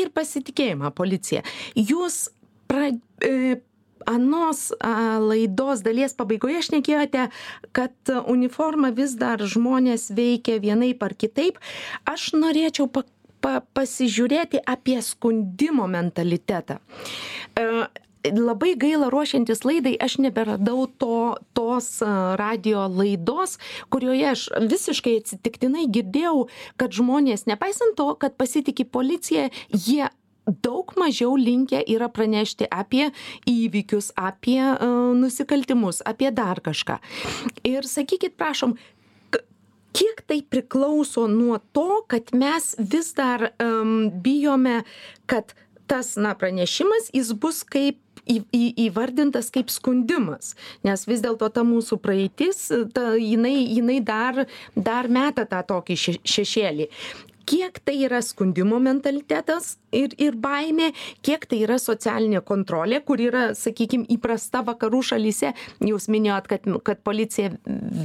ir 0.00 0.10
pasitikėjimą 0.14 0.90
policija 0.98 1.44
jūs 1.78 2.32
pra 2.66 2.88
e, 2.90 3.60
anos 4.10 4.72
a, 4.80 5.20
laidos 5.22 5.84
dalies 5.86 6.16
pabaigoje 6.18 6.64
šnekėjote, 6.66 7.28
kad 7.76 8.12
uniforma 8.26 8.90
vis 8.96 9.14
dar 9.20 9.42
žmonės 9.42 10.08
veikia 10.16 10.56
vienaip 10.62 11.02
ar 11.04 11.14
kitaip. 11.18 11.58
Aš 12.08 12.30
norėčiau 12.38 12.88
pa, 12.88 13.04
pa, 13.44 13.58
pasižiūrėti 13.76 14.62
apie 14.64 14.98
skundimo 15.04 15.86
mentalitetą. 15.90 16.78
E, 17.58 17.68
labai 18.24 18.74
gaila 18.78 19.10
ruošiantis 19.12 19.64
laidai 19.64 19.96
aš 20.00 20.18
neberadau 20.18 20.86
to 20.98 21.36
tos 21.54 22.02
radijo 22.40 22.86
laidos 22.88 23.58
kurioje 23.90 24.30
aš 24.32 24.46
visiškai 24.70 25.18
atsitiktinai 25.22 25.86
girdėjau 25.94 26.48
kad 26.76 26.94
žmonės 26.94 27.46
nepaisant 27.50 27.96
to 27.96 28.14
kad 28.20 28.36
pasitiki 28.40 28.84
policija 28.84 29.48
jie 29.72 30.08
daug 30.48 30.92
mažiau 30.96 31.36
linkę 31.36 31.80
yra 31.92 32.08
pranešti 32.08 32.68
apie 32.72 33.10
įvykius 33.48 34.12
apie 34.16 34.60
nusikaltimus 35.18 36.00
apie 36.08 36.30
dar 36.32 36.60
kažką. 36.64 36.98
Ir 37.68 37.84
sakykit 37.84 38.38
prašom 38.40 38.78
kiek 39.92 40.20
tai 40.26 40.40
priklauso 40.42 41.26
nuo 41.28 41.58
to 41.72 42.02
kad 42.08 42.32
mes 42.32 42.74
vis 42.78 43.12
dar 43.14 43.50
bijome 44.24 44.82
kad 45.26 45.54
tas 45.88 46.16
na 46.16 46.34
pranešimas 46.34 47.10
jis 47.12 47.32
bus 47.32 47.62
kaip 47.64 48.00
į 48.28 48.38
į 48.54 48.62
įvardintas 48.88 49.50
kaip 49.54 49.72
skundimas 49.72 50.54
nes 50.86 51.06
vis 51.08 51.22
dėlto 51.24 51.48
ta 51.54 51.64
mūsų 51.66 51.98
praeitis 52.04 52.66
ta 52.94 53.14
jinai 53.18 53.56
jinai 53.78 53.98
dar 54.04 54.44
dar 54.76 55.08
meta 55.08 55.46
tą 55.48 55.62
tokį 55.72 55.98
še 56.04 56.16
šešėlį 56.36 56.88
kiek 57.48 57.80
tai 57.84 57.96
yra 58.04 58.20
skundimo 58.24 58.78
mentalitetas 58.82 59.76
ir 59.94 60.12
ir 60.20 60.36
baimė 60.36 60.90
kiek 61.24 61.46
tai 61.48 61.62
yra 61.64 61.78
socialinė 61.80 62.42
kontrolė 62.44 63.00
kur 63.08 63.20
yra 63.24 63.44
sakykim 63.56 64.04
įprasta 64.12 64.60
vakarų 64.66 65.00
šalyse. 65.12 65.54
Jūs 65.84 66.08
minėjot 66.12 66.48
kad 66.50 66.68
kad 66.84 67.00
policija 67.06 67.54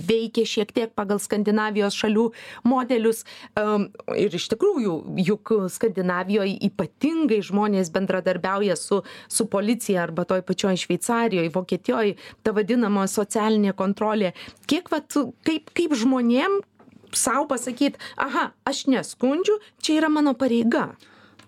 veikia 0.07 0.45
šiek 0.47 0.71
tiek 0.75 0.93
pagal 0.95 1.19
skandinavijos 1.23 1.97
šalių 1.99 2.29
modelius. 2.69 3.23
Am 3.59 3.89
ir 4.15 4.33
iš 4.33 4.47
tikrųjų 4.53 4.95
juk 5.27 5.53
skandinavijoj 5.75 6.55
ypatingai 6.69 7.41
žmonės 7.43 7.91
bendradarbiauja 7.93 8.77
su 8.79 9.01
su 9.27 9.47
policija 9.51 10.05
arba 10.07 10.27
toj 10.29 10.45
pačioj 10.47 10.77
šveicarijoj 10.85 11.51
vokietijoj 11.53 12.15
ta 12.43 12.55
vadinama 12.55 13.09
socialinė 13.11 13.75
kontrolė. 13.75 14.33
Kiek 14.67 14.87
vat 14.93 15.11
kaip 15.43 15.73
kaip 15.75 15.97
žmonėm 15.99 16.61
sau 17.15 17.47
pasakyt 17.47 17.97
aha 18.17 18.51
aš 18.65 18.85
neskundžiu 18.87 19.59
čia 19.81 19.97
yra 20.01 20.09
mano 20.09 20.33
pareiga 20.33 20.95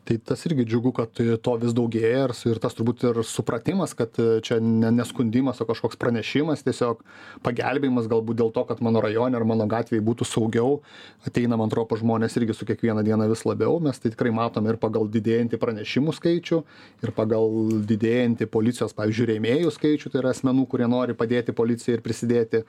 tai 0.06 0.18
tas 0.18 0.46
irgi 0.46 0.66
džiugu 0.70 0.94
kad 0.96 1.12
to 1.16 1.56
vis 1.62 1.74
daugėja 1.76 2.28
ir 2.28 2.36
ir 2.52 2.62
tas 2.62 2.78
turbūt 2.78 3.08
ir 3.10 3.22
supratimas 3.26 3.96
kad 3.98 4.16
čia 4.46 4.60
ne 4.62 4.92
ne 4.92 5.06
skundimas 5.06 5.62
o 5.62 5.68
kažkoks 5.70 6.00
pranešimas 6.02 6.64
tiesiog 6.66 7.02
pagelbėjimas 7.46 8.10
galbūt 8.12 8.40
dėl 8.42 8.54
to 8.56 8.66
kad 8.70 8.82
mano 8.86 9.02
rajone 9.04 9.38
ar 9.38 9.46
mano 9.48 9.68
gatvėj 9.70 10.04
būtų 10.06 10.28
saugiau 10.30 10.80
ateina 11.26 11.58
man 11.58 11.72
atrodo 11.72 11.90
pas 11.90 12.00
žmones 12.00 12.38
irgi 12.38 12.54
su 12.54 12.66
kiekviena 12.66 13.04
diena 13.04 13.28
vis 13.30 13.44
labiau. 13.46 13.80
Mes 13.82 14.00
tai 14.00 14.12
tikrai 14.14 14.32
matome 14.36 14.72
ir 14.74 14.80
pagal 14.82 15.08
didėjantį 15.12 15.60
pranešimų 15.62 16.14
skaičių 16.20 16.62
ir 17.06 17.14
pagal 17.18 17.50
didėjantį 17.90 18.48
policijos 18.52 18.96
pavyzdžiui 18.98 19.30
rėmėjų 19.34 19.74
skaičių 19.76 20.12
tai 20.14 20.22
yra 20.22 20.34
asmenų 20.36 20.68
kurie 20.72 20.90
nori 20.92 21.18
padėti 21.18 21.56
policijai 21.56 21.98
ir 21.98 22.06
prisidėti. 22.06 22.64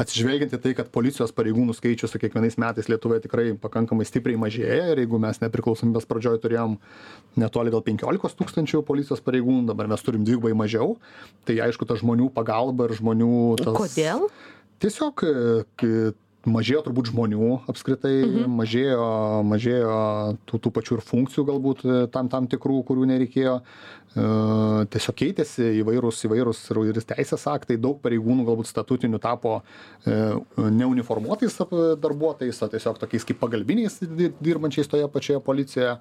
Atsižvelgiant 0.00 0.56
į 0.56 0.62
tai 0.64 0.74
kad 0.78 0.92
policijos 0.94 1.34
pareigūnų 1.36 1.76
skaičius 1.76 2.14
su 2.14 2.22
kiekvienais 2.22 2.58
metais 2.60 2.88
lietuvoje 2.90 3.26
tikrai 3.26 3.52
pakankamai 3.60 4.06
stipriai 4.08 4.40
mažėja 4.40 4.94
ir 4.94 5.04
jeigu 5.04 5.20
mes 5.22 5.42
nepriklausomybės 5.44 6.08
pradžioj 6.08 6.40
turėjom 6.44 6.77
netoli 7.38 7.72
gal 7.74 7.82
penkiolikos 7.86 8.36
tūkstančių 8.38 8.82
policijos 8.86 9.22
pareigūnų 9.24 9.68
dabar 9.70 9.90
mes 9.90 10.02
turim 10.04 10.24
dvigubai 10.26 10.54
mažiau. 10.58 10.96
Tai 11.46 11.58
aišku 11.68 11.86
ta 11.88 11.98
žmonių 11.98 12.30
pagalba 12.34 12.88
ir 12.88 12.96
žmonių 12.98 13.34
tas 13.62 13.76
kodėl? 13.76 14.26
Tiesiog 14.82 15.26
kai 15.78 15.92
mažėjo 16.48 16.82
turbūt 16.86 17.10
žmonių 17.12 17.50
apskritai 17.70 18.14
mhm. 18.22 18.56
mažėjo 18.60 19.06
mažėjo 19.48 19.98
tų 20.48 20.60
tų 20.64 20.72
pačių 20.76 20.98
ir 20.98 21.04
funkcijų 21.04 21.44
galbūt 21.48 21.84
tam 22.14 22.30
tam 22.32 22.48
tikrų 22.50 22.82
kurių 22.88 23.08
nereikėjo. 23.12 23.58
E, 23.58 24.07
tiesiog 24.16 25.16
keitėsi 25.20 25.66
įvairūs 25.82 26.22
įvairūs 26.24 26.62
ir 26.88 27.00
teisės 27.10 27.44
aktai 27.50 27.76
daug 27.76 27.98
pareigūnų 28.00 28.46
galbūt 28.48 28.70
statutinių 28.70 29.18
tapo 29.20 29.58
e, 29.60 30.14
neuniformuotais 30.56 31.58
darbuotojais 32.00 32.62
o 32.64 32.68
tiesiog 32.72 32.98
tokiais 33.02 33.26
kaip 33.28 33.40
pagalbiniais 33.42 33.98
dirbančiais 34.40 34.88
toje 34.88 35.08
pačioje 35.12 35.42
policijoje 35.44 35.98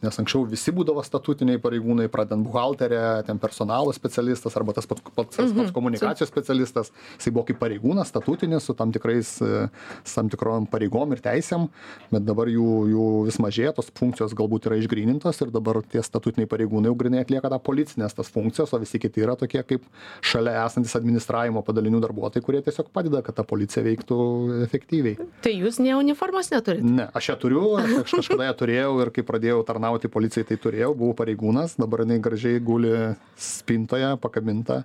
nes 0.00 0.20
anksčiau 0.22 0.46
visi 0.48 0.72
būdavo 0.72 1.04
statutiniai 1.04 1.60
pareigūnai 1.60 2.08
pradedant 2.08 2.46
buhaltere 2.46 3.02
ten 3.28 3.38
personalo 3.42 3.92
specialistas 3.92 4.56
arba 4.56 4.74
tas 4.78 4.88
pats 4.88 5.04
pats 5.04 5.36
tas 5.36 5.52
pats 5.52 5.68
mhm. 5.68 5.74
komunikacijos 5.76 6.32
specialistas 6.32 6.92
jisai 7.18 7.34
buvo 7.34 7.44
kaip 7.50 7.60
pareigūnas 7.60 8.08
statutinis 8.08 8.70
su 8.70 8.76
tam 8.78 8.94
tikrais 8.96 9.36
e, 9.44 9.66
tam 10.14 10.32
tikrom 10.32 10.70
pareigom 10.70 11.12
ir 11.12 11.20
teisėm 11.24 11.68
bet 12.08 12.24
dabar 12.24 12.48
jų 12.48 12.72
jų 12.94 13.06
vis 13.28 13.40
mažėja 13.42 13.76
tos 13.76 13.92
funkcijos 14.00 14.34
galbūt 14.38 14.70
yra 14.70 14.80
išgrynintos 14.80 15.44
ir 15.44 15.52
dabar 15.52 15.82
tie 15.84 16.02
statutiniai 16.02 16.48
pareigūnai 16.48 16.88
jau 16.88 16.98
grynai 17.04 17.24
atlieka 17.26 17.49
tą 17.50 17.58
policines 17.62 18.14
tas 18.16 18.30
funkcijas 18.32 18.74
o 18.74 18.80
visi 18.82 19.00
kiti 19.02 19.24
yra 19.24 19.36
tokie 19.40 19.62
kaip 19.66 19.86
šalia 20.32 20.64
esantys 20.64 20.96
administravimo 20.98 21.62
padalinių 21.66 22.02
darbuotojai 22.06 22.46
kurie 22.46 22.62
tiesiog 22.66 22.90
padeda 22.94 23.22
kad 23.26 23.38
ta 23.38 23.46
policija 23.46 23.84
veiktų 23.86 24.20
efektyviai 24.66 25.30
tai 25.44 25.54
jūs 25.56 25.80
nė 25.82 25.96
uniformos 25.98 26.52
neturit 26.54 26.86
ne 26.86 27.08
aš 27.14 27.32
ją 27.32 27.38
turiu 27.44 27.64
aš 27.80 28.16
kažkada 28.20 28.50
ją 28.50 28.58
turėjau 28.62 28.92
ir 29.04 29.14
kai 29.16 29.26
pradėjau 29.26 29.64
tarnauti 29.68 30.12
policijai 30.12 30.48
tai 30.48 30.60
turėjau 30.60 30.94
buvau 30.94 31.18
pareigūnas 31.22 31.78
dabar 31.80 32.06
jinai 32.06 32.20
gražiai 32.22 32.62
guli 32.62 32.94
spintoje 33.40 34.14
pakabinta 34.22 34.82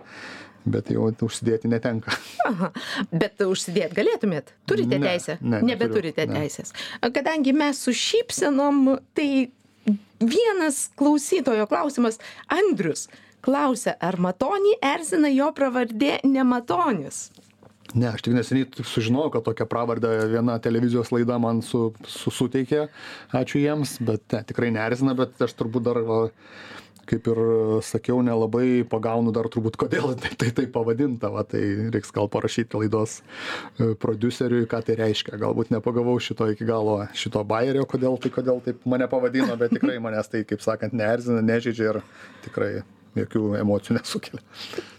bet 0.66 0.90
jau 0.94 1.10
užsidėti 1.26 1.70
netenka. 1.70 2.14
Aha, 2.50 2.72
bet 3.14 3.42
užsidėt 3.46 3.94
galėtumėt? 3.98 4.54
Turite 4.70 4.98
ne, 4.98 5.12
teisę? 5.12 5.38
Ne, 5.46 5.62
Nebeturite 5.66 6.26
ne. 6.26 6.42
teisės. 6.42 6.74
Kadangi 7.14 7.54
mes 7.56 7.82
su 7.86 7.94
šypsenom, 7.96 8.98
tai 9.18 9.30
vienas 10.20 10.90
klausytojo 11.00 11.68
klausimas. 11.70 12.20
Andrius 12.48 13.08
klausia 13.46 13.96
ar 14.02 14.18
matonį 14.18 14.80
erzina 14.82 15.30
jo 15.34 15.52
pravardė 15.56 16.20
ne 16.26 16.46
matonis 16.48 17.28
ne 17.96 18.10
aš 18.12 18.24
tik 18.26 18.36
neseniai 18.36 18.84
sužinojau 18.84 19.32
kad 19.36 19.46
tokią 19.46 19.68
pravardę 19.72 20.12
viena 20.32 20.58
televizijos 20.60 21.12
laida 21.16 21.38
man 21.40 21.62
su 21.64 21.94
su 22.08 22.32
suteikė. 22.32 22.88
Ačiū 23.32 23.62
jiems 23.62 23.98
bet 24.08 24.36
ne 24.36 24.42
tikrai 24.50 24.72
neerzina 24.76 25.16
bet 25.18 25.42
aš 25.48 25.56
turbūt 25.60 25.88
dar 25.88 26.02
va 26.08 26.20
kaip 27.10 27.28
ir 27.32 27.42
sakiau 27.86 28.22
nelabai 28.26 28.86
pagaunu 28.90 29.34
dar 29.36 29.50
turbūt 29.52 29.78
kodėl 29.80 30.16
tai 30.22 30.34
tai 30.40 30.52
taip 30.60 30.74
pavadinta 30.76 31.32
va 31.34 31.46
tai 31.48 31.64
reiks 31.94 32.14
gal 32.16 32.30
parašyti 32.32 32.82
laidos 32.82 33.20
e, 33.22 33.94
prodiuseriui 34.02 34.70
ką 34.72 34.82
tai 34.88 34.98
reiškia 35.02 35.40
galbūt 35.42 35.72
nepagavau 35.76 36.18
šito 36.22 36.50
iki 36.54 36.68
galo 36.68 37.00
šito 37.18 37.44
bajerio 37.48 37.86
kodėl 37.90 38.20
tai 38.22 38.34
kodėl 38.34 38.62
taip 38.66 38.84
mane 38.90 39.08
pavadino 39.12 39.58
bet 39.60 39.76
tikrai 39.78 40.00
manęs 40.06 40.32
tai 40.32 40.44
kaip 40.48 40.64
sakant 40.66 40.96
neerzina 40.98 41.44
nežeidžia 41.46 41.94
ir 41.94 42.02
tikrai 42.48 42.72
jokių 43.16 43.46
emocijų 43.62 43.96
nesukelia. 43.96 44.42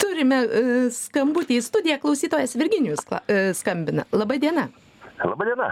Turime 0.00 0.38
uh, 0.46 0.86
skambutį 0.94 1.58
į 1.60 1.64
studiją, 1.66 1.98
klausytojas 2.00 2.56
Virginijus 2.56 3.04
skambina. 3.58 4.06
Labą 4.16 4.38
dieną. 4.40 4.70
Labą 5.20 5.50
dieną. 5.50 5.68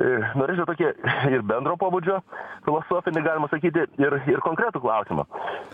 E, 0.00 0.06
norėčiau 0.38 0.64
tokį 0.64 0.86
ir 1.34 1.42
bendro 1.44 1.74
pobūdžio 1.80 2.20
filosofinį, 2.64 3.20
galima 3.24 3.48
sakyti, 3.52 3.82
ir, 4.00 4.16
ir 4.32 4.40
konkretų 4.44 4.80
klausimą. 4.80 5.26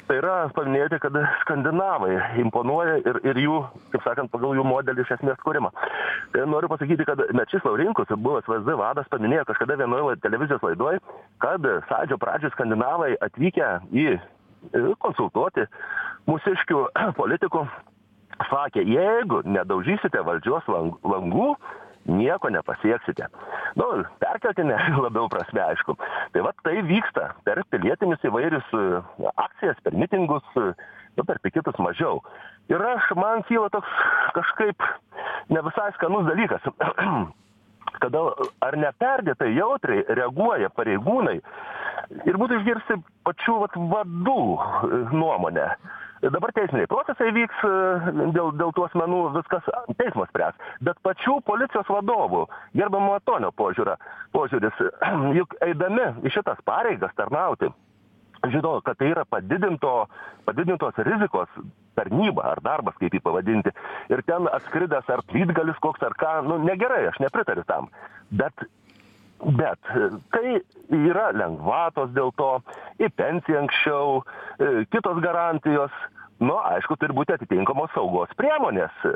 Tai 0.08 0.16
yra 0.18 0.34
paminėti, 0.56 0.98
kad 1.02 1.14
skandinavai 1.44 2.16
imponuoja 2.42 2.96
ir, 3.04 3.20
ir 3.30 3.40
jų, 3.44 3.60
kaip 3.92 4.02
sakant, 4.06 4.32
pagal 4.32 4.58
jų 4.58 4.66
modelį 4.66 5.04
iš 5.04 5.14
esmės 5.18 5.38
kūrimą. 5.46 5.70
Tai 6.34 6.46
noriu 6.50 6.70
pasakyti, 6.72 7.06
kad 7.06 7.22
Mečislau 7.38 7.78
Rinkus, 7.78 8.10
buvęs 8.10 8.50
VSD 8.50 8.76
vadas, 8.80 9.10
paminėjo 9.14 9.46
kažkada 9.52 9.78
vienoje 9.78 10.18
televizijos 10.24 10.64
laidoje, 10.66 11.02
kad 11.44 11.70
sądžio 11.92 12.18
pradžioje 12.22 12.56
skandinavai 12.56 13.14
atvykę 13.28 13.72
į 13.94 14.08
konsultuoti 15.06 15.68
mūsiškių 16.26 16.82
politikų 17.20 17.66
sakė, 18.50 18.82
jeigu 18.90 19.44
nedaužysite 19.46 20.20
valdžios 20.26 20.66
langų, 20.68 21.52
nieko 22.08 22.50
nepasieksite. 22.52 23.28
Nu, 23.78 23.86
perkeltinė 24.22 24.76
labiau 25.04 25.30
prasme, 25.32 25.62
aišku. 25.62 25.96
Tai 26.34 26.44
va 26.46 26.52
tai 26.66 26.80
vyksta 26.86 27.30
per 27.46 27.62
pilietinius 27.72 28.24
įvairius 28.26 28.76
e, 28.76 28.84
akcijas, 29.34 29.80
per 29.84 29.96
mitingus, 29.98 30.46
e, 30.60 30.72
nu, 31.18 31.26
per 31.26 31.40
pikitus 31.44 31.78
mažiau. 31.82 32.22
Ir 32.72 32.82
aš, 32.82 33.10
man 33.18 33.44
kyla 33.50 33.70
toks 33.74 33.90
kažkaip 34.36 34.86
ne 35.54 35.66
visai 35.66 35.90
skanus 35.98 36.30
dalykas. 36.30 36.70
kada 38.00 38.22
ar 38.64 38.76
neperdėtai 38.80 39.52
jautriai 39.56 40.04
reaguoja 40.18 40.70
pareigūnai 40.76 41.38
ir 42.28 42.38
būtų 42.38 42.60
išgirsti 42.60 42.98
pačių 43.26 43.60
vat, 43.62 43.78
vadų 43.92 44.40
e, 44.56 45.00
nuomonę. 45.14 45.70
Dabar 46.32 46.50
teisminiai 46.56 46.88
procesai 46.90 47.28
vyks 47.36 47.64
e, 47.66 47.72
dėl, 48.36 48.52
dėl 48.58 48.72
tų 48.76 48.86
asmenų, 48.88 49.20
viskas 49.36 49.66
teismas 50.00 50.30
spręs. 50.32 50.56
Bet 50.86 51.00
pačių 51.06 51.38
policijos 51.46 51.90
vadovų, 51.92 52.46
gerbamo 52.78 53.16
Atonio 53.18 53.52
požiūra, 53.58 53.98
požiūris, 54.36 54.80
juk 55.38 55.58
eidami 55.66 56.12
į 56.26 56.32
šitas 56.38 56.62
pareigas 56.68 57.14
tarnauti, 57.18 57.70
žino, 58.54 58.78
kad 58.86 58.98
tai 59.00 59.10
yra 59.12 59.24
padidinto, 59.28 60.06
padidintos 60.48 60.98
rizikos 61.08 61.52
tarnyba 61.96 62.50
ar 62.52 62.62
darbas, 62.64 62.96
kaip 63.00 63.14
jį 63.16 63.22
pavadinti. 63.24 63.72
Ir 64.12 64.22
ten 64.28 64.48
atskridęs 64.52 65.08
ar 65.12 65.24
plytgalis 65.30 65.78
koks 65.84 66.02
ar 66.06 66.16
ką, 66.20 66.40
nu 66.48 66.58
negerai, 66.64 67.06
aš 67.10 67.22
nepritariu 67.24 67.64
tam. 67.68 67.90
Bet 68.30 68.66
Bet 69.36 69.88
kai 70.32 70.62
yra 70.96 71.26
lengvatos 71.36 72.08
dėl 72.16 72.30
to, 72.40 72.54
į 72.96 73.10
pensiją 73.20 73.66
anksčiau, 73.66 74.22
e, 74.56 74.86
kitos 74.88 75.20
garantijos, 75.20 75.92
nu 76.42 76.56
aišku 76.60 76.96
turi 77.00 77.14
būti 77.16 77.34
atitinkamos 77.36 77.92
saugos 77.94 78.32
priemonės 78.38 79.04
e, 79.08 79.12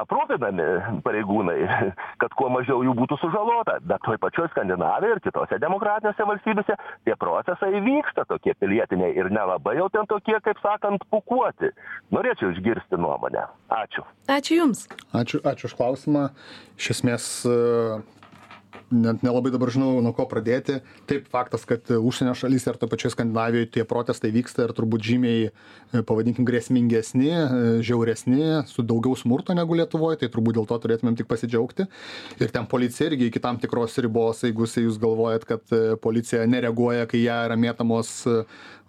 aprūpinami 0.00 1.00
pareigūnai 1.06 1.58
kad 2.22 2.34
kuo 2.38 2.50
mažiau 2.52 2.82
jų 2.86 2.94
būtų 2.98 3.18
sužalota. 3.22 3.78
Bet 3.86 4.02
toj 4.06 4.18
pačioj 4.22 4.50
skandinavijoj 4.52 5.16
ir 5.16 5.22
kitose 5.24 5.60
demokratinėse 5.62 6.28
valstybėse 6.30 6.78
tie 7.06 7.16
procesai 7.20 7.72
vyksta 7.84 8.26
tokie 8.30 8.56
pilietiniai 8.58 9.14
ir 9.14 9.30
nelabai 9.34 9.76
jau 9.78 9.90
ten 9.94 10.08
tokie 10.10 10.36
kaip 10.44 10.60
sakant 10.64 11.06
pūkuoti. 11.12 11.70
Norėčiau 12.14 12.54
išgirsti 12.54 12.98
nuomonę. 13.00 13.46
Ačiū. 13.74 14.04
Ačiū 14.30 14.60
jums. 14.62 14.86
Ačiū 15.14 15.42
ačiū 15.46 15.70
už 15.70 15.78
klausimą. 15.78 16.28
Iš 16.78 16.90
esmės 16.96 17.30
net 18.94 19.22
nelabai 19.24 19.52
dabar 19.54 19.72
žinau 19.74 19.98
nuo 20.04 20.12
ko 20.16 20.26
pradėti. 20.30 20.80
Taip 21.10 21.26
faktas 21.32 21.66
kad 21.68 21.90
užsienio 21.94 22.34
šalyse 22.38 22.70
ar 22.70 22.78
toj 22.80 22.90
pačioj 22.92 23.14
skandinavijoj 23.14 23.68
tie 23.74 23.84
protestai 23.88 24.32
vyksta 24.34 24.66
ir 24.66 24.74
turbūt 24.76 25.04
žymiai 25.06 25.48
e, 25.48 26.02
pavadinkim 26.06 26.46
grėsmingesni 26.48 27.30
e, 27.32 27.44
žiauresni 27.86 28.64
su 28.70 28.84
daugiau 28.86 29.16
smurto 29.18 29.56
negu 29.56 29.78
lietuvoj 29.78 30.18
tai 30.20 30.30
turbūt 30.32 30.58
dėl 30.58 30.68
to 30.70 30.80
turėtumėm 30.84 31.18
tik 31.20 31.30
pasidžiaugti. 31.30 31.88
Ir 32.42 32.54
ten 32.54 32.68
policija 32.70 33.10
irgi 33.10 33.30
iki 33.30 33.42
tam 33.42 33.60
tikros 33.62 33.98
ribos 34.04 34.44
jeigu 34.46 34.68
jūs 34.68 35.00
galvojat 35.02 35.48
kad 35.48 35.74
e, 35.74 35.96
policija 36.00 36.46
nereaguoja 36.50 37.08
kai 37.10 37.22
į 37.22 37.28
ją 37.28 37.40
yra 37.48 37.60
mėtomos 37.60 38.14
E, 38.26 38.44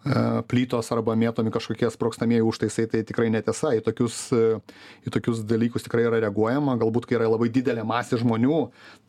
plytos 0.05 0.91
arba 0.93 1.15
mėtomi 1.17 1.49
kažkokie 1.53 1.89
sprogstamieji 1.89 2.45
užtaisai 2.45 2.85
tai 2.91 3.01
tikrai 3.07 3.31
netiesa. 3.33 3.71
Į 3.73 3.81
tokius 3.85 4.17
e, 4.35 4.59
į 5.07 5.13
tokius 5.15 5.41
dalykus 5.49 5.85
tikrai 5.87 6.05
yra 6.05 6.19
reaguojama. 6.21 6.77
Galbūt 6.81 7.07
kai 7.09 7.17
yra 7.17 7.29
labai 7.31 7.49
didelė 7.53 7.85
masė 7.87 8.19
žmonių 8.21 8.59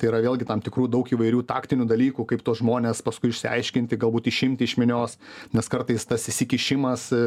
tai 0.01 0.09
yra 0.11 0.23
vėlgi 0.25 0.49
tam 0.49 0.63
tikrų 0.65 0.89
daug 0.93 1.11
įvairių 1.13 1.43
taktinių 1.49 1.87
dalykų 1.91 2.27
kaip 2.31 2.45
tuos 2.47 2.63
žmones 2.63 3.03
paskui 3.05 3.31
išsiaiškinti 3.33 3.99
galbūt 4.01 4.31
išimti 4.33 4.65
iš 4.65 4.77
minios 4.81 5.19
nes 5.53 5.69
kartais 5.73 6.09
tas 6.09 6.25
įsikišimas 6.33 7.07
e, 7.13 7.23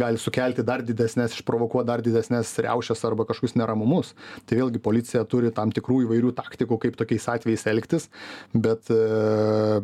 gali 0.00 0.20
sukelti 0.20 0.64
dar 0.64 0.84
didesnes 0.84 1.36
išprovokuot 1.36 1.88
dar 1.88 2.04
didesnes 2.04 2.54
riaušes 2.64 3.04
arba 3.08 3.28
kažkokius 3.28 3.58
neramumus. 3.60 4.14
Tai 4.48 4.62
vėlgi 4.62 4.80
policija 4.82 5.26
turi 5.28 5.52
tam 5.52 5.72
tikrų 5.74 6.02
įvairių 6.06 6.32
taktikų 6.40 6.80
kaip 6.86 6.96
tokiais 7.00 7.28
atvejais 7.36 7.68
elgtis. 7.68 8.08
Bet 8.52 8.88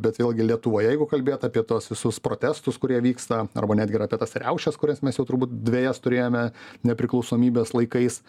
bet 0.01 0.19
vėlgi 0.21 0.47
lietuvoje 0.49 0.89
jeigu 0.93 1.07
kalbėt 1.11 1.45
apie 1.47 1.63
tuos 1.67 1.89
visus 1.91 2.19
protestus 2.23 2.79
kurie 2.81 2.99
vyksta 3.05 3.18
vyksta 3.19 3.47
arba 3.59 3.75
netgi 3.75 3.99
ir 3.99 4.07
apie 4.07 4.19
tas 4.19 4.37
riaušes 4.39 4.79
kurias 4.79 5.03
mes 5.03 5.19
jau 5.19 5.27
turbūt 5.27 5.51
dvejas 5.67 5.99
turėjome 6.05 6.49
nepriklausomybės 6.87 7.75
laikais. 7.75 8.23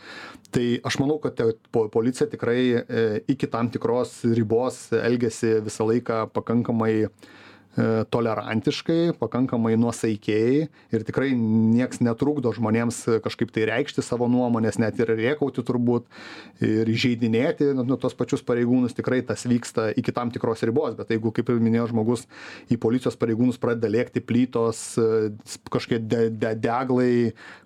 Tai 0.52 0.66
aš 0.84 1.00
manau 1.00 1.20
kad 1.22 1.40
po 1.72 1.88
policija 1.94 2.30
tikrai 2.30 2.62
e, 2.82 3.06
iki 3.30 3.48
tam 3.48 3.70
tikros 3.70 4.24
ribos 4.26 4.90
elgiasi 4.98 5.60
visą 5.66 5.86
laiką 5.90 6.26
pakankamai 6.34 7.10
E, 7.10 7.18
tolerantiškai 7.78 9.14
pakankamai 9.20 9.76
nuosaikiai 9.78 10.68
ir 10.68 11.04
tikrai 11.06 11.30
nieks 11.38 12.02
netrukdo 12.02 12.52
žmonėms 12.56 12.98
kažkaip 13.24 13.54
tai 13.54 13.68
reikšti 13.70 14.04
savo 14.04 14.28
nuomonės 14.32 14.80
net 14.82 14.98
ir 15.00 15.14
rėkauti 15.14 15.64
turbūt 15.64 16.08
ir 16.66 16.90
įžeidinėti 16.90 17.70
nu, 17.78 17.86
nu 17.88 17.98
tuos 18.02 18.18
pačius 18.18 18.42
pareigūnus. 18.46 18.96
Tikrai 18.98 19.22
tas 19.28 19.46
vyksta 19.48 19.90
iki 20.00 20.14
tam 20.16 20.34
tikros 20.34 20.66
ribos 20.66 20.98
bet 20.98 21.14
jeigu 21.14 21.32
kaip 21.36 21.52
ir 21.54 21.62
minėjo 21.62 21.92
žmogus 21.94 22.26
į 22.74 22.80
policijos 22.82 23.20
pareigūnus 23.22 23.62
pradeda 23.62 23.92
lėkti 23.94 24.26
plytos 24.26 24.82
e, 24.98 25.30
kažkokie 25.70 26.02
de 26.02 26.26
de 26.34 26.56
deglai 26.58 27.14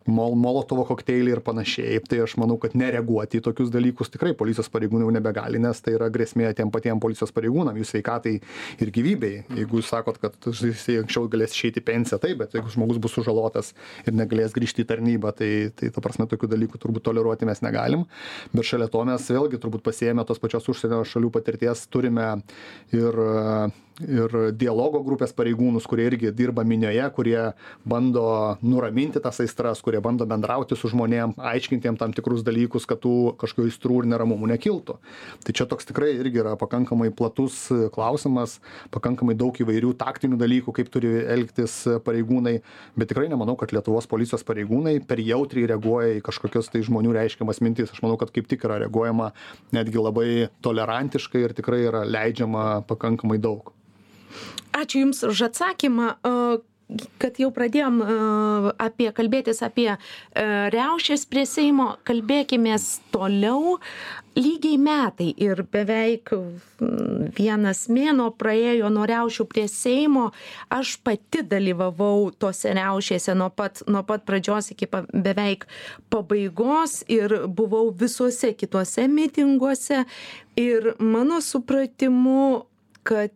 mol 0.06 0.36
molotovo 0.36 0.84
kokteiliai 0.89 1.38
ir 1.38 1.44
panašiai 1.46 2.02
tai 2.10 2.22
aš 2.26 2.36
manau 2.42 2.60
kad 2.62 2.76
nereaguoti 2.76 3.39
į 3.39 3.46
tokius 3.48 3.72
dalykus 3.74 4.12
tikrai 4.12 4.36
policijos 4.38 4.70
pareigūnai 4.74 5.08
jau 5.08 5.16
nebegali 5.16 5.63
nes 5.63 5.80
tai 5.82 5.96
yra 5.96 6.12
grėsmė 6.13 6.52
tiem 6.58 6.72
patiem 6.74 7.00
policijos 7.00 7.32
pareigūnam 7.32 7.80
jų 7.80 7.88
sveikatai 7.88 8.36
ir 8.84 8.92
gyvybei. 8.94 9.44
Jeigu 9.56 9.80
jūs 9.80 9.94
sakot 10.04 10.20
kad 10.20 10.36
jisai 10.52 11.00
anksčiau 11.02 11.30
galės 11.32 11.56
išeit 11.56 11.80
į 11.80 11.86
pensiją 11.88 12.20
taip 12.22 12.42
bet 12.44 12.54
jeigu 12.58 12.72
žmogus 12.74 13.00
bus 13.02 13.16
sužalotas 13.16 13.74
ir 14.06 14.13
negalės 14.13 14.54
grįžti 14.56 14.84
į 14.84 14.89
tarnybą 14.92 15.34
tai 15.38 15.52
tai 15.80 15.89
ta 15.94 16.04
prasme 16.04 16.28
tokių 16.28 16.52
dalykų 16.52 16.82
turbūt 16.82 17.08
toleruoti 17.08 17.48
mes 17.48 17.63
negalim. 17.63 18.06
Bet 18.54 18.68
šalia 18.68 18.89
to 18.92 19.04
mes 19.08 19.30
vėlgi 19.32 19.62
turbūt 19.63 19.86
pasiėmę 19.86 20.26
tos 20.28 20.42
pačios 20.44 20.68
užsienio 20.70 21.04
šalių 21.08 21.32
patirties 21.34 21.88
turime 21.88 22.28
ir 22.92 23.24
ir 24.02 24.34
dialogo 24.58 25.04
grupės 25.06 25.34
pareigūnus 25.38 25.86
kurie 25.90 26.08
irgi 26.10 26.32
dirba 26.34 26.64
minioje 26.66 27.04
kurie 27.14 27.40
bando 27.86 28.24
nuraminti 28.66 29.22
tas 29.22 29.40
aistras 29.44 29.84
kurie 29.86 30.02
bando 30.02 30.26
bendrauti 30.30 30.78
su 30.78 30.90
žmonėm 30.90 31.36
aiškinti 31.38 31.88
jiem 31.88 31.98
tam 32.00 32.14
tikrus 32.16 32.42
dalykus 32.46 32.88
kad 32.90 33.02
tų 33.04 33.36
kažkokių 33.42 33.70
aistrų 33.70 34.00
ir 34.02 34.10
neramumų 34.14 34.50
nekiltų. 34.54 34.98
Tai 35.46 35.56
čia 35.56 35.68
toks 35.70 35.90
tikrai 35.90 36.14
irgi 36.18 36.42
yra 36.42 36.56
pakankamai 36.60 37.12
platus 37.14 37.68
klausimas 37.94 38.58
pakankamai 38.94 39.38
daug 39.38 39.54
įvairių 39.62 39.94
taktinių 40.00 40.40
dalykų 40.42 40.74
kaip 40.80 40.90
turi 40.94 41.14
elgtis 41.36 41.84
pareigūnai 42.06 42.56
bet 42.98 43.12
tikrai 43.14 43.30
nemanau 43.30 43.58
kad 43.60 43.76
lietuvos 43.76 44.10
policijos 44.10 44.46
pareigūnai 44.48 44.98
per 45.06 45.22
jautriai 45.22 45.70
reaguoja 45.70 46.18
į 46.18 46.26
kažkokias 46.26 46.72
tai 46.74 46.82
žmonių 46.86 47.14
reiškiamas 47.20 47.62
mintis. 47.62 47.94
Aš 47.94 48.02
manau 48.06 48.18
kad 48.22 48.34
kaip 48.34 48.50
tik 48.50 48.66
yra 48.66 48.82
reaguojama 48.88 49.32
netgi 49.76 50.02
labai 50.02 50.30
tolerantiškai 50.66 51.46
ir 51.46 51.58
tikrai 51.58 51.84
yra 51.92 52.04
leidžiama 52.10 52.84
pakankamai 52.90 53.38
daug 53.42 53.74
ačiū 54.74 55.06
jums 55.06 55.24
už 55.30 55.48
atsakymą 55.50 56.13
kad 57.22 57.39
jau 57.41 57.50
pradėjom 57.54 58.02
apie 58.82 59.10
kalbėtis 59.15 59.62
apie 59.65 59.89
riaušes 60.36 61.26
prie 61.32 61.46
Seimo, 61.50 61.93
kalbėkimės 62.08 62.88
toliau. 63.13 63.78
Lygiai 64.34 64.80
metai 64.82 65.28
ir 65.46 65.62
beveik 65.69 66.32
vienas 67.38 67.84
mėno 67.93 68.32
praėjo 68.38 68.89
nuo 68.93 69.06
riaušių 69.10 69.46
prie 69.50 69.67
Seimo. 69.69 70.32
Aš 70.74 70.96
pati 71.06 71.43
dalyvavau 71.46 72.32
tose 72.41 72.74
riaušėse 72.74 73.36
nuo 73.38 73.52
pat, 73.54 73.84
nuo 73.88 74.02
pat 74.08 74.26
pradžios 74.26 74.72
iki 74.74 74.89
pa, 74.89 75.04
beveik 75.13 75.67
pabaigos 76.13 77.04
ir 77.12 77.43
buvau 77.48 77.91
visuose 77.93 78.54
kituose 78.58 79.08
mitinguose. 79.10 80.04
Ir 80.58 80.93
mano 81.02 81.39
supratimu, 81.41 82.65
kad 83.04 83.34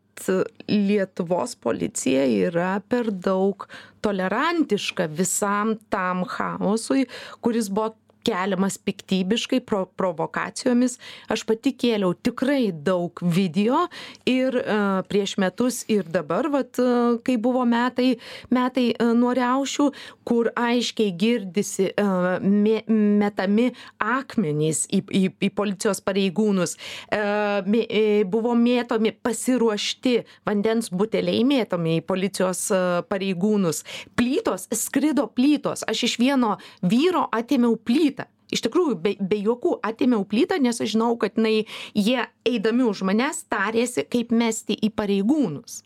lietuvos 0.68 1.56
policija 1.62 2.24
yra 2.48 2.72
per 2.90 3.12
daug 3.12 3.68
tolerantiška 4.06 5.08
visam 5.20 5.76
tam 5.94 6.26
chaosui 6.36 7.08
kuris 7.42 7.70
buvo 7.70 7.96
keliamas 8.28 8.78
piktybiškai 8.78 9.62
pro 9.66 9.86
provokacijomis. 9.98 10.98
Aš 11.32 11.46
pati 11.48 11.74
kėliau 11.78 12.16
tikrai 12.16 12.72
daug 12.72 13.22
video 13.22 13.86
ir 14.28 14.58
a, 14.60 14.80
prieš 15.08 15.38
metus 15.42 15.84
ir 15.92 16.08
dabar 16.12 16.50
vat 16.52 16.80
a, 16.82 17.16
kai 17.24 17.38
buvo 17.42 17.64
metai 17.68 18.16
metai 18.54 18.90
a, 18.92 19.12
nuo 19.18 19.34
riaušių 19.38 19.88
kur 20.28 20.52
aiškiai 20.60 21.14
girdisi 21.16 21.90
mė, 21.96 22.82
metami 22.90 23.70
akmenys 24.04 24.86
į, 24.92 25.02
į, 25.08 25.24
į 25.48 25.52
policijos 25.56 26.02
pareigūnus. 26.04 26.76
E, 27.14 28.24
buvo 28.28 28.54
mėtomi 28.58 29.14
pasiruošti 29.24 30.18
vandens 30.48 30.92
buteliai 30.92 31.46
mėtomi 31.48 31.98
į 32.02 32.06
policijos 32.08 32.66
pareigūnus. 33.08 33.84
Plytos 34.20 34.68
skrido 34.76 35.28
plytos. 35.32 35.86
Aš 35.88 36.08
iš 36.10 36.18
vieno 36.22 36.56
vyro 36.84 37.28
atėmiau 37.36 37.78
plytą 37.78 38.17
iš 38.52 38.64
tikrųjų 38.68 38.96
be 39.02 39.16
be 39.20 39.42
juokų 39.42 39.78
atėmiau 39.86 40.26
plytą 40.30 40.60
nes 40.62 40.82
aš 40.82 40.96
žinojau 40.96 41.20
kad 41.26 41.38
jinai 41.40 41.66
jie 41.94 42.26
eidami 42.48 42.88
už 42.88 43.04
manęs 43.08 43.44
tarėsi 43.52 44.08
kaip 44.08 44.32
mesti 44.32 44.78
į 44.78 44.92
pareigūnus. 44.96 45.84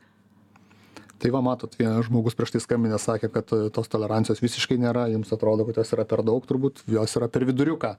Tai 1.22 1.30
va 1.30 1.42
matot 1.46 1.76
vienas 1.78 2.08
žmogus 2.08 2.34
prieš 2.34 2.56
tai 2.56 2.64
skambinęs 2.64 3.04
sakė 3.06 3.30
kad 3.30 3.52
tos 3.76 3.92
tolerancijos 3.94 4.42
visiškai 4.42 4.80
nėra 4.82 5.06
jums 5.12 5.30
atrodo 5.36 5.68
kad 5.68 5.78
jos 5.78 5.94
yra 5.94 6.06
per 6.10 6.24
daug 6.26 6.46
turbūt 6.50 6.82
jos 6.90 7.14
yra 7.20 7.30
per 7.30 7.46
viduriuką. 7.46 7.92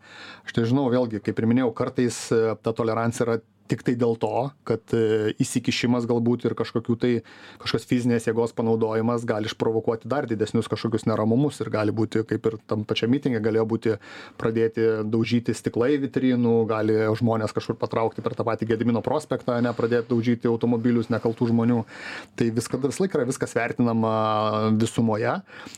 Aš 0.43 0.57
nežinau 0.59 0.89
vėlgi 0.91 1.23
kaip 1.23 1.39
ir 1.39 1.47
minėjau 1.51 1.71
kartais 1.79 2.19
ta 2.33 2.75
tolerancija 2.75 3.29
yra 3.29 3.39
tiktai 3.71 3.95
dėl 3.99 4.17
to 4.21 4.51
kad 4.69 4.95
e, 4.97 5.33
įsikišimas 5.43 6.07
galbūt 6.11 6.47
ir 6.49 6.57
kažkokių 6.59 6.97
tai 7.03 7.13
kažkokios 7.63 7.89
fizinės 7.89 8.27
jėgos 8.29 8.55
panaudojimas 8.57 9.27
gali 9.29 9.51
išprovokuoti 9.51 10.11
dar 10.11 10.29
didesnius 10.31 10.71
kažkokius 10.71 11.07
neramumus 11.11 11.61
ir 11.63 11.71
gali 11.73 11.95
būti 11.95 12.25
kaip 12.29 12.49
ir 12.51 12.59
tam 12.71 12.87
pačiam 12.89 13.13
mitinge 13.13 13.41
galėjo 13.43 13.67
būti 13.69 13.97
pradėti 14.41 14.89
daužyti 15.09 15.55
stiklai 15.57 15.97
vitrinų 16.03 16.55
gali 16.71 16.99
žmonės 17.19 17.55
kažkur 17.55 17.79
patraukti 17.81 18.25
per 18.25 18.37
tą 18.39 18.47
patį 18.47 18.71
gedimino 18.73 19.03
prospektą 19.05 19.57
ane 19.59 19.73
pradėt 19.77 20.11
daužyti 20.11 20.51
automobilius 20.51 21.11
nekaltų 21.13 21.51
žmonių. 21.53 21.83
Tai 22.39 22.49
viską 22.57 22.81
visąlaik 22.83 23.17
yra 23.17 23.27
viskas 23.29 23.55
vertinama 23.57 24.15
visumoje. 24.81 25.35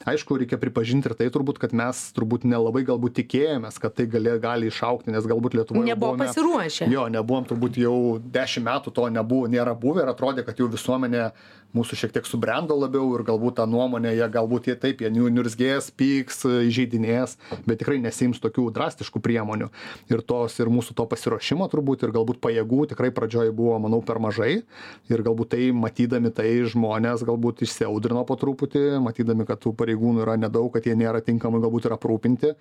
Aišku 0.09 0.38
reikia 0.40 0.59
pripažinti 0.61 1.11
ir 1.11 1.16
tai 1.18 1.31
turbūt 1.35 1.61
kad 1.62 1.75
mes 1.77 2.01
turbūt 2.16 2.47
nelabai 2.49 2.85
galbūt 2.87 3.18
tikėjomės 3.20 3.81
kad 3.83 3.97
tai 3.99 4.09
gali 4.11 4.37
gali 4.42 4.70
išaugti 4.70 5.12
nes 5.14 5.27
galbūt 5.29 5.57
lietuvoj 5.59 5.88
nebuvo 5.88 6.18
pasiruošę. 6.20 6.88
Jo 6.92 7.07
nebuvom 7.12 7.47
turbūt 7.49 7.79
jau 7.85 8.18
dešim 8.18 8.66
metų 8.66 8.92
to 8.94 9.11
nebuvo 9.12 9.51
nėra 9.51 9.77
buvę 9.79 10.05
ir 10.05 10.14
atrodė 10.14 10.44
kad 10.47 10.59
jau 10.61 10.70
visuomenė 10.73 11.29
mūsų 11.75 11.99
šiek 11.99 12.12
tiek 12.14 12.29
subrendo 12.29 12.77
labiau 12.79 13.09
ir 13.16 13.25
galbūt 13.27 13.57
tą 13.59 13.66
nuomonę 13.66 14.12
jie 14.14 14.27
galbūt 14.31 14.68
jie 14.70 14.77
taip 14.79 15.03
jie 15.03 15.11
niu 15.11 15.27
niurzgės 15.33 15.90
pyks 15.99 16.44
įžeidinės 16.47 17.37
bet 17.66 17.81
tikrai 17.83 17.99
nesiims 18.03 18.38
tokių 18.42 18.68
drastiškų 18.75 19.23
priemonių. 19.25 19.70
Ir 20.12 20.23
tos 20.27 20.59
ir 20.62 20.70
mūsų 20.70 20.94
to 20.99 21.07
pasiruošimo 21.11 21.66
turbūt 21.73 22.07
ir 22.07 22.14
galbūt 22.14 22.40
pajėgų 22.44 22.90
tikrai 22.94 23.11
pradžioj 23.14 23.51
buvo 23.57 23.81
manau 23.83 24.01
per 24.07 24.23
mažai. 24.23 24.62
Ir 25.11 25.25
galbūt 25.27 25.55
tai 25.57 25.70
matydami 25.75 26.31
tai 26.35 26.51
žmonės 26.70 27.27
galbūt 27.27 27.64
įsiaudrino 27.66 28.23
po 28.29 28.38
truputį 28.38 29.01
matydami 29.03 29.49
kad 29.49 29.62
tų 29.64 29.75
pareigūnų 29.81 30.23
yra 30.29 30.38
nedaug 30.38 30.70
kad 30.77 30.87
jie 30.87 30.94
nėra 30.99 31.25
tinkamai 31.27 31.62
galbūt 31.64 31.90
ir 31.90 31.99
aprūpinti. 31.99 32.55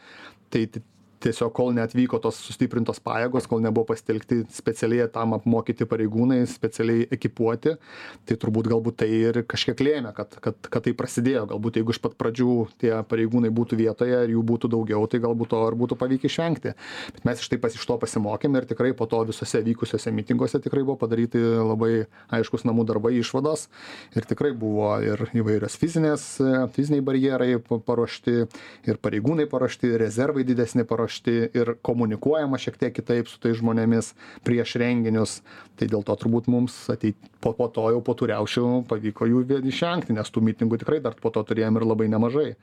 Tai 0.53 0.65
tiesiog 1.23 1.53
kol 1.55 1.73
neatvyko 1.77 2.19
tos 2.23 2.39
sustiprintos 2.43 2.99
pajėgos 3.03 3.47
kol 3.49 3.63
nebuvo 3.63 3.87
pasitelkti 3.93 4.43
specialiai 4.53 5.07
tam 5.13 5.35
apmokyti 5.37 5.87
pareigūnai 5.89 6.43
specialiai 6.49 7.07
ekipuoti 7.13 7.75
tai 8.27 8.37
turbūt 8.39 8.69
galbūt 8.71 8.99
tai 9.03 9.09
ir 9.13 9.41
kažkiek 9.49 9.79
lėmė 9.87 10.13
kad 10.17 10.37
kad 10.43 10.69
kad 10.73 10.85
tai 10.85 10.93
prasidėjo. 10.97 11.45
Galbūt 11.51 11.79
jeigu 11.79 11.93
iš 11.93 11.99
pat 12.03 12.15
pradžių 12.19 12.53
tie 12.81 12.91
pareigūnai 13.09 13.51
būtų 13.53 13.79
vietoje 13.79 14.19
ir 14.25 14.33
jų 14.35 14.43
būtų 14.51 14.71
daugiau 14.73 15.05
tai 15.09 15.21
galbūt 15.23 15.53
to 15.53 15.61
ir 15.69 15.77
būtų 15.79 15.97
pavykę 15.99 16.29
išvengti. 16.29 16.73
Bet 17.15 17.27
mes 17.27 17.43
iš 17.43 17.51
tai 17.51 17.59
pas 17.63 17.75
iš 17.75 17.85
to 17.87 17.97
pasimokėm 18.01 18.57
ir 18.59 18.67
tikrai 18.69 18.91
po 18.97 19.07
to 19.09 19.21
visuose 19.29 19.63
vykusiuose 19.65 20.13
mitinguose 20.15 20.61
tikrai 20.63 20.83
buvo 20.83 20.97
padaryti 21.03 21.39
labai 21.39 22.05
aiškūs 22.35 22.65
namų 22.67 22.87
darbai 22.89 23.13
išvados. 23.19 23.67
Ir 24.17 24.27
tikrai 24.29 24.53
buvo 24.57 24.95
ir 25.03 25.25
įvairios 25.31 25.77
fizinės 25.79 26.27
fiziniai 26.75 27.05
barjerai 27.05 27.51
paruošti 27.63 28.35
ir 28.89 29.01
pareigūnai 29.03 29.47
paruošti 29.51 29.93
rezervai 30.01 30.45
didesni 30.47 30.87
paruošti 30.87 31.12
paruošti 31.13 31.49
ir 31.53 31.75
komunikuojama 31.81 32.57
šiek 32.57 32.77
tiek 32.77 32.93
kitaip 32.93 33.27
su 33.27 33.39
tais 33.39 33.57
žmonėmis 33.57 34.13
prieš 34.43 34.75
renginius. 34.77 35.41
Tai 35.77 35.87
dėl 35.87 36.03
to 36.03 36.15
turbūt 36.15 36.47
mums 36.47 36.89
ateit 36.89 37.15
po 37.41 37.53
po 37.53 37.67
to 37.67 37.91
jau 37.91 38.01
po 38.01 38.13
tų 38.13 38.31
riaušių 38.33 38.85
pavyko 38.87 39.25
jų 39.25 39.61
išvengti 39.63 40.13
nes 40.13 40.29
tų 40.29 40.41
mitingų 40.41 40.79
tikrai 40.79 41.01
dar 41.01 41.15
po 41.15 41.29
to 41.29 41.43
turėjom 41.43 41.77
ir 41.77 41.85
labai 41.85 42.07
nemažai. 42.07 42.55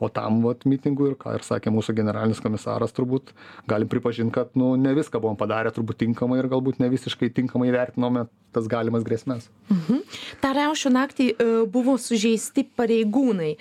O 0.00 0.08
tam 0.08 0.42
vat 0.42 0.64
mitingui 0.66 1.12
ir 1.12 1.14
ką 1.14 1.36
ir 1.36 1.44
sakė 1.46 1.70
mūsų 1.70 1.94
generalinis 1.94 2.40
komisaras 2.42 2.92
turbūt 2.92 3.30
galim 3.70 3.88
pripažint 3.88 4.32
kad 4.34 4.50
nu 4.58 4.74
ne 4.74 4.90
viską 4.94 5.20
buvom 5.22 5.36
padarę 5.38 5.70
turbūt 5.70 6.00
tinkamai 6.02 6.40
ir 6.40 6.48
galbūt 6.50 6.80
ne 6.82 6.88
visiškai 6.90 7.30
tinkamai 7.30 7.70
vertinome 7.70 8.26
tas 8.52 8.66
galimas 8.66 9.04
grėsmes. 9.06 9.48
Mhm. 9.70 10.02
tą 10.42 10.50
riaušių 10.58 10.90
naktį 10.98 11.28
e, 11.30 11.46
buvo 11.70 11.94
sužeisti 11.98 12.66
pareigūnai 12.76 13.54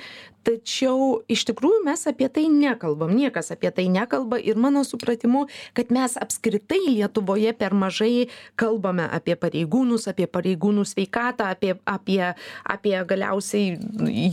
tačiau 0.43 1.21
iš 1.31 1.45
tikrųjų 1.49 1.83
mes 1.87 2.05
apie 2.09 2.29
tai 2.31 2.45
nekalbam. 2.51 3.13
Niekas 3.15 3.53
apie 3.55 3.71
tai 3.75 3.87
nekalba 3.91 4.39
ir 4.39 4.59
mano 4.59 4.83
supratimu 4.87 5.45
kad 5.73 5.91
mes 5.93 6.17
apskritai 6.19 6.81
lietuvoje 6.89 7.53
per 7.57 7.73
mažai 7.73 8.27
kalbame 8.59 9.07
apie 9.07 9.37
pareigūnus 9.39 10.09
apie 10.11 10.27
pareigūnų 10.27 10.85
sveikatą 10.87 11.49
apie 11.53 11.75
apie 11.89 12.21
apie 12.63 12.95
galiausiai 13.09 13.77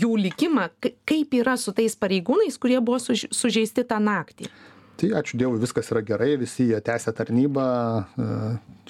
jų 0.01 0.17
likimą. 0.27 0.71
Kaip 1.09 1.39
yra 1.39 1.57
su 1.61 1.75
tais 1.77 1.97
pareigūnais 1.97 2.59
kurie 2.61 2.81
buvo 2.81 3.01
suž 3.03 3.29
sužeisti 3.35 3.87
tą 3.87 4.01
naktį 4.03 4.51
tai 5.01 5.11
ačiū 5.17 5.39
dievui 5.41 5.61
viskas 5.63 5.89
yra 5.95 6.03
gerai 6.05 6.35
visi 6.41 6.67
jie 6.69 6.81
tęsia 6.85 7.13
tarnybą 7.17 7.65
e, 8.21 8.27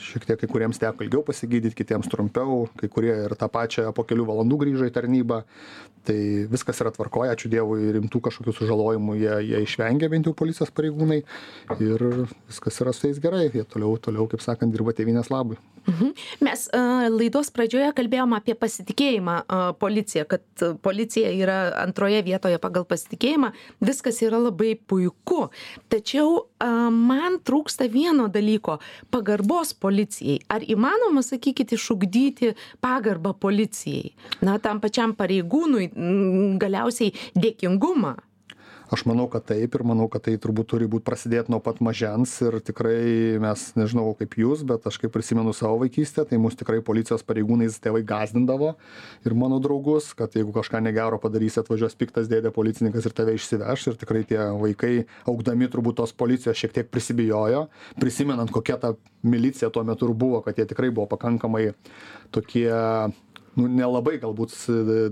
šiek 0.00 0.26
tiek 0.26 0.40
kai 0.40 0.48
kuriems 0.50 0.80
teko 0.82 1.06
ilgiau 1.06 1.22
pasigydyt 1.26 1.76
kitiems 1.78 2.10
trumpiau 2.10 2.64
kai 2.80 2.90
kurie 2.90 3.12
ir 3.26 3.34
tą 3.38 3.46
pačią 3.52 3.92
po 3.94 4.04
kelių 4.08 4.26
valandų 4.32 4.58
grįžo 4.64 4.88
į 4.90 4.94
tarnybą. 4.96 5.42
Tai 6.08 6.16
viskas 6.48 6.80
yra 6.80 6.90
tvarkoj 6.94 7.30
ačiū 7.34 7.50
dievui 7.52 7.92
rimtų 7.98 8.22
kažkokių 8.26 8.54
sužalojimų 8.56 9.18
jie 9.20 9.34
jie 9.50 9.62
išvengė 9.66 10.08
bent 10.10 10.26
jau 10.26 10.34
policijos 10.34 10.72
pareigūnai. 10.74 11.20
Ir 11.78 12.06
viskas 12.48 12.80
yra 12.82 12.94
su 12.96 13.06
jais 13.10 13.20
gerai 13.22 13.46
jie 13.50 13.66
toliau 13.68 13.98
toliau 14.00 14.26
kaip 14.30 14.42
sakant 14.42 14.74
dirba 14.74 14.96
tėvynės 14.96 15.30
labui 15.30 15.60
mhm. 15.88 16.12
mes 16.44 16.66
a, 16.72 17.08
laidos 17.12 17.50
pradžioje 17.54 17.90
kalbėjom 17.96 18.34
apie 18.36 18.54
pasitikėjimą 18.58 19.36
a, 19.40 19.60
policija 19.80 20.26
kad 20.30 20.44
policija 20.82 21.32
yra 21.34 21.58
antroje 21.80 22.22
vietoje 22.26 22.60
pagal 22.62 22.86
pasitikėjimą. 22.88 23.52
Viskas 23.80 24.20
yra 24.26 24.40
labai 24.40 24.74
puiku. 24.76 25.48
Tačiau 25.92 26.46
a, 26.60 26.88
man 26.90 27.40
trūksta 27.44 27.88
vieno 27.90 28.28
dalyko 28.32 28.78
pagarbos 29.10 29.74
policijai. 29.74 30.40
Ar 30.52 30.64
įmanoma 30.64 31.24
sakykit 31.26 31.74
išugdyti 31.76 32.54
pagarbą 32.84 33.34
policijai? 33.34 34.14
Na 34.44 34.58
tam 34.62 34.80
pačiam 34.80 35.14
pareigūnui 35.18 35.90
galiausiai 36.60 37.14
dėkingumą 37.36 38.16
aš 38.90 39.04
manau 39.06 39.28
kad 39.30 39.44
taip 39.46 39.74
ir 39.74 39.84
manau 39.86 40.08
kad 40.10 40.24
tai 40.26 40.34
turbūt 40.40 40.70
turi 40.72 40.88
būt 40.90 41.04
prasidėt 41.06 41.50
nuo 41.52 41.60
pat 41.62 41.78
mažens 41.84 42.32
ir 42.42 42.58
tikrai 42.64 43.38
mes 43.42 43.62
nežinau 43.78 44.10
kaip 44.18 44.34
jūs 44.40 44.64
bet 44.66 44.86
aš 44.90 44.98
kaip 45.02 45.14
prisimenu 45.14 45.54
savo 45.56 45.78
vaikystę 45.84 46.26
tai 46.28 46.40
mus 46.42 46.58
tikrai 46.58 46.80
policijos 46.84 47.24
pareigūnais 47.26 47.78
tėvai 47.82 48.02
gąsdindavo 48.06 48.72
ir 49.26 49.36
mano 49.38 49.60
draugus 49.62 50.10
kad 50.18 50.34
jeigu 50.34 50.54
kažką 50.56 50.82
negero 50.82 51.20
padarysi 51.22 51.62
atvažiuos 51.62 51.96
piktas 52.00 52.30
dėdė 52.30 52.52
policininkas 52.54 53.06
ir 53.06 53.14
tave 53.16 53.36
išsiveš. 53.38 53.86
Ir 53.90 53.98
tikrai 54.00 54.24
tie 54.26 54.40
vaikai 54.58 54.92
augdami 55.30 55.70
turbūt 55.70 56.00
tos 56.02 56.12
policijos 56.16 56.58
šiek 56.58 56.74
tiek 56.74 56.90
prisibijojo 56.90 57.66
prisimenant 58.00 58.50
kokia 58.50 58.78
ta 58.80 58.94
milicija 59.22 59.70
tuo 59.70 59.84
metu 59.86 60.10
ir 60.10 60.16
buvo 60.18 60.42
kad 60.44 60.58
jie 60.58 60.66
tikrai 60.66 60.90
buvo 60.90 61.06
pakankamai 61.10 61.70
tokie 62.34 62.70
nu 63.58 63.66
nelabai 63.70 64.18
galbūt 64.22 64.54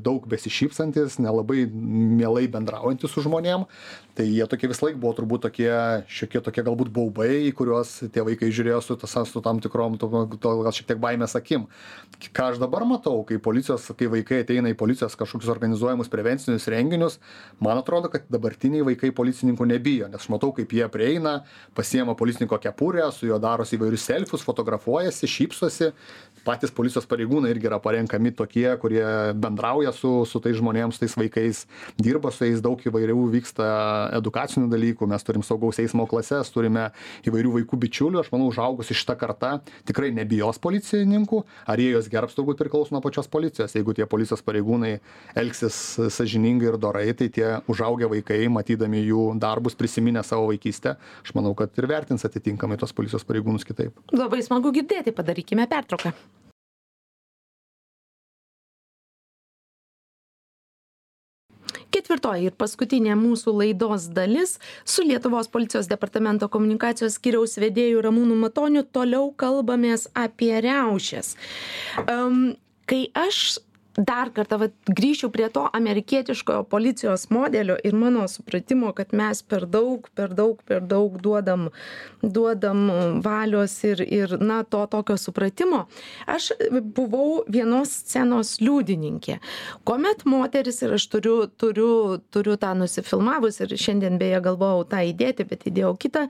daug 0.04 0.26
besišypsantys 0.30 1.18
nelabai 1.22 1.64
mielai 1.72 2.46
bendraujantys 2.50 3.10
su 3.12 3.24
žmonėm. 3.24 3.66
Tai 4.18 4.24
jie 4.26 4.46
tokie 4.50 4.66
visąlaik 4.70 4.96
buvo 4.98 5.12
turbūt 5.14 5.44
tokie 5.46 5.70
šiokie 6.10 6.40
tokie 6.42 6.64
galbūt 6.66 6.90
baubai 6.94 7.28
į 7.46 7.52
kuriuos 7.58 7.92
tie 8.14 8.24
vaikai 8.26 8.50
žiūrėjo 8.50 8.80
su 8.82 8.96
ta 8.98 9.06
su 9.06 9.42
tam 9.42 9.60
tikrom 9.62 9.98
to 9.98 10.08
to 10.42 10.54
gal 10.62 10.74
šiek 10.74 10.88
tiek 10.90 11.00
baimės 11.02 11.36
akim. 11.38 11.68
Ką 12.34 12.48
aš 12.52 12.58
dabar 12.62 12.86
matau 12.88 13.22
kai 13.26 13.38
policijos 13.42 13.86
kai 13.98 14.10
vaikai 14.10 14.42
ateina 14.42 14.72
į 14.72 14.78
policijos 14.78 15.14
kažkokius 15.18 15.52
organizuojamus 15.54 16.10
prevencinius 16.10 16.66
renginius 16.70 17.18
man 17.62 17.78
atrodo 17.78 18.10
kad 18.10 18.26
dabartiniai 18.30 18.86
vaikai 18.90 19.12
policininkų 19.14 19.68
nebijo 19.70 20.10
nes 20.10 20.22
aš 20.22 20.30
matau 20.34 20.50
kaip 20.56 20.74
jie 20.74 20.88
prieina 20.90 21.44
pasiima 21.78 22.16
policininko 22.18 22.58
kepurę 22.62 23.06
su 23.14 23.30
juo 23.30 23.38
darosi 23.38 23.78
įvairius 23.78 24.08
selfius 24.10 24.46
fotografuojasi 24.46 25.30
šypsosi. 25.30 25.92
Patys 26.46 26.74
policijos 26.74 27.06
pareigūnai 27.06 27.50
irgi 27.52 27.68
yra 27.68 27.78
parenkami 27.82 28.27
tokie 28.36 28.68
kurie 28.80 29.04
bendrauja 29.34 29.92
su 29.96 30.24
su 30.28 30.40
tais 30.44 30.56
žmonėm 30.58 30.92
su 30.92 31.02
tais 31.02 31.16
vaikais 31.18 31.64
dirba 32.00 32.32
su 32.34 32.46
jais 32.46 32.62
daug 32.64 32.80
įvairių 32.80 33.28
vyksta 33.32 33.68
edukacinių 34.18 34.68
dalykų. 34.72 35.08
Mes 35.10 35.26
turim 35.26 35.44
saugaus 35.46 35.80
eismo 35.82 36.06
klases 36.10 36.52
turime 36.54 36.88
įvairių 37.28 37.54
vaikų 37.58 37.80
bičiulių. 37.84 38.22
Aš 38.22 38.32
manau 38.34 38.50
užaugusi 38.52 38.96
šita 38.96 39.16
karta 39.20 39.58
tikrai 39.88 40.10
nebijos 40.16 40.60
policininkų. 40.62 41.42
Ar 41.68 41.80
jie 41.80 41.92
juos 41.94 42.10
gerbs 42.12 42.36
turbūt 42.38 42.60
priklauso 42.62 42.94
nuo 42.94 43.02
pačios 43.04 43.30
policijos. 43.30 43.76
Jeigu 43.76 43.96
tie 43.96 44.06
policijos 44.10 44.44
pareigūnai 44.46 44.98
elgsis 45.38 45.78
sąžiningai 46.16 46.72
ir 46.72 46.80
dorai 46.80 47.08
tai 47.18 47.30
tie 47.32 47.58
užaugę 47.70 48.10
vaikai 48.12 48.44
matydami 48.52 49.04
jų 49.04 49.28
darbus 49.40 49.78
prisiminę 49.78 50.24
savo 50.26 50.48
vaikystę 50.52 50.96
aš 51.22 51.34
manau 51.36 51.54
kad 51.58 51.76
ir 51.78 51.88
vertins 51.90 52.26
atitinkamai 52.28 52.78
tuos 52.80 52.94
policijos 52.96 53.26
pareigūnus 53.28 53.66
kitaip. 53.68 53.96
Labai 54.14 54.42
smagu 54.44 54.72
girdėti 54.74 55.14
padarykime 55.16 55.68
pertrauką 55.70 56.14
ketvirtoji 62.08 62.48
ir 62.48 62.54
paskutinė 62.56 63.14
mūsų 63.20 63.52
laidos 63.52 64.08
dalis 64.16 64.58
su 64.84 65.04
lietuvos 65.04 65.48
policijos 65.52 65.88
departamento 65.88 66.48
komunikacijos 66.48 67.18
skyriaus 67.18 67.58
vedėju 67.60 68.00
ramūnu 68.00 68.36
matoniu. 68.38 68.82
Toliau 68.82 69.32
kalbamės 69.36 70.08
apie 70.16 70.56
riaušes. 70.64 71.36
Am 72.08 72.56
kai 72.88 73.10
aš 73.12 73.58
dar 73.98 74.30
kartą 74.34 74.58
vat 74.62 74.74
grįšiu 74.86 75.30
prie 75.34 75.48
to 75.50 75.64
amerikietiškojo 75.74 76.62
policijos 76.70 77.28
modelio 77.34 77.76
ir 77.84 77.96
mano 77.98 78.28
supratimo 78.28 78.92
kad 78.94 79.12
mes 79.12 79.42
per 79.42 79.66
daug 79.66 80.06
per 80.14 80.34
daug 80.38 80.62
per 80.62 80.84
daug 80.86 81.18
duodam 81.22 81.68
duodam 82.22 82.84
valios 83.24 83.74
ir 83.84 84.02
ir 84.06 84.36
na 84.40 84.62
to 84.62 84.86
tokio 84.86 85.16
supratimo. 85.16 85.86
Aš 86.26 86.50
buvau 86.82 87.42
vienos 87.48 87.90
scenos 88.04 88.58
liudininkė. 88.60 89.38
Kuomet 89.84 90.24
moteris 90.24 90.82
ir 90.82 90.94
aš 90.94 91.08
turiu 91.10 91.36
turiu 91.58 92.20
turiu 92.30 92.56
tą 92.56 92.74
nusifilmavus 92.78 93.60
ir 93.60 93.74
šiandien 93.74 94.18
beje 94.18 94.40
galvojau 94.46 94.86
tą 94.94 95.02
įdėti 95.10 95.48
bet 95.48 95.66
įdėjau 95.70 95.94
kitą 95.98 96.28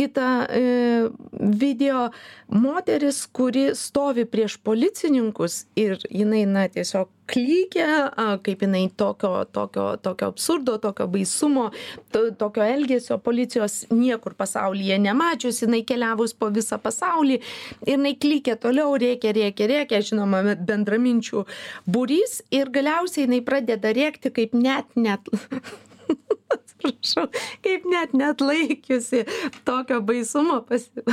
kitą 0.00 0.46
e, 0.48 1.08
video. 1.32 2.10
Moteris 2.48 3.26
kuri 3.26 3.70
stovi 3.74 4.24
prieš 4.26 4.56
policininkus 4.66 5.64
ir 5.78 6.00
jinai 6.10 6.42
na 6.50 6.64
tiesiog 6.68 6.99
klykia 7.30 8.10
kaip 8.42 8.62
jinai 8.64 8.88
tokio 8.96 9.44
tokio 9.44 9.96
tokio 9.96 10.28
absurdo 10.28 10.78
tokio 10.78 11.06
baisumo 11.06 11.70
to 12.12 12.30
tokio 12.30 12.64
elgesio 12.64 13.18
policijos 13.18 13.86
niekur 13.90 14.34
pasaulyje 14.34 14.98
nemačius 14.98 15.62
jinai 15.62 15.82
keliavus 15.86 16.34
po 16.34 16.50
visą 16.56 16.78
pasaulį 16.82 17.38
ir 17.38 17.92
jinai 17.94 18.14
klykia 18.24 18.56
toliau 18.64 18.96
rėkia 19.04 19.34
rėkia 19.36 19.70
rėkia 19.74 20.02
žinoma 20.10 20.42
bendraminčių 20.56 21.44
būrys 21.86 22.40
ir 22.50 22.72
galiausiai 22.74 23.28
jinai 23.28 23.40
pradeda 23.46 23.94
rėkti 24.00 24.34
kaip 24.40 24.58
net 24.66 24.90
net 24.96 25.30
atsiprašau 26.56 27.28
kaip 27.64 27.88
net 27.94 28.14
neatlaikiusi 28.16 29.24
tokio 29.64 30.00
baisumo 30.00 30.60
pasi 30.68 31.06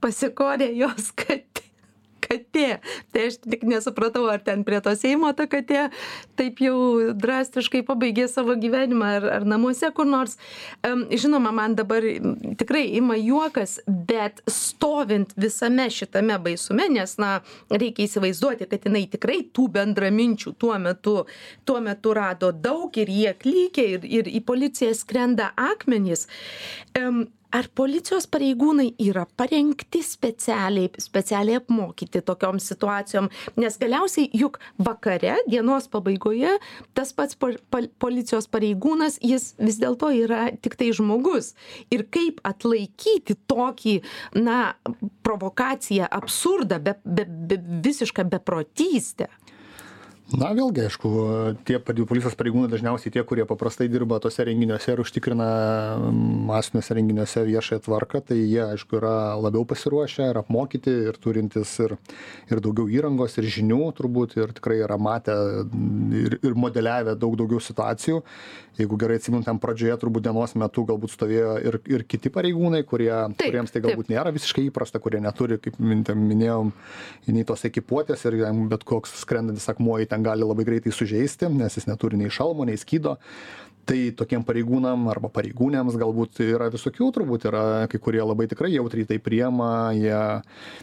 pasikorė 0.00 0.72
jos 0.78 1.12
katė 1.18 1.57
katė. 2.28 2.78
Tai 3.12 3.26
aš 3.30 3.38
tik 3.44 3.64
nesupratau 3.68 4.26
ar 4.30 4.42
ten 4.44 4.64
prie 4.66 4.80
to 4.84 4.94
seimo 4.98 5.30
ta 5.36 5.48
katė 5.50 5.88
taip 6.38 6.62
jau 6.62 7.12
drastiškai 7.18 7.82
pabaigė 7.88 8.28
savo 8.30 8.56
gyvenimą 8.60 9.10
ar 9.18 9.28
ar 9.38 9.46
namuose 9.48 9.90
kur 9.96 10.08
nors. 10.08 10.36
Žinoma 10.84 11.52
man 11.54 11.76
dabar 11.78 12.04
tikrai 12.60 12.84
ima 13.00 13.16
juokas 13.18 13.78
bet 13.86 14.42
stovint 14.50 15.34
visame 15.36 15.88
šitame 15.92 16.38
baisume 16.44 16.88
nes 16.92 17.16
na 17.20 17.38
reikia 17.70 18.06
įsivaizduoti 18.06 18.68
kad 18.70 18.86
jinai 18.88 19.06
tikrai 19.10 19.40
tų 19.54 19.68
bendraminčių 19.78 20.54
tuo 20.58 20.76
metu 20.82 21.16
tuo 21.68 21.80
metu 21.84 22.14
rado 22.16 22.52
daug 22.52 22.94
ir 23.00 23.10
jie 23.12 23.34
klykia 23.42 23.88
ir 23.96 24.06
ir 24.18 24.30
į 24.30 24.42
policiją 24.48 24.94
skrenda 24.96 25.52
akmenys. 25.58 26.26
Em 26.98 27.26
ar 27.54 27.68
policijos 27.74 28.26
pareigūnai 28.30 28.90
yra 29.00 29.24
parengti 29.38 30.02
specialiai 30.04 30.90
specialiai 31.00 31.58
apmokyti 31.60 32.22
tokiom 32.26 32.60
situacijom? 32.62 33.30
Nes 33.60 33.78
galiausiai 33.80 34.28
juk 34.36 34.58
vakare 34.84 35.38
dienos 35.48 35.88
pabaigoje 35.92 36.56
tas 36.96 37.14
pats 37.16 37.38
pal 37.38 37.88
policijos 38.02 38.48
pareigūnas 38.52 39.18
jis 39.24 39.52
vis 39.60 39.80
dėlto 39.80 40.12
yra 40.14 40.48
tiktai 40.60 40.90
žmogus. 40.96 41.54
Ir 41.94 42.04
kaip 42.12 42.42
atlaikyti 42.48 43.38
tokį 43.48 43.98
na 44.40 44.74
provokaciją 45.26 46.08
absurdą 46.20 46.80
be 46.82 46.98
be 47.04 47.24
be 47.28 47.60
visišką 47.84 48.28
beprotystę 48.28 49.28
na 50.36 50.50
vėlgi 50.52 50.82
aišku 50.84 51.10
tie 51.64 51.78
policijos 51.80 52.36
pareigūnai 52.36 52.68
dažniausiai 52.68 53.12
tie 53.14 53.22
kurie 53.24 53.46
paprastai 53.48 53.86
dirba 53.88 54.18
tuose 54.20 54.44
renginiuose 54.44 54.92
ir 54.92 55.00
užtikrina 55.00 55.46
masiniuose 56.50 56.96
renginiuose 56.98 57.44
viešąją 57.48 57.80
tvarką 57.86 58.20
tai 58.28 58.36
jie 58.42 58.60
aišku 58.66 58.98
yra 59.00 59.14
labiau 59.40 59.64
pasiruošę 59.68 60.28
ir 60.28 60.40
apmokyti 60.42 60.92
ir 61.08 61.16
turintys 61.22 61.72
ir 61.84 61.96
ir 62.52 62.60
daugiau 62.64 62.90
įrangos 62.92 63.38
ir 63.40 63.48
žinių 63.56 63.80
turbūt 63.96 64.36
ir 64.36 64.52
tikrai 64.58 64.82
yra 64.84 64.98
matę 65.00 65.36
ir 66.20 66.38
ir 66.42 66.58
modeliavę 66.58 67.16
daug 67.16 67.38
daugiau 67.38 67.62
situacijų. 67.64 68.20
Jeigu 68.78 68.96
gerai 69.00 69.16
atsimenu 69.18 69.42
ten 69.42 69.58
pradžioje 69.58 69.96
turbūt 69.98 70.28
dienos 70.28 70.52
metu 70.60 70.84
galbūt 70.86 71.10
stovėjo 71.14 71.56
ir 71.66 71.80
ir 71.88 72.04
kiti 72.06 72.30
pareigūnai 72.30 72.84
kurie 72.86 73.10
kuriems 73.40 73.72
tai 73.74 73.82
galbūt 73.82 74.12
nėra 74.12 74.30
visiškai 74.36 74.68
įprasta 74.68 75.00
kurie 75.02 75.22
neturi 75.24 75.58
kaip 75.62 75.80
min 75.82 76.04
ten 76.06 76.20
minėjom 76.28 76.70
nei 77.32 77.46
tos 77.48 77.64
ekipuotės 77.66 78.22
ir 78.28 78.38
jam 78.44 78.68
bet 78.70 78.84
koks 78.86 79.16
skrendantis 79.24 79.66
akmuo 79.72 79.98
į 79.98 80.06
ten 80.12 80.17
ten 80.18 80.26
gali 80.26 80.42
labai 80.42 80.66
greitai 80.66 80.92
sužeisti 80.92 81.48
nes 81.54 81.78
jis 81.78 81.86
neturi 81.86 82.18
nei 82.18 82.30
šalmo 82.30 82.66
nei 82.66 82.76
skydo. 82.76 83.16
Tai 83.88 83.96
tokiem 84.12 84.42
pareigūnam 84.44 85.06
arba 85.08 85.30
pareigūnėms 85.32 85.94
galbūt 85.96 86.42
yra 86.44 86.66
visokių 86.68 87.06
turbūt 87.16 87.46
yra 87.48 87.62
kai 87.88 87.96
kurie 88.04 88.20
labai 88.20 88.44
tikrai 88.50 88.68
jautriai 88.74 89.06
tai 89.08 89.16
priema 89.16 89.94
jie 89.96 90.18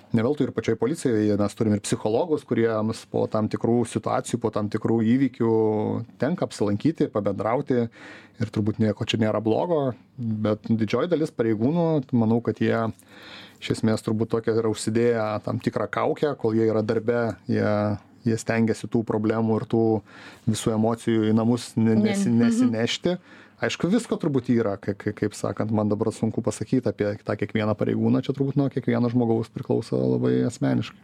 ne 0.10 0.24
veltui 0.26 0.48
ir 0.48 0.54
pačioj 0.56 0.80
policijoj 0.82 1.36
mes 1.38 1.58
turim 1.60 1.76
ir 1.76 1.84
psichologus 1.86 2.48
kuriems 2.50 3.04
po 3.12 3.28
tam 3.30 3.46
tikrų 3.52 3.84
situacijų 3.92 4.40
po 4.42 4.50
tam 4.56 4.72
tikrų 4.74 4.98
įvykių 5.12 5.52
tenka 6.18 6.48
apsilankyti 6.50 7.12
pabendrauti 7.14 7.84
ir 7.86 8.54
turbūt 8.58 8.82
nieko 8.82 9.06
čia 9.06 9.22
nėra 9.22 9.44
blogo 9.44 9.94
bet 10.18 10.66
didžioji 10.66 11.14
dalis 11.14 11.30
pareigūnų 11.30 11.86
manau 12.18 12.42
kad 12.42 12.58
jie 12.58 12.88
iš 13.62 13.76
esmės 13.78 14.02
turbūt 14.02 14.34
tokią 14.34 14.58
yra 14.64 14.74
užsidėję 14.74 15.30
tam 15.46 15.62
tikrą 15.62 15.92
kaukę 15.94 16.34
kol 16.42 16.58
jie 16.58 16.66
yra 16.74 16.82
darbe 16.82 17.36
jie 17.46 17.70
jie 18.26 18.38
stengiasi 18.38 18.88
tų 18.92 19.04
problemų 19.06 19.62
ir 19.62 19.66
tų 19.72 19.82
visų 20.50 20.74
emocijų 20.76 21.30
į 21.30 21.34
namus 21.38 21.72
ne 21.78 21.96
nesi 21.96 22.30
Mhm. 22.30 22.40
nesinešti. 22.44 23.18
Aišku 23.64 23.88
visko 23.88 24.18
turbūt 24.20 24.50
yra 24.52 24.76
kai 24.78 24.94
kai 25.00 25.14
kaip 25.16 25.34
sakant 25.34 25.72
man 25.72 25.88
dabar 25.90 26.12
sunku 26.12 26.42
pasakyt 26.44 26.88
apie 26.92 27.16
tą 27.24 27.38
kiekvieną 27.40 27.72
pareigūną 27.80 28.22
čia 28.22 28.34
turbūt 28.36 28.58
nuo 28.60 28.68
kiekvieno 28.70 29.08
žmogaus 29.10 29.48
priklauso 29.50 29.96
labai 29.96 30.44
asmeniškai. 30.50 31.00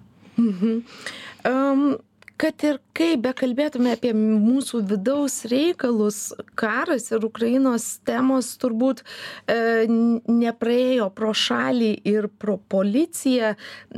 Am, 1.43 1.97
kad 2.41 2.63
ir 2.65 2.79
kaip 2.97 3.21
bekalbėtume 3.27 3.91
apie 3.93 4.11
mūsų 4.17 4.81
vidaus 4.89 5.41
reikalus 5.51 6.31
karas 6.57 7.11
ir 7.13 7.25
ukrainos 7.27 7.99
temos 8.07 8.49
turbūt 8.61 9.03
e, 9.03 9.85
nepraėjo 9.89 11.11
pro 11.17 11.35
šalį 11.37 11.91
ir 12.13 12.29
pro 12.41 12.57
policiją. 12.73 13.53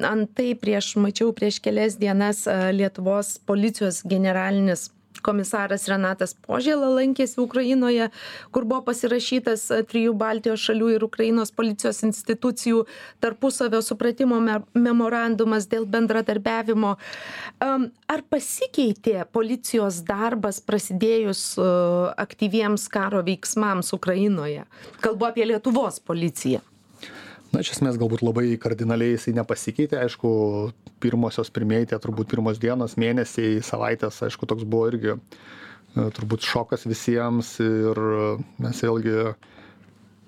Antai 0.09 0.51
prieš 0.59 0.95
mačiau 0.99 1.31
prieš 1.35 1.61
kelias 1.63 1.95
dienas 2.01 2.43
e, 2.47 2.57
lietuvos 2.75 3.37
policijos 3.47 4.01
generalinis 4.03 4.89
komisaras 5.23 5.87
renatas 5.91 6.35
požėla 6.47 6.91
lankėsi 6.97 7.39
ukrainoje 7.41 8.09
kur 8.51 8.67
buvo 8.69 8.83
pasirašytas 8.89 9.65
e, 9.71 9.81
trijų 9.89 10.15
baltijos 10.19 10.63
šalių 10.67 10.89
ir 10.95 11.05
ukrainos 11.07 11.53
policijos 11.55 12.03
institucijų 12.07 12.83
tarpusavio 13.23 13.81
supratimo 13.85 14.39
me 14.43 14.59
memorandumas 14.73 15.67
dėl 15.71 15.85
bendradarbiavimo. 15.89 16.95
Ar 17.63 18.23
pasikeitė 18.29 19.23
policijos 19.35 20.01
darbas 20.07 20.59
prasidėjus 20.61 21.45
e, 21.57 21.69
aktyviems 22.25 22.89
karo 22.93 23.23
veiksmams 23.25 23.93
ukrainoje? 23.95 24.67
Kalbu 25.03 25.31
apie 25.31 25.49
lietuvos 25.49 25.99
policiją 26.03 26.63
na 27.53 27.61
iš 27.61 27.75
esmės 27.75 27.99
galbūt 28.01 28.23
labai 28.25 28.47
kardinaliai 28.61 29.13
jisai 29.13 29.35
nepasikeitė 29.37 29.99
aišku 30.01 30.29
pirmosios 31.03 31.51
pirmieji 31.53 31.91
tie 31.91 31.99
turbūt 32.01 32.31
pirmos 32.33 32.59
dienos 32.61 32.97
mėnesiai 32.99 33.61
savaitės 33.65 34.21
aišku 34.27 34.49
toks 34.49 34.65
buvo 34.65 34.89
irgi 34.91 35.13
e, 35.13 35.17
turbūt 36.17 36.45
šokas 36.47 36.87
visiems 36.89 37.55
ir 37.63 38.01
mes 38.63 38.83
vėlgi 38.85 39.33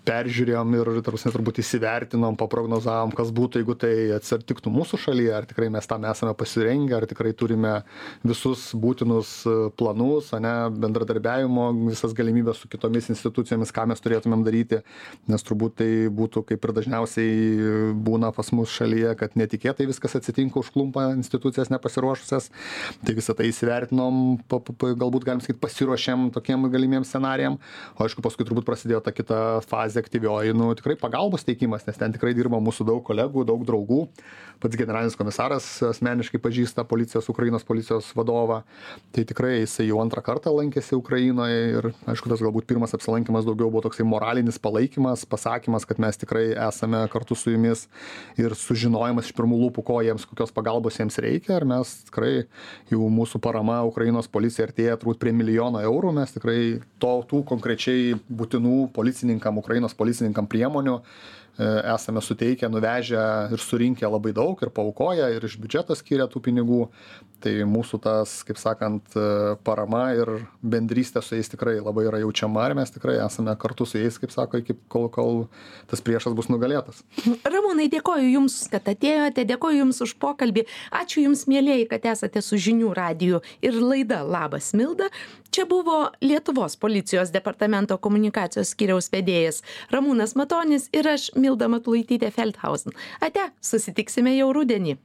peržiūrėjom 0.06 0.76
ir 0.80 0.91
ta 1.06 1.14
prasme 1.14 1.34
turbūt 1.34 1.62
įsivertinom 1.64 2.38
paprognozavom 2.39 3.14
kas 3.16 3.32
būtų 3.36 3.62
jeigu 3.62 3.76
tai 3.82 3.93
atsitiktų 4.18 4.74
mūsų 4.74 4.99
šalyje 5.06 5.34
ar 5.38 5.49
tikrai 5.49 5.70
mes 5.74 5.89
tam 5.89 6.06
esame 6.10 6.36
pasirengę 6.38 6.97
ar 6.99 7.08
tikrai 7.10 7.34
turime 7.38 7.74
visus 8.24 8.68
būtinus 8.78 9.34
e, 9.49 9.56
planus 9.78 10.32
ane 10.38 10.53
bendradarbiavimo 10.76 11.72
visas 11.89 12.16
galimybes 12.18 12.62
su 12.62 12.72
kitomis 12.72 13.10
institucijomis 13.14 13.74
ką 13.76 13.88
mes 13.91 14.03
turėtumėm 14.03 14.45
daryti 14.45 14.82
nes 15.32 15.45
turbūt 15.45 15.80
tai 15.82 15.89
būtų 16.14 16.45
kaip 16.51 16.70
ir 16.70 16.76
dažniausiai 16.80 17.93
būna 18.06 18.32
pas 18.36 18.51
mus 18.56 18.74
šalyje 18.76 19.16
kad 19.20 19.36
netikėtai 19.39 19.88
viskas 19.89 20.18
atsitinka 20.20 20.60
užklumpa 20.62 21.10
institucijas 21.16 21.72
nepasiruošusias. 21.74 22.49
Tai 23.06 23.16
visa 23.18 23.36
tai 23.38 23.49
įsivertinom 23.51 24.39
pa 24.49 24.60
pa 24.66 24.91
galbūt 24.97 25.28
galim 25.28 25.43
sakyt 25.43 25.62
pasiruošėm 25.64 26.30
tokiem 26.36 26.68
galimiem 26.74 27.06
scenarijam. 27.08 27.60
O 27.95 28.06
aišku 28.06 28.24
paskui 28.26 28.47
turbūt 28.47 28.68
prasidėjo 28.68 29.01
ta 29.06 29.14
kita 29.16 29.41
fazė 29.70 29.94
fazė 29.95 30.03
aktyvioji 30.03 30.55
nu 30.55 30.73
tikrai 30.75 30.95
pagalbos 30.99 31.45
teikimas 31.45 31.85
nes 31.87 31.97
ten 31.97 32.11
tikrai 32.11 32.33
dirba 32.35 32.59
mūsų 32.59 32.85
daug 32.85 33.03
kolegų 33.05 33.45
daug 33.47 33.63
draugų. 33.65 34.07
Pats 34.59 34.77
generalinis 34.79 35.17
komisaras 35.19 35.65
asmeniškai 35.83 36.39
pažįsta 36.39 36.85
policijos 36.87 37.27
ukrainos 37.29 37.63
policijos 37.67 38.07
vadovą. 38.15 38.61
Tai 39.11 39.23
tikrai 39.27 39.59
jisai 39.61 39.89
jau 39.89 39.99
antrą 39.99 40.23
kartą 40.23 40.53
lankėsi 40.55 40.95
ukrainoj 40.95 41.51
ir 41.51 41.89
aišku 42.07 42.31
tas 42.31 42.39
galbūt 42.43 42.67
pirmas 42.67 42.95
apsilankymas 42.95 43.45
daugiau 43.45 43.69
buvo 43.69 43.83
toksai 43.83 44.05
moralinis 44.07 44.59
palaikymas 44.59 45.25
pasakymas 45.27 45.85
kad 45.85 45.99
mes 45.99 46.17
tikrai 46.17 46.53
esame 46.67 47.03
kartu 47.11 47.35
su 47.35 47.51
jumis 47.51 47.87
ir 48.39 48.55
sužinojimas 48.55 49.27
iš 49.27 49.35
pirmų 49.35 49.59
lūpų 49.65 49.83
ko 49.85 49.99
jiems 50.05 50.27
kokios 50.29 50.55
pagalbos 50.55 50.99
jiems 50.99 51.19
reikia. 51.19 51.59
Ir 51.59 51.67
mes 51.67 51.91
tikrai 52.07 52.33
jau 52.91 53.11
mūsų 53.11 53.43
parama 53.43 53.81
ukrainos 53.87 54.31
policijai 54.31 54.69
artėja 54.69 54.97
turbūt 55.01 55.19
prie 55.19 55.35
milijono 55.35 55.83
eurų. 55.83 56.15
Mes 56.15 56.31
tikrai 56.35 56.59
to 57.03 57.13
tų 57.27 57.43
konkrečiai 57.51 58.15
būtinų 58.31 58.87
policininkam 58.95 59.59
ukrainos 59.59 59.84
policininkam 59.93 60.47
priemonių 60.49 61.01
E, 61.59 61.93
esame 61.93 62.21
suteikę 62.21 62.67
nuvežę 62.69 63.49
ir 63.55 63.61
surinkę 63.63 64.07
labai 64.11 64.33
daug 64.36 64.59
ir 64.59 64.69
paaukoję 64.75 65.29
ir 65.38 65.45
iš 65.47 65.55
biudžeto 65.55 65.95
skyrę 65.95 66.27
tų 66.27 66.41
pinigų. 66.43 66.81
Tai 67.39 67.53
mūsų 67.69 67.99
tas 68.03 68.31
kaip 68.47 68.59
sakant 68.59 69.15
e, 69.15 69.55
parama 69.63 70.09
ir 70.17 70.31
bendrystė 70.59 71.23
su 71.23 71.38
jais 71.38 71.47
tikrai 71.51 71.77
labai 71.79 72.07
yra 72.09 72.19
jaučiama 72.19 72.65
ir 72.67 72.75
mes 72.75 72.91
tikrai 72.91 73.15
esame 73.23 73.55
kartu 73.61 73.88
su 73.88 74.01
jais 74.01 74.19
kaip 74.19 74.36
sako 74.36 74.59
iki 74.63 74.75
kol 74.91 75.07
kol 75.07 75.45
tas 75.88 76.03
priešas 76.03 76.36
bus 76.36 76.51
nugalėtas. 76.51 77.05
Ramūnai 77.47 77.88
dėkoju 77.93 78.33
jums 78.33 78.57
kad 78.73 78.91
atėjote 78.91 79.47
dėkoju 79.47 79.79
jums 79.86 80.03
už 80.03 80.17
pokalbį. 80.19 80.65
Ačiū 80.91 81.23
jums 81.23 81.45
mielieji 81.47 81.88
kad 81.93 82.11
esate 82.11 82.43
su 82.43 82.59
žinių 82.59 82.91
radiju. 82.99 83.39
Ir 83.63 83.79
laida 83.79 84.25
labas 84.27 84.73
milda 84.75 85.07
čia 85.56 85.66
buvo 85.66 86.12
lietuvos 86.22 86.76
policijos 86.78 87.32
departamento 87.32 87.95
komunikacijos 87.97 88.74
skyriaus 88.76 89.08
vedėjas 89.14 89.62
ramūnas 89.93 90.36
matonis 90.36 90.89
ir 90.91 91.08
aš 91.08 91.30
milda 91.39 91.70
matulaitytė 91.72 92.32
feldhausen. 92.36 92.95
Ate 93.24 93.49
susitiksime 93.64 94.36
jau 94.36 94.51
rudenį 94.58 94.97